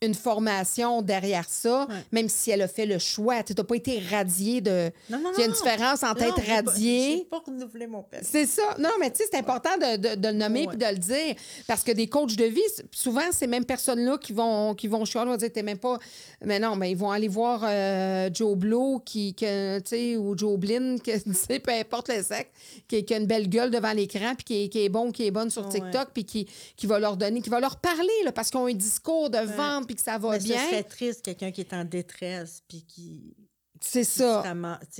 [0.00, 1.94] une formation derrière ça, Ouais.
[2.12, 3.42] même si elle a fait le choix.
[3.42, 4.90] Tu n'as pas été radiée de...
[5.10, 7.26] Non, non, Il y a une différence entre Non, être pas- radié...
[7.30, 8.04] Pas renouvelé mon.
[8.22, 8.62] C'est ça.
[8.78, 10.66] Non, mais tu sais, c'est important de, de- de le nommer Ouais.
[10.68, 11.34] puis de le dire.
[11.66, 12.60] Parce que des coachs de vie,
[12.92, 15.98] souvent, ces mêmes personnes-là qui vont, qui vont chialer, vont dire, t'es même pas.
[16.44, 20.36] Mais non, mais ils vont aller voir euh, Joe Blow qui, que, tu sais, ou
[20.38, 22.50] Joe Blin, que, peu importe le sexe,
[22.86, 25.26] qui, qui a une belle gueule devant l'écran puis qui, est- qui est bon, qui
[25.26, 25.68] est bonne sur.
[25.68, 26.46] TikTok puis qui,
[26.76, 29.38] qui va leur donner, qui va leur parler, là, parce qu'ils ont un discours de
[29.38, 30.64] vente puis que ça va Mais ce bien.
[30.68, 33.34] serait triste, quelqu'un qui est en détresse, puis qui,
[33.80, 34.44] C'est ça.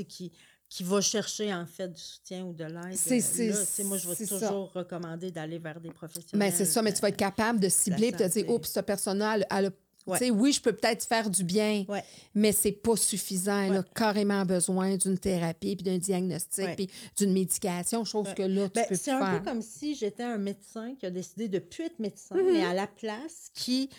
[0.09, 0.33] qui,
[0.69, 2.97] qui va chercher, en fait, du soutien ou de l'aide.
[2.97, 4.39] C'est- euh, moi, je vais ça.
[4.41, 6.49] toujours recommander d'aller vers des professionnels.
[6.51, 8.87] Mais c'est ça, mais tu vas être capable de cibler et de dire, oups, cette
[8.87, 9.71] personne-là, elle, a-
[10.07, 10.19] Ouais.
[10.19, 12.03] Tu sais, oui, je peux peut-être faire du bien, Ouais.
[12.35, 13.61] mais c'est pas suffisant.
[13.65, 18.69] Elle a carrément besoin d'une thérapie, puis d'un diagnostic, puis d'une médication, chose que là,
[18.69, 19.43] tu Ben, peux c'est un faire.
[19.43, 22.53] peu comme si j'étais un médecin qui a décidé de plus être médecin, Mhm.
[22.53, 23.91] mais à la place qui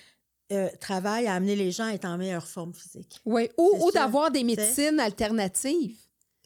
[0.52, 3.22] euh, travaille à amener les gens à être en meilleure forme physique.
[3.26, 5.97] Oui, ou, ou d'avoir des médecines alternatives.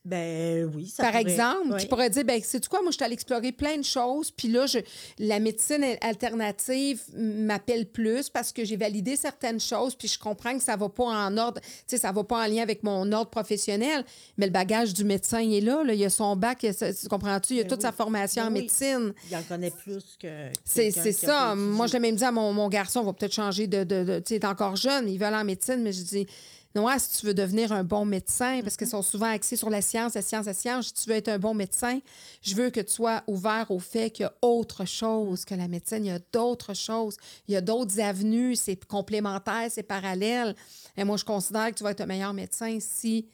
[0.06, 1.82] Ben oui, ça Par pourrait- exemple, oui.
[1.82, 4.50] tu pourrais dire, ben, sais-tu quoi, moi, je suis allée explorer plein de choses, puis
[4.50, 4.80] là, je,
[5.18, 10.64] la médecine alternative m'appelle plus parce que j'ai validé certaines choses, puis je comprends que
[10.64, 13.30] ça va pas en ordre, tu sais, ça va pas en lien avec mon ordre
[13.30, 14.04] professionnel,
[14.38, 17.08] mais le bagage du médecin, il est là, là, il a son bac, il a
[17.10, 18.62] comprends-tu, il a Ben toute sa formation Ben en oui.
[18.64, 19.14] médecine.
[19.32, 20.50] Il en connaît plus que.
[20.66, 21.56] C'est c'est ça.
[21.56, 23.84] Moi, je l'ai même dit à mon, mon garçon, on va peut-être changer de.
[23.86, 26.02] de, de- tu sais, il est encore jeune, il veut aller en médecine, mais je
[26.02, 26.28] dis.
[26.76, 28.78] Non, si tu veux devenir un bon médecin, parce Mm-hmm.
[28.80, 31.28] qu'ils sont souvent axés sur la science, la science, la science, si tu veux être
[31.30, 32.00] un bon médecin,
[32.42, 35.68] je veux que tu sois ouvert au fait qu'il y a autre chose que la
[35.68, 37.18] médecine, il y a d'autres choses,
[37.48, 40.56] il y a d'autres avenues, c'est complémentaire, c'est parallèle.
[40.98, 43.28] Et moi, je considère que tu vas être un meilleur médecin si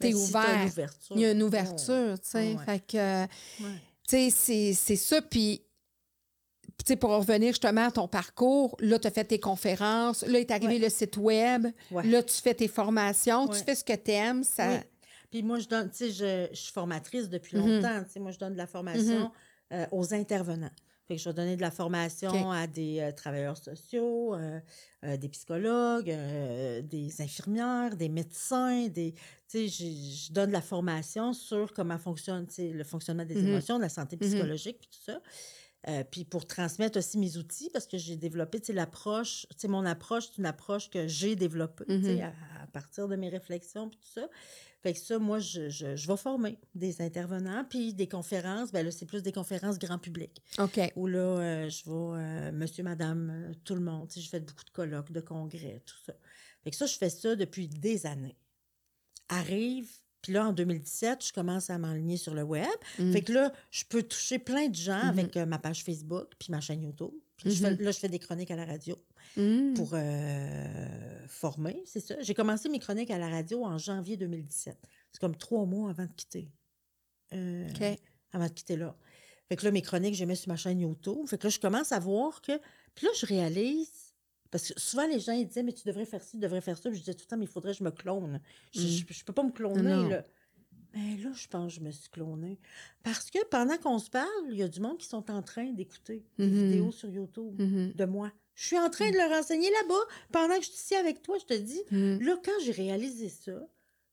[0.00, 0.70] tu es Ben, t'as une ouvert.
[1.14, 2.54] Il y a une Oh, ouverture, tu sais.
[2.54, 2.64] ouais.
[2.64, 3.22] Fait que.
[3.22, 3.28] ouais.
[4.08, 5.20] tu sais, c'est- ça.
[5.22, 5.71] Puis, tu
[6.86, 10.50] sais, pour revenir justement à ton parcours, là, tu as fait tes conférences, là, est
[10.50, 10.78] arrivé Ouais.
[10.80, 12.04] le site Web, Ouais.
[12.06, 14.44] là, tu fais tes formations, tu fais ce que tu aimes.
[14.44, 14.68] Ça...
[14.70, 14.76] Oui.
[15.30, 17.66] Puis moi, je donne, tu sais, je, je suis formatrice depuis Mhm.
[17.76, 18.04] longtemps.
[18.04, 19.30] Tu sais, moi, je donne de la formation
[19.72, 20.70] euh, aux intervenants.
[21.08, 24.60] Fait que je vais donner de la formation à des euh, travailleurs sociaux, euh,
[25.04, 26.14] euh, des psychologues,
[26.84, 29.12] des infirmières, des médecins, des,
[29.48, 33.48] tu sais, je, je donne de la formation sur comment fonctionne, le fonctionnement des Mhm.
[33.48, 34.28] émotions, de la santé Mhm.
[34.28, 35.20] psychologique, puis tout ça.
[35.88, 39.56] Euh, puis pour transmettre aussi mes outils, parce que j'ai développé, tu sais, l'approche, tu
[39.58, 42.20] sais, mon approche, c'est une approche que j'ai développée, tu sais, Mhm.
[42.22, 44.28] à, à partir de mes réflexions, puis tout ça.
[44.82, 48.84] Fait que ça, moi, je, je, je vais former des intervenants, puis des conférences, ben
[48.84, 50.78] là, c'est plus des conférences grand public, OK.
[50.96, 54.40] où là, euh, je vais, euh, monsieur, madame, tout le monde, tu sais, je fais
[54.40, 56.14] beaucoup de colloques, de congrès, tout ça.
[56.62, 58.36] Fait que ça, je fais ça depuis des années.
[59.28, 59.90] Arrive,
[60.22, 62.66] puis là, en 2017, je commence à m'enligner sur le web.
[62.98, 63.12] Mm.
[63.12, 66.50] Fait que là, je peux toucher plein de gens avec euh, ma page Facebook, puis
[66.50, 67.10] ma chaîne YouTube.
[67.36, 67.80] Puis je fais- Mhm.
[67.82, 68.96] là, je fais des chroniques à la radio
[69.36, 69.74] Mm.
[69.74, 72.20] pour euh, former, c'est ça.
[72.20, 74.76] J'ai commencé mes chroniques à la radio en janvier 2017.
[75.10, 76.48] C'est comme trois mois avant de quitter.
[77.32, 77.98] Euh, OK.
[78.32, 78.96] Avant de quitter là.
[79.48, 81.26] Fait que là, mes chroniques, je les mets sur ma chaîne YouTube.
[81.26, 82.52] Fait que là, je commence à voir que.
[82.94, 84.11] Puis là, je réalise.
[84.52, 86.76] Parce que souvent, les gens, ils disaient, mais tu devrais faire ci, tu devrais faire
[86.78, 86.88] ça.
[86.90, 88.40] Puis je disais tout le temps, mais il faudrait que je me clone.
[88.72, 88.86] Je, Mm.
[88.86, 90.24] je, je peux pas me cloner, là.
[90.94, 92.58] Mais là, je pense que je me suis clonée.
[93.02, 95.72] Parce que pendant qu'on se parle, il y a du monde qui sont en train
[95.72, 96.52] d'écouter des Mhm.
[96.70, 97.92] vidéos sur YouTube Mhm.
[97.94, 98.30] de moi.
[98.54, 101.38] Je suis en train de leur enseigner là-bas pendant que je suis ici avec toi,
[101.40, 101.80] je te dis.
[101.90, 102.18] Mm.
[102.18, 103.66] Là, quand j'ai réalisé ça,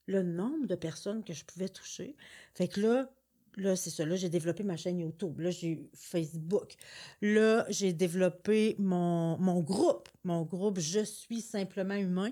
[0.08, 2.16] le nombre de personnes que je pouvais toucher,
[2.56, 3.12] fait que là,
[3.60, 4.05] là, c'est ça.
[4.05, 5.39] Là, j'ai développé ma chaîne YouTube.
[5.39, 6.74] Là, j'ai eu Facebook.
[7.22, 10.10] Là, j'ai développé mon, mon groupe.
[10.24, 12.32] Mon groupe Je suis simplement humain,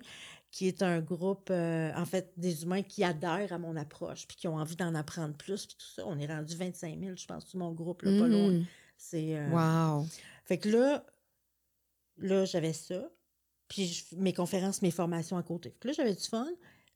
[0.51, 4.38] qui est un groupe, euh, en fait, des humains qui adhèrent à mon approche, puis
[4.38, 6.03] qui ont envie d'en apprendre plus, puis tout ça.
[6.07, 8.51] On est rendu 25 000, je pense, sur mon groupe, là, pas loin.
[8.51, 8.65] Mm.
[8.97, 10.05] C'est, euh, Wow.
[10.45, 11.05] fait que là,
[12.17, 13.09] là, j'avais ça.
[13.67, 15.69] Puis je- mes conférences, mes formations à côté.
[15.71, 16.47] Fait que là, j'avais du fun.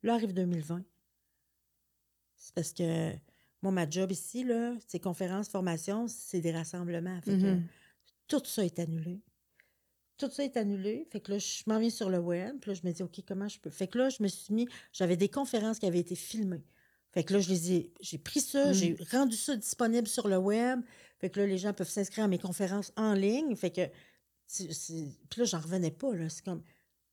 [0.04, 0.84] Là, arrive 2020.
[2.38, 3.12] C'est parce que
[3.62, 7.20] moi, ma job ici, là, c'est conférences, formations, c'est des rassemblements.
[7.22, 7.68] Fait que Mhm.
[8.28, 9.20] tout ça est annulé.
[10.18, 11.08] Tout ça est annulé.
[11.12, 12.58] Fait que là, je m'en viens sur le web.
[12.60, 13.70] Puis là, je me dis, OK, comment je peux?
[13.72, 14.68] Fait que là, je me suis mis.
[14.94, 16.64] J'avais des conférences qui avaient été filmées.
[17.12, 17.94] Fait que là, je les ai.
[18.00, 18.74] J'ai pris ça, Mm.
[18.74, 20.82] j'ai rendu ça disponible sur le web.
[21.20, 23.56] Fait que là, les gens peuvent s'inscrire à mes conférences en ligne.
[23.56, 23.82] Fait que.
[24.48, 26.14] Puis là, j'en revenais pas.
[26.16, 26.30] Là.
[26.30, 26.64] C'est comme.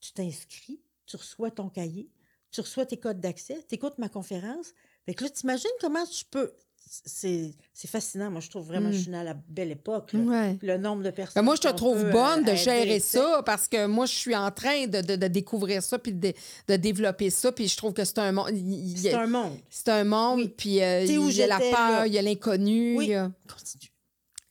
[0.01, 2.09] Tu t'inscris, tu reçois ton cahier,
[2.53, 4.72] tu reçois tes codes d'accès, tu écoutes ma conférence.
[5.09, 6.52] Fait que là, t'imagines comment je peux.
[6.90, 8.30] c'est c'est fascinant.
[8.30, 10.12] Moi, je trouve vraiment que je suis née à la belle époque.
[10.12, 10.20] là.
[10.20, 10.59] Ouais.
[10.62, 11.34] Le nombre de personnes.
[11.36, 13.86] Ben, moi, je te qu'on trouve peut, bonne de euh, gérer aider, ça parce que
[13.86, 16.32] moi, je suis en train de, de- de découvrir ça puis de,
[16.68, 17.52] de développer ça.
[17.52, 18.50] Puis je trouve que c'est un monde.
[18.52, 19.11] il- il- tu sais.
[19.11, 19.59] C'est un monde.
[19.70, 20.48] C'est un monde, Oui.
[20.56, 22.06] puis euh, Tu où il y a la j'étais, peur, là?
[22.06, 22.96] il y a l'inconnu.
[22.98, 23.04] Oui.
[23.06, 23.90] il y a- Continue.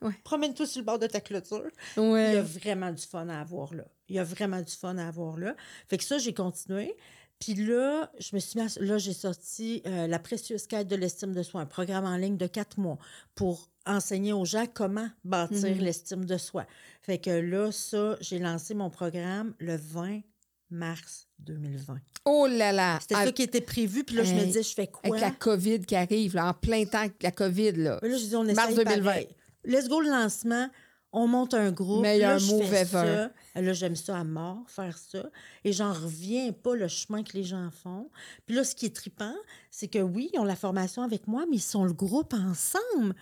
[0.01, 0.14] Ouais.
[0.24, 1.64] Promène-toi sur le bord de ta clôture.
[1.97, 2.38] Il y Ouais.
[2.38, 3.84] a vraiment du fun à avoir là.
[4.10, 5.55] Il y a vraiment du fun à avoir là.
[5.89, 6.95] Fait que ça, j'ai continué.
[7.40, 10.96] Puis là, je me suis mis à- là, j'ai sorti euh, La précieuse quête de
[10.96, 12.98] l'estime de soi, un programme en ligne de quatre mois
[13.36, 15.82] pour enseigner aux gens comment bâtir Mhm.
[15.84, 16.66] l'estime de soi.
[17.02, 20.22] Fait que là, ça, j'ai lancé mon programme le 20
[20.70, 22.00] mars 2020.
[22.26, 22.98] Oh là là!
[23.02, 24.04] C'était Ah, ça qui était prévu.
[24.04, 25.02] Puis là, je me disais, je fais quoi?
[25.10, 28.00] Avec la COVID qui arrive, là, en plein temps la COVID, là.
[28.02, 29.04] Mais là, je dis, on Mars essaye 2020.
[29.04, 29.28] pareil.
[29.64, 30.70] Let's go le lancement.
[31.14, 32.01] On monte un groupe.
[32.01, 32.86] Meilleur ever.
[32.86, 33.32] ça.
[33.55, 35.30] Là, j'aime ça à mort, faire ça.
[35.64, 38.10] Et j'en reviens pas le chemin que les gens font.
[38.45, 39.36] Puis là, ce qui est trippant,
[39.72, 43.16] c'est que oui, ils ont la formation avec moi, mais ils sont le groupe ensemble.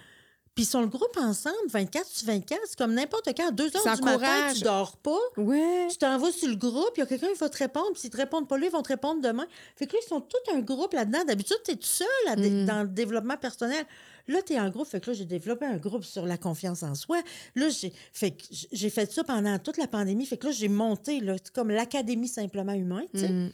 [0.56, 2.62] Puis ils sont le groupe ensemble, 24 sur 24.
[2.66, 3.50] C'est comme n'importe quand.
[3.50, 5.20] À 2 heures du matin, tu dors pas.
[5.36, 5.88] Ouais.
[5.92, 8.02] Tu t'en vas sur le groupe, il y a quelqu'un qui va te répondre, puis
[8.02, 9.46] s'ils te répondent pas là, ils vont te répondre demain.
[9.76, 11.26] Fait que là, ils sont tout un groupe là-dedans.
[11.26, 12.66] D'habitude, tu es tout seul à Mm.
[12.66, 13.86] dans le développement personnel.
[14.30, 14.88] Là, tu es en groupe.
[14.88, 17.22] Fait que là, j'ai développé un groupe sur la confiance en soi.
[17.56, 20.26] Là, j'ai fait, que j'ai fait ça pendant toute la pandémie.
[20.26, 23.30] Fait que là, j'ai monté, là, c'est comme l'Académie Simplement Humain, tu sais.
[23.30, 23.52] Mm.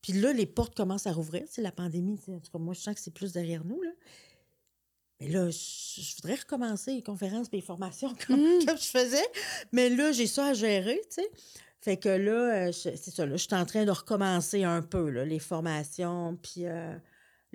[0.00, 1.42] Puis là, les portes commencent à rouvrir.
[1.50, 3.82] C'est la pandémie, en tout cas, moi, je sens que c'est plus derrière nous.
[3.82, 3.90] Là.
[5.20, 8.64] Mais là, je, je voudrais recommencer les conférences et les formations comme, Mm.
[8.66, 9.26] comme je faisais.
[9.72, 11.30] Mais là, j'ai ça à gérer, tu sais.
[11.82, 15.08] Fait que là, euh, c'est ça, là, je suis en train de recommencer un peu,
[15.08, 16.94] là, les formations, puis euh,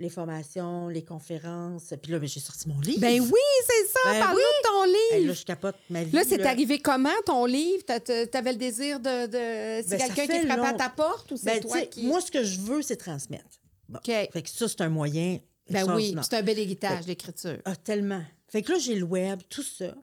[0.00, 1.94] les formations, les conférences.
[2.02, 2.98] Puis là, ben, j'ai sorti mon livre.
[3.00, 4.00] Ben oui, c'est ça!
[4.12, 4.84] Ben Parle-nous de ton
[5.18, 5.28] livre!
[5.28, 6.10] là, je capote ma vie.
[6.10, 7.84] Là, c'est arrivé comment, ton livre?
[7.84, 9.26] T'a- t'a- T'avais le désir de...
[9.26, 9.86] de...
[9.86, 12.04] C'est Ben, quelqu'un qui frappait à long- ta porte ou c'est Ben, toi qui...
[12.04, 13.44] Moi, ce que je veux, c'est transmettre.
[13.88, 13.98] Bon.
[13.98, 14.06] OK.
[14.32, 15.38] Fait que ça, c'est un moyen.
[15.70, 17.60] Ben oui, c'est un bel héritage, l'écriture.
[17.64, 18.24] Ah, tellement.
[18.48, 19.94] Fait que là, j'ai le web, tout ça.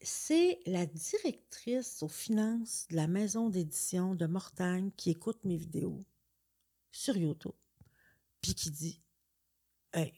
[0.00, 6.04] C'est la directrice aux finances de la maison d'édition de Mortagne qui écoute mes vidéos
[6.92, 7.52] sur YouTube,
[8.40, 9.00] puis qui dit
[9.92, 10.12] Hey,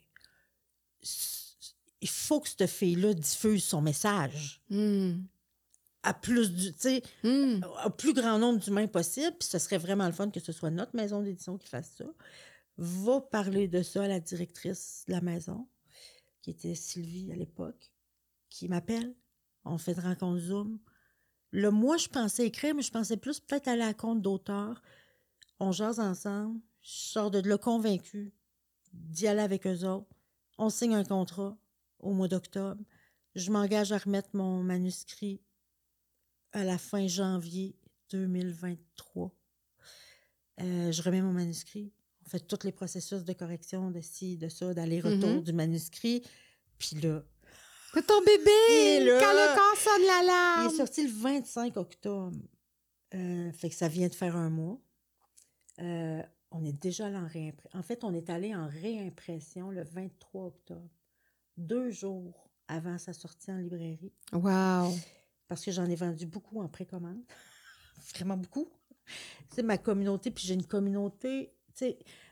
[2.01, 5.23] il faut que cette fille-là diffuse son message Mm.
[6.03, 6.73] à plus du,
[7.25, 7.65] Mm.
[7.87, 10.71] au plus grand nombre d'humains possible, puis ce serait vraiment le fun que ce soit
[10.71, 12.05] notre maison d'édition qui fasse ça.
[12.79, 15.69] Va parler de ça à la directrice de la maison,
[16.43, 17.93] qui était Sylvie à l'époque,
[18.49, 19.15] qui m'appelle.
[19.65, 20.79] On fait une rencontre Zoom.
[21.53, 24.81] Là, moi, je pensais écrire, mais je pensais plus peut-être aller à compte d'auteur.
[25.59, 26.61] On jase ensemble.
[26.83, 28.33] Je sors de là convaincue
[28.93, 30.09] d'y aller avec eux autres.
[30.57, 31.59] On signe un contrat
[31.99, 32.83] au mois d'octobre.
[33.35, 35.41] Je m'engage à remettre mon manuscrit
[36.53, 37.77] à la fin janvier
[38.11, 39.35] 2023.
[40.61, 41.93] Euh, je remets mon manuscrit.
[42.29, 45.43] On fait tous les processus de correction, de ci, de ça, d'aller-retour Mhm.
[45.43, 46.23] du manuscrit.
[46.79, 47.23] Puis là,
[47.95, 48.51] C'est ton bébé!
[49.07, 50.67] Là- Quand le corps sonne il l'alarme!
[50.71, 52.37] est sorti le 25 octobre.
[53.15, 54.79] Euh, fait que ça vient de faire un mois.
[55.81, 57.79] Euh, on est déjà allé en réimpression.
[57.79, 60.91] En fait, on est allé en réimpression le 23 octobre,
[61.57, 64.95] deux jours avant sa sortie en librairie, Wow!
[65.49, 67.23] parce que j'en ai vendu beaucoup en précommande.
[68.15, 68.69] Vraiment beaucoup.
[69.55, 71.55] C'est ma communauté, puis j'ai une communauté,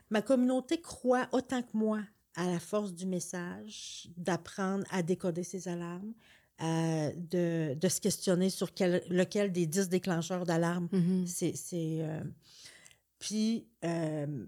[0.09, 2.01] ma communauté croit autant que moi
[2.35, 6.13] à la force du message, d'apprendre à décoder ses alarmes,
[6.61, 11.25] euh, de, de se questionner sur quel, lequel des dix déclencheurs d'alarme Mhm.
[11.27, 11.55] c'est.
[11.55, 12.23] c'est, euh,
[13.19, 14.45] Puis, euh,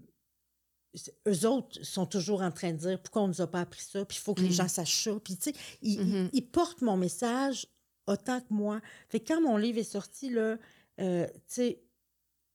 [1.28, 3.82] eux autres sont toujours en train de dire pourquoi on ne nous a pas appris
[3.82, 4.52] ça, puis il faut que les Mhm.
[4.54, 5.12] gens sachent ça.
[5.22, 7.66] Puis, tu sais, ils, ils- ils portent mon message
[8.06, 8.80] autant que moi.
[9.08, 10.56] Fait que quand mon livre est sorti, là,
[11.00, 11.82] euh, tu sais,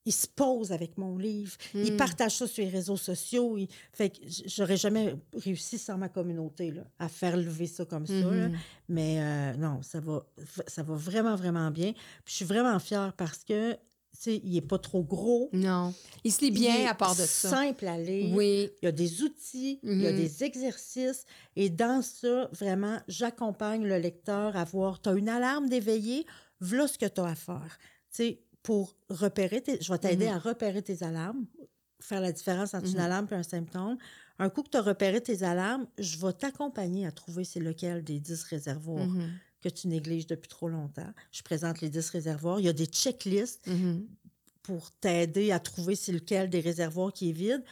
[0.06, 1.52] ils se posent avec mon livre.
[1.74, 1.96] Ils Mm.
[1.98, 3.58] partagent ça sur les réseaux sociaux.
[3.58, 8.06] Ils- Fait que j'aurais jamais réussi sans ma communauté là, à faire lever ça comme
[8.06, 8.14] ça.
[8.14, 8.48] là.
[8.48, 8.58] Mhm.
[8.88, 10.24] Mais euh, non, ça va,
[10.66, 11.92] ça va vraiment, vraiment bien.
[11.92, 13.78] Puis je suis vraiment fière parce que, tu
[14.22, 15.50] sais, il n'est pas trop gros.
[15.52, 15.92] Non.
[16.24, 17.50] Il se lit Il bien à part de ça.
[17.50, 18.34] simple à lire.
[18.34, 18.70] Oui.
[18.80, 20.16] Il y a des outils, il y a Mhm.
[20.16, 21.24] des exercices.
[21.56, 26.24] Et dans ça, vraiment, j'accompagne le lecteur à voir, tu as une alarme d'éveiller,
[26.60, 27.76] voilà ce que tu as à faire.
[28.14, 30.32] Tu sais, pour repérer, tes- je vais t'aider Mhm.
[30.32, 31.46] à repérer tes alarmes,
[32.00, 32.94] faire la différence entre Mhm.
[32.94, 33.96] une alarme et un symptôme.
[34.40, 38.02] Un coup que tu as repéré tes alarmes, je vais t'accompagner à trouver c'est lequel
[38.02, 39.30] des 10 réservoirs Mhm.
[39.62, 41.12] que tu négliges depuis trop longtemps.
[41.30, 42.58] Je présente les 10 réservoirs.
[42.58, 44.04] Il y a des checklists Mhm.
[44.64, 47.62] pour t'aider à trouver c'est lequel des réservoirs qui est vide.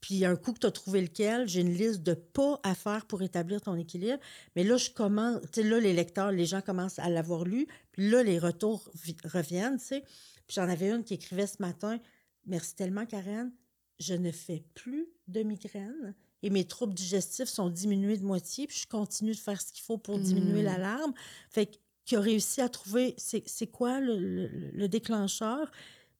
[0.00, 3.04] Puis un coup que tu as trouvé lequel, j'ai une liste de pas à faire
[3.06, 4.18] pour établir ton équilibre.
[4.56, 7.66] Mais là, je commence, tu sais, là, les lecteurs, les gens commencent à l'avoir lu.
[7.92, 10.00] Puis là, les retours vi- reviennent, tu sais.
[10.46, 11.98] Puis j'en avais une qui écrivait ce matin
[12.46, 13.52] Merci tellement, Karen.
[13.98, 16.14] Je ne fais plus de migraine.
[16.42, 19.82] et mes troubles digestifs sont diminués de moitié, puis je continue de faire ce qu'il
[19.82, 20.64] faut pour diminuer Mm.
[20.64, 21.12] l'alarme.
[21.50, 21.70] Fait
[22.06, 25.70] qu'il a réussi à trouver c'est quoi le, le- le déclencheur,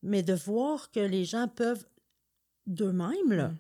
[0.03, 1.87] mais de voir que les gens peuvent
[2.67, 3.57] d'eux-mêmes, là, Mm.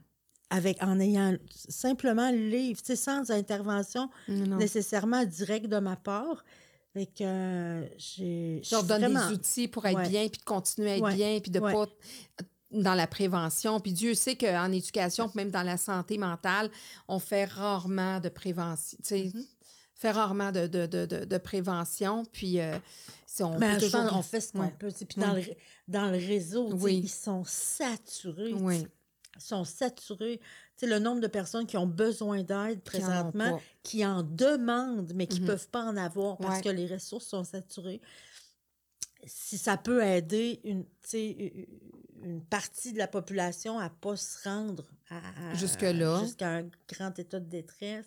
[0.50, 1.36] Avec, en ayant
[1.68, 4.56] simplement le livre, tu sais, sans intervention Non.
[4.56, 6.44] nécessairement directe de ma part.
[6.92, 8.60] Fait que euh, j'ai.
[8.64, 10.08] Je donne vraiment- des outils pour être Ouais.
[10.08, 11.14] bien, puis de continuer à être Ouais.
[11.14, 11.72] bien, puis de Ouais.
[11.72, 11.86] pas
[12.72, 13.78] dans la prévention.
[13.80, 16.68] Puis Dieu sait qu'en éducation, puis même dans la santé mentale,
[17.08, 18.98] on fait rarement de prévention.
[19.02, 19.46] Tu sais, Mm-hmm.
[19.94, 22.24] fait rarement de, de, de, de, prévention.
[22.32, 22.76] Puis euh,
[23.26, 24.06] si on Mais peut toujours...
[24.08, 24.90] qu'on fait ce qu'on peut.
[24.90, 25.42] Puis dans, le,
[25.88, 27.02] dans le réseau, Oui.
[27.04, 28.52] ils sont saturés.
[28.54, 28.84] Oui.
[29.38, 30.38] Sont saturés.
[30.38, 30.44] Tu
[30.76, 35.26] sais, le nombre de personnes qui ont besoin d'aide en présentement, qui en demandent, mais
[35.26, 35.46] qui ne Mhm.
[35.46, 36.62] peuvent pas en avoir parce Ouais.
[36.62, 38.00] que les ressources sont saturées.
[39.26, 40.84] Si ça peut aider une,
[42.22, 46.20] une partie de la population à ne pas se rendre à- à- Jusque-là.
[46.22, 48.06] jusqu'à un grand état de détresse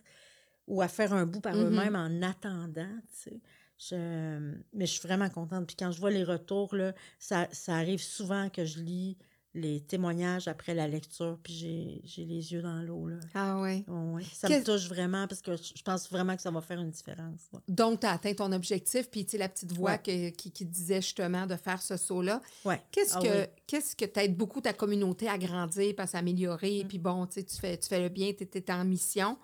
[0.68, 1.66] ou à faire un bout par Mhm.
[1.66, 3.41] eux-mêmes en attendant, tu sais.
[3.78, 5.68] Je- mais je suis vraiment contente.
[5.68, 9.18] Puis quand je vois les retours, là, ça, ça arrive souvent que je lis
[9.55, 13.07] les témoignages après la lecture, puis j'ai, les yeux dans l'eau.
[13.35, 13.85] Ah ouais.
[14.34, 17.41] Ça me touche vraiment parce que je pense vraiment que ça va faire une différence.
[17.53, 17.59] ouais.
[17.67, 19.99] Donc, tu as atteint ton objectif, puis tu sais, la petite voix Ouais.
[20.01, 22.41] que- qui, qui disait justement de faire ce saut-là.
[22.65, 22.81] Ouais.
[22.91, 23.47] Qu'est-ce Ah que oui.
[23.67, 26.88] qu'est-ce que t'aides beaucoup ta communauté à grandir, à s'améliorer, Mm.
[26.88, 29.38] puis bon, tu fais, tu fais le bien, tu es, en mission,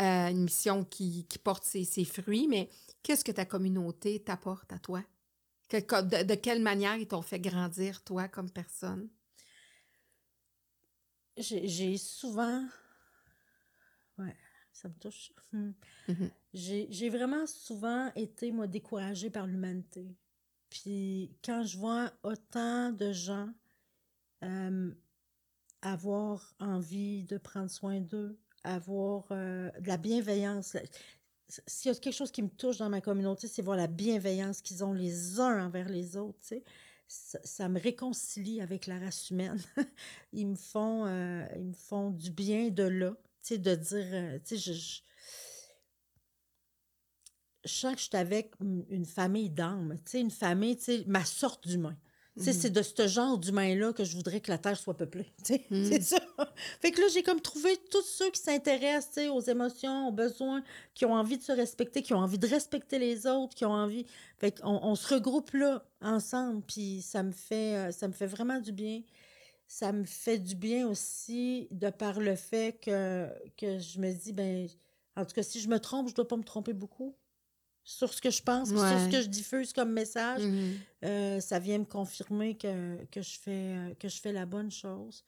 [0.00, 2.70] euh, une mission qui, qui porte ses, ses fruits, mais
[3.02, 5.02] qu'est-ce que ta communauté t'apporte à toi?
[5.68, 9.08] Que- de, de quelle manière ils t'ont fait grandir, toi, comme personne?
[11.40, 12.64] J'ai, souvent.
[14.18, 14.36] Ouais,
[14.72, 15.32] ça me touche.
[15.52, 15.72] Hmm.
[16.08, 16.30] Mhm.
[16.52, 20.16] J'ai, vraiment souvent été, moi, découragée par l'humanité.
[20.68, 23.48] Puis quand je vois autant de gens
[24.44, 24.92] euh,
[25.82, 30.74] avoir envie de prendre soin d'eux, avoir euh, de la bienveillance.
[30.74, 30.82] la-
[31.66, 34.60] S'il y a quelque chose qui me touche dans ma communauté, c'est voir la bienveillance
[34.62, 36.38] qu'ils ont les uns envers les autres.
[36.42, 36.64] tu sais.
[37.12, 39.60] Ça, me réconcilie avec la race humaine.
[40.32, 43.16] ils, me font, euh, ils me font du bien de là.
[43.50, 45.00] de dire, euh, tu sais, je, je,
[47.64, 50.78] je sens que je suis avec une famille d'âmes, tu sais, une famille,
[51.08, 51.96] ma sorte d'humain.
[52.40, 55.26] C'est de ce genre d'humain-là que je voudrais que la Terre soit peuplée.
[55.70, 55.84] Mhm.
[55.84, 56.18] C'est ça.
[56.80, 60.62] Fait que là, j'ai comme trouvé tous ceux qui s'intéressent aux émotions, aux besoins,
[60.94, 63.72] qui ont envie de se respecter, qui ont envie de respecter les autres, qui ont
[63.72, 64.06] envie.
[64.38, 68.26] Fait qu'on on se regroupe là, ensemble, puis ça me fait, euh, ça me fait
[68.26, 69.02] vraiment du bien.
[69.66, 74.32] Ça me fait du bien aussi de par le fait que, que je me dis,
[74.32, 74.66] ben,
[75.16, 77.14] en tout cas, si je me trompe, je dois pas me tromper beaucoup
[77.82, 79.10] sur ce que je pense, puis sur ce Ouais.
[79.10, 80.42] que je diffuse comme message.
[80.42, 80.74] Mhm.
[81.04, 84.70] Euh, ça vient me confirmer que, que, je fais, euh, que je fais la bonne
[84.70, 85.24] chose.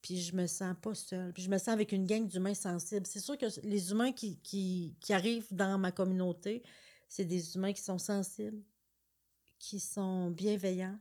[0.00, 1.32] Puis je me sens pas seule.
[1.32, 3.06] Puis je me sens avec une gang d'humains sensibles.
[3.06, 6.62] C'est sûr que les humains qui, qui, qui arrivent dans ma communauté,
[7.08, 8.62] c'est des humains qui sont sensibles,
[9.58, 10.98] qui sont bienveillants.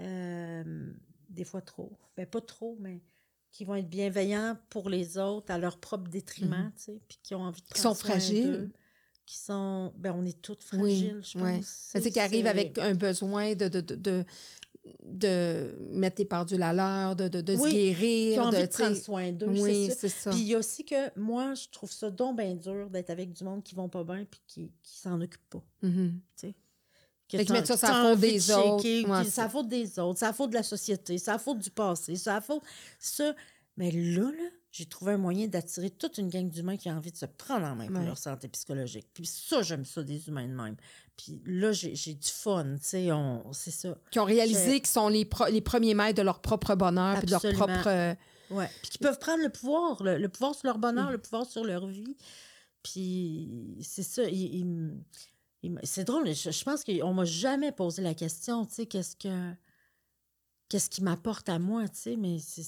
[0.00, 0.92] euh,
[1.30, 1.98] des fois trop.
[2.16, 3.02] Ben, pas trop, mais
[3.50, 7.34] qui vont être bienveillants pour les autres à leur propre détriment, tu sais, puis qui
[7.34, 8.70] ont envie de Qui sont fragiles.
[9.26, 9.92] Qui sont...
[9.96, 11.42] Ben, on est toutes Oui, fragiles, je pense.
[11.42, 11.58] ouais.
[11.58, 14.24] tu C'est sais, qui arrive c'est- avec un besoin de, de, de, de,
[15.02, 18.32] de mettre tes pendules à l'heure, de, de, de Oui, se guérir.
[18.34, 20.08] qui ont envie de, de prendre tu sais, soin d'eux, Oui, c'est ça.
[20.08, 20.30] ça.
[20.30, 23.32] Puis il y a aussi que moi, je trouve ça donc bien dur d'être avec
[23.32, 25.64] du monde qui vont pas bien puis qui, qui s'en occupent pas.
[27.28, 28.84] T'as- mettent ça que la t'as faute de des autres.
[28.84, 32.40] Ouais, la faute des autres, la faute de la société, la faute du passé, la
[32.40, 32.62] faute.
[33.00, 33.34] Ça.
[33.76, 37.10] Mais là, là, j'ai trouvé un moyen d'attirer toute une gang d'humains qui a envie
[37.12, 38.04] de se prendre en main pour Ouais.
[38.06, 39.06] leur santé psychologique.
[39.14, 40.76] Puis ça, j'aime ça, des humains de même.
[41.16, 43.96] Puis là, j'ai du fun, tu sais, on- c'est ça.
[44.10, 47.26] Qui ont réalisé qu'ils sont les, pro- les premiers maîtres de leur propre bonheur puis
[47.26, 47.86] de leur propre.
[47.88, 48.14] euh,
[48.50, 48.68] Ouais.
[48.82, 51.12] Puis qui peuvent prendre le pouvoir, le, le pouvoir sur leur bonheur, Mm.
[51.12, 52.16] le pouvoir sur leur vie.
[52.82, 54.22] Puis c'est ça.
[55.82, 59.52] c'est drôle, je, je pense qu'on m'a jamais posé la question, tu sais, qu'est-ce que.
[60.68, 62.62] Qu'est-ce qui m'apporte à moi, tu sais, mais c'est.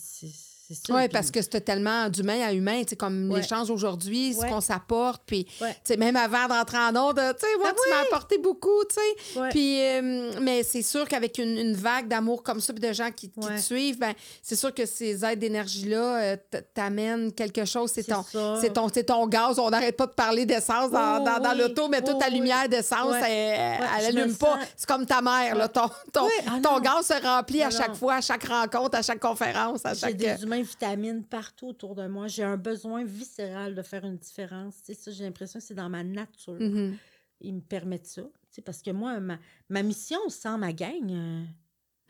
[0.90, 3.40] Oui, parce que c'était tellement d'humain à humain, tu sais, comme Ouais.
[3.40, 5.72] l'échange aujourd'hui, ce qu'on s'apporte, puis Ouais.
[5.72, 8.84] tu sais, même avant d'entrer en onde, tu sais, moi, Ah tu m'as apporté beaucoup,
[8.88, 9.40] tu sais.
[9.50, 13.10] Puis, euh, mais c'est sûr qu'avec une, une vague d'amour comme ça, puis de gens
[13.10, 14.12] qui, te suivent, ben,
[14.42, 16.36] c'est sûr que ces aides d'énergie-là euh,
[16.74, 17.90] t'amènent quelque chose.
[17.94, 18.24] C'est ton,
[18.60, 19.58] c'est ton, c'est ton gaz.
[19.58, 21.58] On n'arrête pas de parler d'essence dans, Oh, dans, dans oui.
[21.58, 22.34] l'auto, mais toute Oh, ta oui.
[22.34, 24.46] lumière d'essence, elle, Ouais, elle je me allume pas.
[24.58, 25.68] sens- C'est comme ta mère, là.
[25.68, 29.20] Ton, ton, ah ton gaz se remplit à chaque fois, à chaque rencontre, à chaque
[29.20, 30.16] conférence, à chaque.
[30.62, 32.28] Vitamines partout autour de moi.
[32.28, 34.74] J'ai un besoin viscéral de faire une différence.
[34.84, 36.60] Ça, j'ai l'impression que c'est dans ma nature.
[36.60, 36.96] Mhm.
[37.40, 38.22] Ils me permettent ça.
[38.64, 41.44] Parce que moi, ma, ma mission sans ma gang, euh,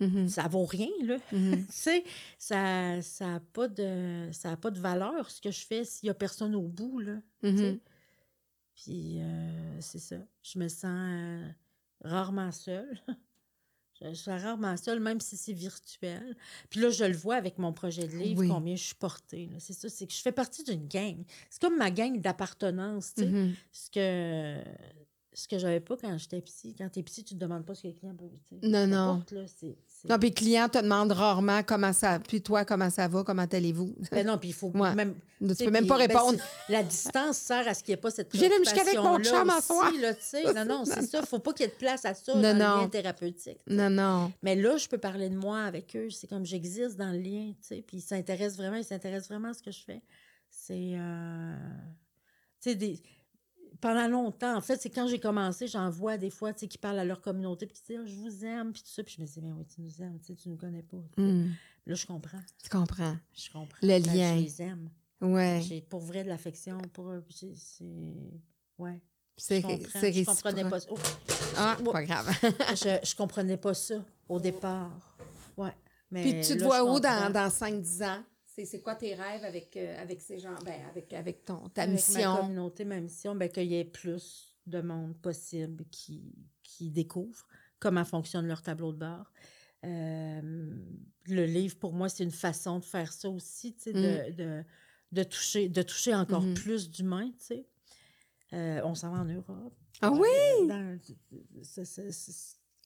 [0.01, 0.29] Mhm.
[0.29, 1.17] Ça vaut rien, là.
[1.33, 1.67] Mhm.
[1.71, 2.05] sais,
[2.39, 2.57] ça
[2.97, 6.11] n'a ça pas, de, ça a pas de valeur, ce que je fais, s'il n'y
[6.11, 7.17] a personne au bout, là.
[8.77, 10.17] Puis, euh, c'est ça.
[10.43, 11.49] Je me sens euh,
[12.05, 12.97] rarement seule.
[14.01, 16.37] je, je suis rarement seule, même si c'est virtuel.
[16.71, 18.49] Puis là, je le vois avec mon projet de livre, Oui.
[18.49, 19.49] combien je suis portée.
[19.59, 21.17] C'est ça, c'est que je fais partie d'une gang.
[21.51, 23.29] C'est comme ma gang d'appartenance, tu sais.
[23.29, 23.55] Mhm.
[23.73, 24.63] Ce que,
[25.33, 26.75] ce que j'avais pas quand j'étais petit.
[26.75, 28.31] Quand t'es petit, tu te demandes pas ce que les clients peuvent.
[28.63, 29.23] Non, non.
[29.31, 29.47] là,
[30.09, 32.19] Non, puis le client te demande rarement comment ça.
[32.21, 33.95] Puis toi, comment ça va, comment allez-vous?
[34.13, 34.95] Ben non, puis il faut Ouais.
[34.95, 35.15] même...
[35.41, 36.39] Tu peux même pas ben, répondre.
[36.69, 38.91] la distance sert à ce qu'il n'y ait pas cette Je viens de me chicaner
[38.91, 39.61] avec mon chum en
[40.21, 40.53] sais.
[40.53, 41.23] Non, non, c'est ça.
[41.23, 42.75] faut pas qu'il y ait de place à ça Non, dans non.
[42.77, 43.59] le lien thérapeutique.
[43.69, 44.33] Non, non.
[44.43, 46.11] Mais là, je peux parler de moi avec eux.
[46.11, 47.85] C'est comme j'existe dans le lien, tu sais.
[47.87, 50.03] Puis ils s'intéressent vraiment, ils s'intéressent vraiment à ce que je fais.
[50.51, 50.95] C'est...
[50.97, 51.57] euh,
[52.61, 53.01] Tu sais, des...
[53.81, 56.79] pendant longtemps, en fait, c'est quand j'ai commencé, j'en vois des fois, tu sais, qui
[56.79, 59.03] parlent à leur communauté, puis qui disent Ah, je vous aime», puis tout ça.
[59.03, 61.03] Puis je me dis «Mais oui, tu nous aimes, tu sais, tu nous connais pas.
[61.17, 61.53] Mhm.
[61.87, 62.41] Là, je comprends.
[62.63, 63.17] Tu comprends.
[63.35, 63.79] Je comprends.
[63.83, 64.37] Le Ben, lien.
[64.37, 64.91] Je les aime.
[65.21, 65.61] Ouais.
[65.67, 67.25] J'ai pour vrai de l'affection pour eux.
[67.57, 67.87] C'est...
[68.79, 69.01] Ouais.
[69.37, 70.01] C'est Je comprends.
[70.01, 70.89] c'est Je comprenais pas ça.
[70.91, 70.97] Oh,
[71.57, 71.93] Ah, Oh.
[71.93, 72.29] pas grave.
[72.43, 75.17] je, je comprenais pas ça au départ.
[75.57, 75.73] Ouais.
[76.11, 78.23] Mais Puis tu te vois où dans, dans 5-10 ans?
[78.65, 80.55] C'est quoi tes rêves avec, euh, avec ces gens?
[80.65, 82.33] Ben, avec, avec ton, ta Avec mission?
[82.35, 87.47] ma communauté, ma mission, ben, qu'il y ait plus de monde possible qui, qui découvre
[87.79, 89.33] comment fonctionne leur tableau de bord.
[89.85, 90.41] Euh,
[91.27, 94.65] le livre, pour moi, c'est une façon de faire ça aussi, de, de,
[95.13, 96.55] de toucher, de toucher encore Mhm.
[96.55, 97.31] plus d'humains.
[98.53, 99.75] Euh, on s'en va en Europe.
[100.01, 100.27] Ah oui?
[100.71, 100.97] Euh,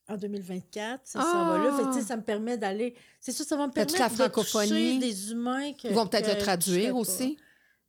[0.08, 1.76] en 2024, ça va là.
[1.92, 2.94] Fait sais, ça me permet d'aller.
[3.20, 4.98] C'est sûr, ça va me permettre la de toucher francophonie?
[4.98, 5.88] des humains que.
[5.88, 7.36] Ils vont peut-être le traduire aussi.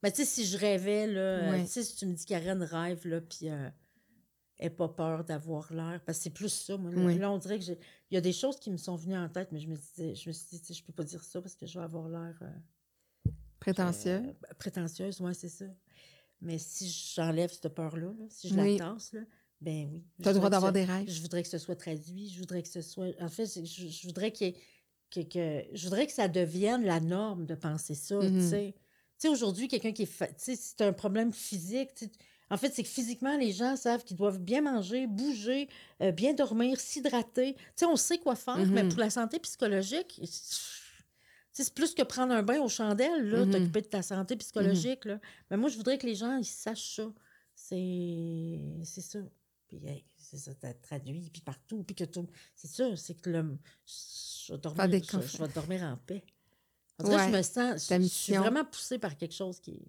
[0.02, 2.62] Mais tu sais, si je rêvais, là, euh, tu sais, si tu me dis Karen
[2.62, 3.68] rêve, là, puis euh,
[4.58, 6.90] elle n'a pas peur d'avoir l'air, parce que c'est plus ça, moi.
[6.90, 7.18] Là, Oui.
[7.18, 7.78] Là, on dirait que j'ai...
[8.10, 10.14] Il y a des choses qui me sont venues en tête, mais je me, disais,
[10.14, 11.84] je me suis dit, tu sais, je peux pas dire ça parce que je vais
[11.84, 12.38] avoir l'air...
[12.42, 13.30] euh,
[13.60, 14.22] Prétentieux.
[14.22, 15.64] euh, prétentieuse, ouais, c'est ça.
[16.42, 18.76] Mais si j'enlève cette peur-là, là, si je Oui.
[18.76, 19.20] la tasse, là,
[19.64, 20.04] ben oui.
[20.22, 21.08] Tu as le droit d'avoir des rêves.
[21.08, 23.08] Je voudrais que ce soit traduit, je voudrais que ce soit...
[23.20, 24.54] En fait, je, voudrais ait-
[25.10, 28.50] que, que- Je voudrais que ça devienne la norme de penser ça, tu Mhm.
[28.50, 28.74] sais.
[28.76, 28.82] Tu
[29.18, 30.06] sais, aujourd'hui, quelqu'un qui est...
[30.18, 32.12] Tu sais, c'est un problème physique, tu sais,
[32.50, 35.68] en fait, c'est que physiquement, les gens savent qu'ils doivent bien manger, bouger,
[36.02, 37.54] euh, bien dormir, s'hydrater.
[37.54, 38.90] Tu sais, on sait quoi faire, mais Mhm.
[38.90, 40.20] pour la santé psychologique,
[41.52, 43.50] c'est plus que prendre un bain aux chandelles, là, Mhm.
[43.52, 45.04] t'occuper de ta santé psychologique.
[45.06, 45.20] Là.
[45.50, 47.10] Mais moi, je voudrais que les gens, ils sachent ça.
[47.54, 49.20] C'est c'est ça.
[49.78, 52.26] Puis, hey, c'est ça, t'as traduit, puis partout, puis que tout...
[52.54, 53.58] C'est ça, c'est que le...
[53.86, 56.22] Je vais dormir, je, vais dormir en paix.
[56.98, 57.88] En tout cas, Ouais, je me sens...
[57.88, 59.80] Je, je suis vraiment poussée par quelque chose qui.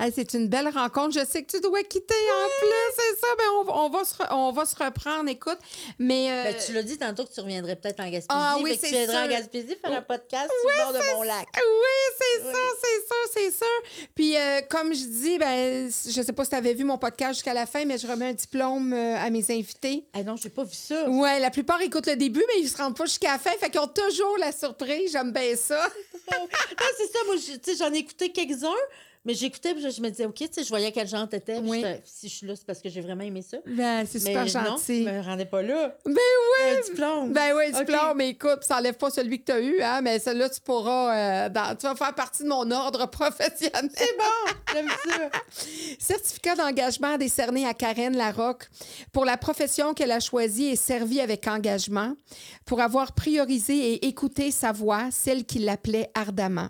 [0.00, 1.14] Hey, c'est une belle rencontre.
[1.20, 3.26] Je sais que tu dois quitter en plus, c'est ça.
[3.38, 5.58] Ben, on, va- on va se re- on va se reprendre, écoute.
[6.00, 6.32] Mais.
[6.32, 8.26] euh, Ben, tu l'as dit tantôt que tu reviendrais peut-être en Gaspésie.
[8.28, 9.28] Ah oui, c'est tu viendrais en.
[9.28, 11.46] Gaspésie faire un podcast sur le bord de mon lac.
[11.54, 12.52] Oui, c'est Oui.
[12.52, 14.08] ça, c'est sûr, c'est sûr.
[14.16, 17.34] Puis, euh, comme je dis, ben, je sais pas si tu avais vu mon podcast
[17.34, 20.06] jusqu'à la fin, mais je remets un diplôme euh, à mes invités.
[20.12, 21.08] Ah non, j'ai pas vu ça.
[21.08, 23.52] Ouais, la plupart écoutent le début, mais ils se rendent pas jusqu'à la fin.
[23.60, 25.12] Fait qu'ils ont toujours la surprise.
[25.12, 25.88] J'aime bien ça.
[26.32, 28.70] Ah, c'est ça, moi, je- tu sais, j'en ai écouté quelques-uns,
[29.24, 31.58] mais j'écoutais, je, je me disais, OK, tu sais, je voyais quel genre t'étais.
[31.58, 31.82] Oui.
[32.04, 33.56] Si je suis là, c'est parce que j'ai vraiment aimé ça.
[33.66, 35.00] Ben, c'est super mais gentil.
[35.04, 35.96] Non, je me rendais pas là.
[36.04, 36.76] Ben oui!
[36.76, 37.32] Un diplôme.
[37.32, 40.18] Ben oui, diplôme, mais écoute, ça enlève pas celui que tu as eu, hein, mais
[40.18, 41.16] celui-là, tu pourras.
[41.16, 43.88] euh, dans- tu vas faire partie de mon ordre professionnel.
[43.96, 45.30] C'est bon, j'aime ça.
[45.98, 48.68] Certificat d'engagement décerné à Karen Larocque
[49.12, 52.14] pour la profession qu'elle a choisie et servie avec engagement,
[52.64, 56.68] pour avoir priorisé et écouté sa voix, celle qui l'appelait ardemment.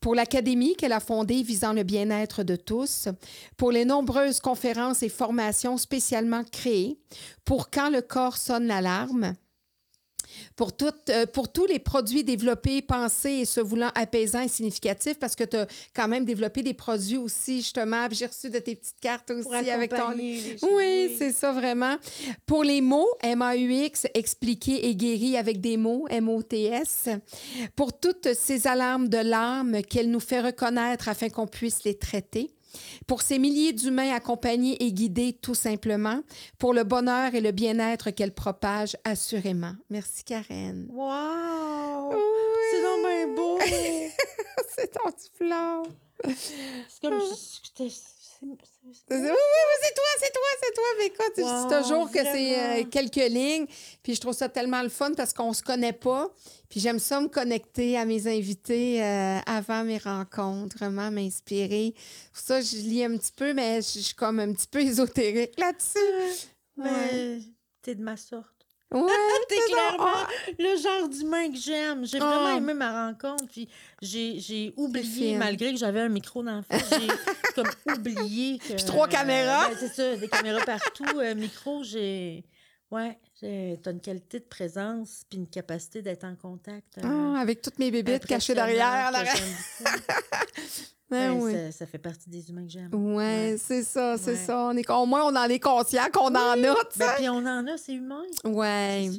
[0.00, 3.08] Pour l'académie qu'elle a fondée visant le bien-être de tous,
[3.56, 6.98] pour les nombreuses conférences et formations spécialement créées,
[7.44, 9.34] pour quand le corps sonne l'alarme,
[10.56, 15.18] pour, toutes, euh, pour tous les produits développés, pensés et se voulant apaisants et significatifs,
[15.18, 18.06] parce que tu as quand même développé des produits aussi, justement.
[18.10, 20.12] J'ai reçu de tes petites cartes aussi avec ton.
[20.16, 21.96] Oui, c'est ça, vraiment.
[22.46, 27.08] Pour les mots, M-A-U-X, expliquer et guérir avec des mots, M-O-T-S.
[27.76, 32.50] Pour toutes ces alarmes de l'âme qu'elle nous fait reconnaître afin qu'on puisse les traiter.
[33.06, 36.20] Pour ces milliers d'humains accompagnés et guidés tout simplement.
[36.58, 39.72] Pour le bonheur et le bien-être qu'elle propage assurément.
[39.90, 40.86] Merci, Karen.
[40.90, 42.14] Wow!
[42.70, 43.58] C'est bien beau!
[44.76, 45.82] C'est ton petit fleur.
[46.26, 47.18] C'est comme...
[47.20, 47.84] je-
[48.40, 50.84] c'est- c'est- Oui, oui, oui, c'est toi, c'est toi, c'est toi.
[50.98, 53.66] Mais écoute, je dis Wow, toujours que c'est euh, quelques lignes.
[54.02, 56.28] Puis je trouve ça tellement le fun parce qu'on se connaît pas.
[56.68, 61.94] Puis j'aime ça me connecter à mes invités euh, avant mes rencontres, vraiment m'inspirer.
[62.32, 65.58] Pour ça, je lis un petit peu, mais je suis comme un petit peu ésotérique
[65.58, 65.98] là-dessus.
[66.76, 66.90] Ouais.
[66.90, 67.38] Mais
[67.82, 68.59] t'es de ma sorte.
[68.92, 69.00] Ouais,
[69.48, 70.26] T'es clairement Ah,
[70.58, 72.04] le genre d'humain que j'aime.
[72.04, 72.24] J'ai Ah.
[72.24, 73.44] vraiment aimé ma rencontre.
[73.50, 73.68] Puis
[74.02, 77.08] j'ai, oublié, malgré que j'avais un micro dans la face, j'ai
[77.54, 78.74] comme oublié que.
[78.74, 79.68] Puis trois caméras.
[79.68, 81.04] ben, c'est ça, des caméras partout.
[81.18, 82.44] euh, micro, j'ai.
[82.90, 83.78] Ouais, j'ai...
[83.82, 86.98] t'as une qualité de présence puis une capacité d'être en contact.
[86.98, 87.02] euh,
[87.36, 89.12] ah, avec toutes mes bébites cachées derrière.
[89.12, 89.90] beaucoup.
[91.10, 91.52] Ben oui.
[91.52, 92.88] ça, ça fait partie des humains que j'aime.
[92.94, 94.36] Ouais, c'est ça, c'est Ouais.
[94.36, 94.58] ça.
[94.66, 97.14] On est, au moins, on en est conscient qu'on en a, tu Ben, sais.
[97.16, 98.22] puis on en a, c'est humain.
[98.44, 99.10] ouais.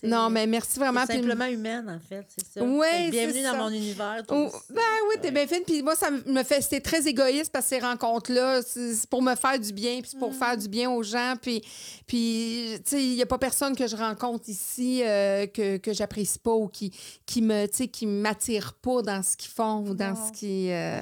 [0.00, 0.06] Ça.
[0.08, 1.00] Non, mais merci vraiment.
[1.06, 2.64] c'est puis- simplement humaine, en fait, c'est ça.
[2.64, 3.58] Ouais, que bienvenue c'est dans ça.
[3.58, 4.22] mon univers.
[4.26, 4.64] toi Oh, aussi.
[4.72, 4.80] ben
[5.10, 5.62] oui, t'es bien fine.
[5.66, 6.62] Puis moi, ça me fait.
[6.62, 10.10] C'était très égoïste parce que ces rencontres-là, c'est c'est pour me faire du bien, puis
[10.12, 11.34] c'est pour faire du bien aux gens.
[11.40, 11.62] Puis,
[12.06, 15.92] puis tu sais, il n'y a pas personne que je rencontre ici euh, que, que
[15.92, 16.92] j'apprécie pas ou qui,
[17.26, 20.70] qui me, tu sais, qui m'attire pas dans ce qu'ils font ou dans ce qui.
[20.72, 21.00] euh,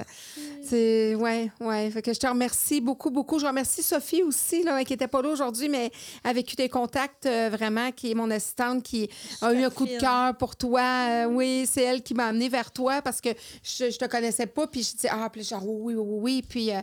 [0.63, 1.15] c'est.
[1.15, 1.89] Ouais, ouais.
[1.91, 3.39] Fait que je te remercie beaucoup, beaucoup.
[3.39, 5.91] Je remercie Sophie aussi, là, qui était pas là aujourd'hui, mais
[6.23, 9.09] avec eu des contacts, euh, vraiment, qui est mon assistante, qui
[9.41, 10.81] a eu un coup de cœur pour toi.
[10.81, 13.29] Euh, oui, c'est elle qui m'a amené vers toi parce que
[13.63, 14.67] je, je te connaissais pas.
[14.67, 16.45] Puis je dis, ah, puis genre, oui, oui, oui, oui.
[16.47, 16.79] Puis, euh,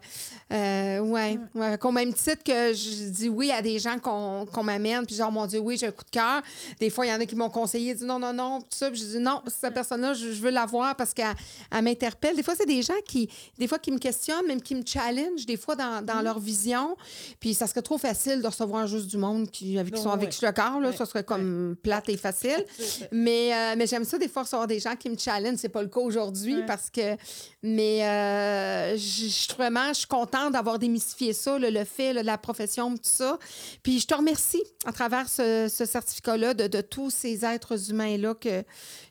[0.52, 1.78] euh, ouais, ouais.
[1.82, 5.06] Au même titre que je dis oui à des gens qu'on m'amène.
[5.06, 6.42] Puis genre, mon Dieu, oui, j'ai un coup de cœur.
[6.80, 8.90] Des fois, il y en a qui m'ont conseillé, dit non, non, non, tout ça.
[8.90, 11.34] Puis je dis non, cette personne-là, je, je veux la voir parce qu'elle
[11.70, 12.36] elle m'interpelle.
[12.36, 13.28] Des fois, c'est des gens qui,
[13.58, 16.96] des fois, qui me questionnent, même qui me challenge, des fois, dans, dans leur vision.
[17.40, 20.14] Puis ça serait trop facile de recevoir juste du monde qui, avec qui sont Ouais,
[20.14, 20.80] avec le cœur.
[20.80, 22.64] Là, Ça serait comme plate et facile.
[23.12, 25.58] Mais, euh, mais j'aime ça des fois recevoir des gens qui me challenge.
[25.58, 26.66] C'est pas le cas aujourd'hui Ouais.
[26.66, 27.16] parce que.
[27.62, 32.38] Mais euh, je vraiment, je suis contente d'avoir démystifié ça, là, le fait de la
[32.38, 33.38] profession, tout ça.
[33.82, 38.34] Puis je te remercie à travers ce, ce certificat-là de, de tous ces êtres humains-là
[38.34, 38.62] que,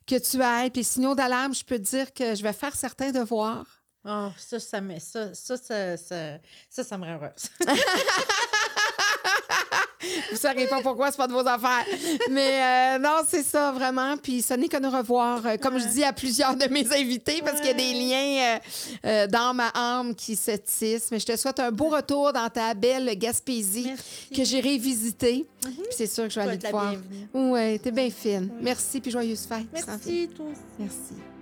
[0.07, 0.73] que tu aides.
[0.73, 3.65] Puis sinon, d'alarme, je peux te dire que je vais faire certains devoirs.
[4.07, 6.15] Oh, ça, ça, me- ça, ça, ça, ça,
[6.69, 7.49] ça, ça me rend heureuse.
[10.31, 11.85] Vous savez pas pourquoi, c'est pas de vos affaires.
[12.29, 14.17] Mais euh, non, c'est ça, vraiment.
[14.17, 17.41] Puis ce n'est que nous revoir, euh, comme je dis à plusieurs de mes invités,
[17.43, 18.59] parce qu'il y a des liens
[19.05, 21.09] euh, dans ma âme qui se tissent.
[21.11, 24.29] Mais je te souhaite un beau retour dans ta belle Gaspésie Merci.
[24.35, 25.45] que j'irai visiter.
[25.61, 26.93] Puis c'est sûr que je vais aller te voir.
[27.33, 28.49] Oui, t'es bien fine.
[28.61, 29.65] Merci, puis joyeuse fête.
[29.73, 30.61] Merci, toi aussi.
[30.79, 31.34] Merci.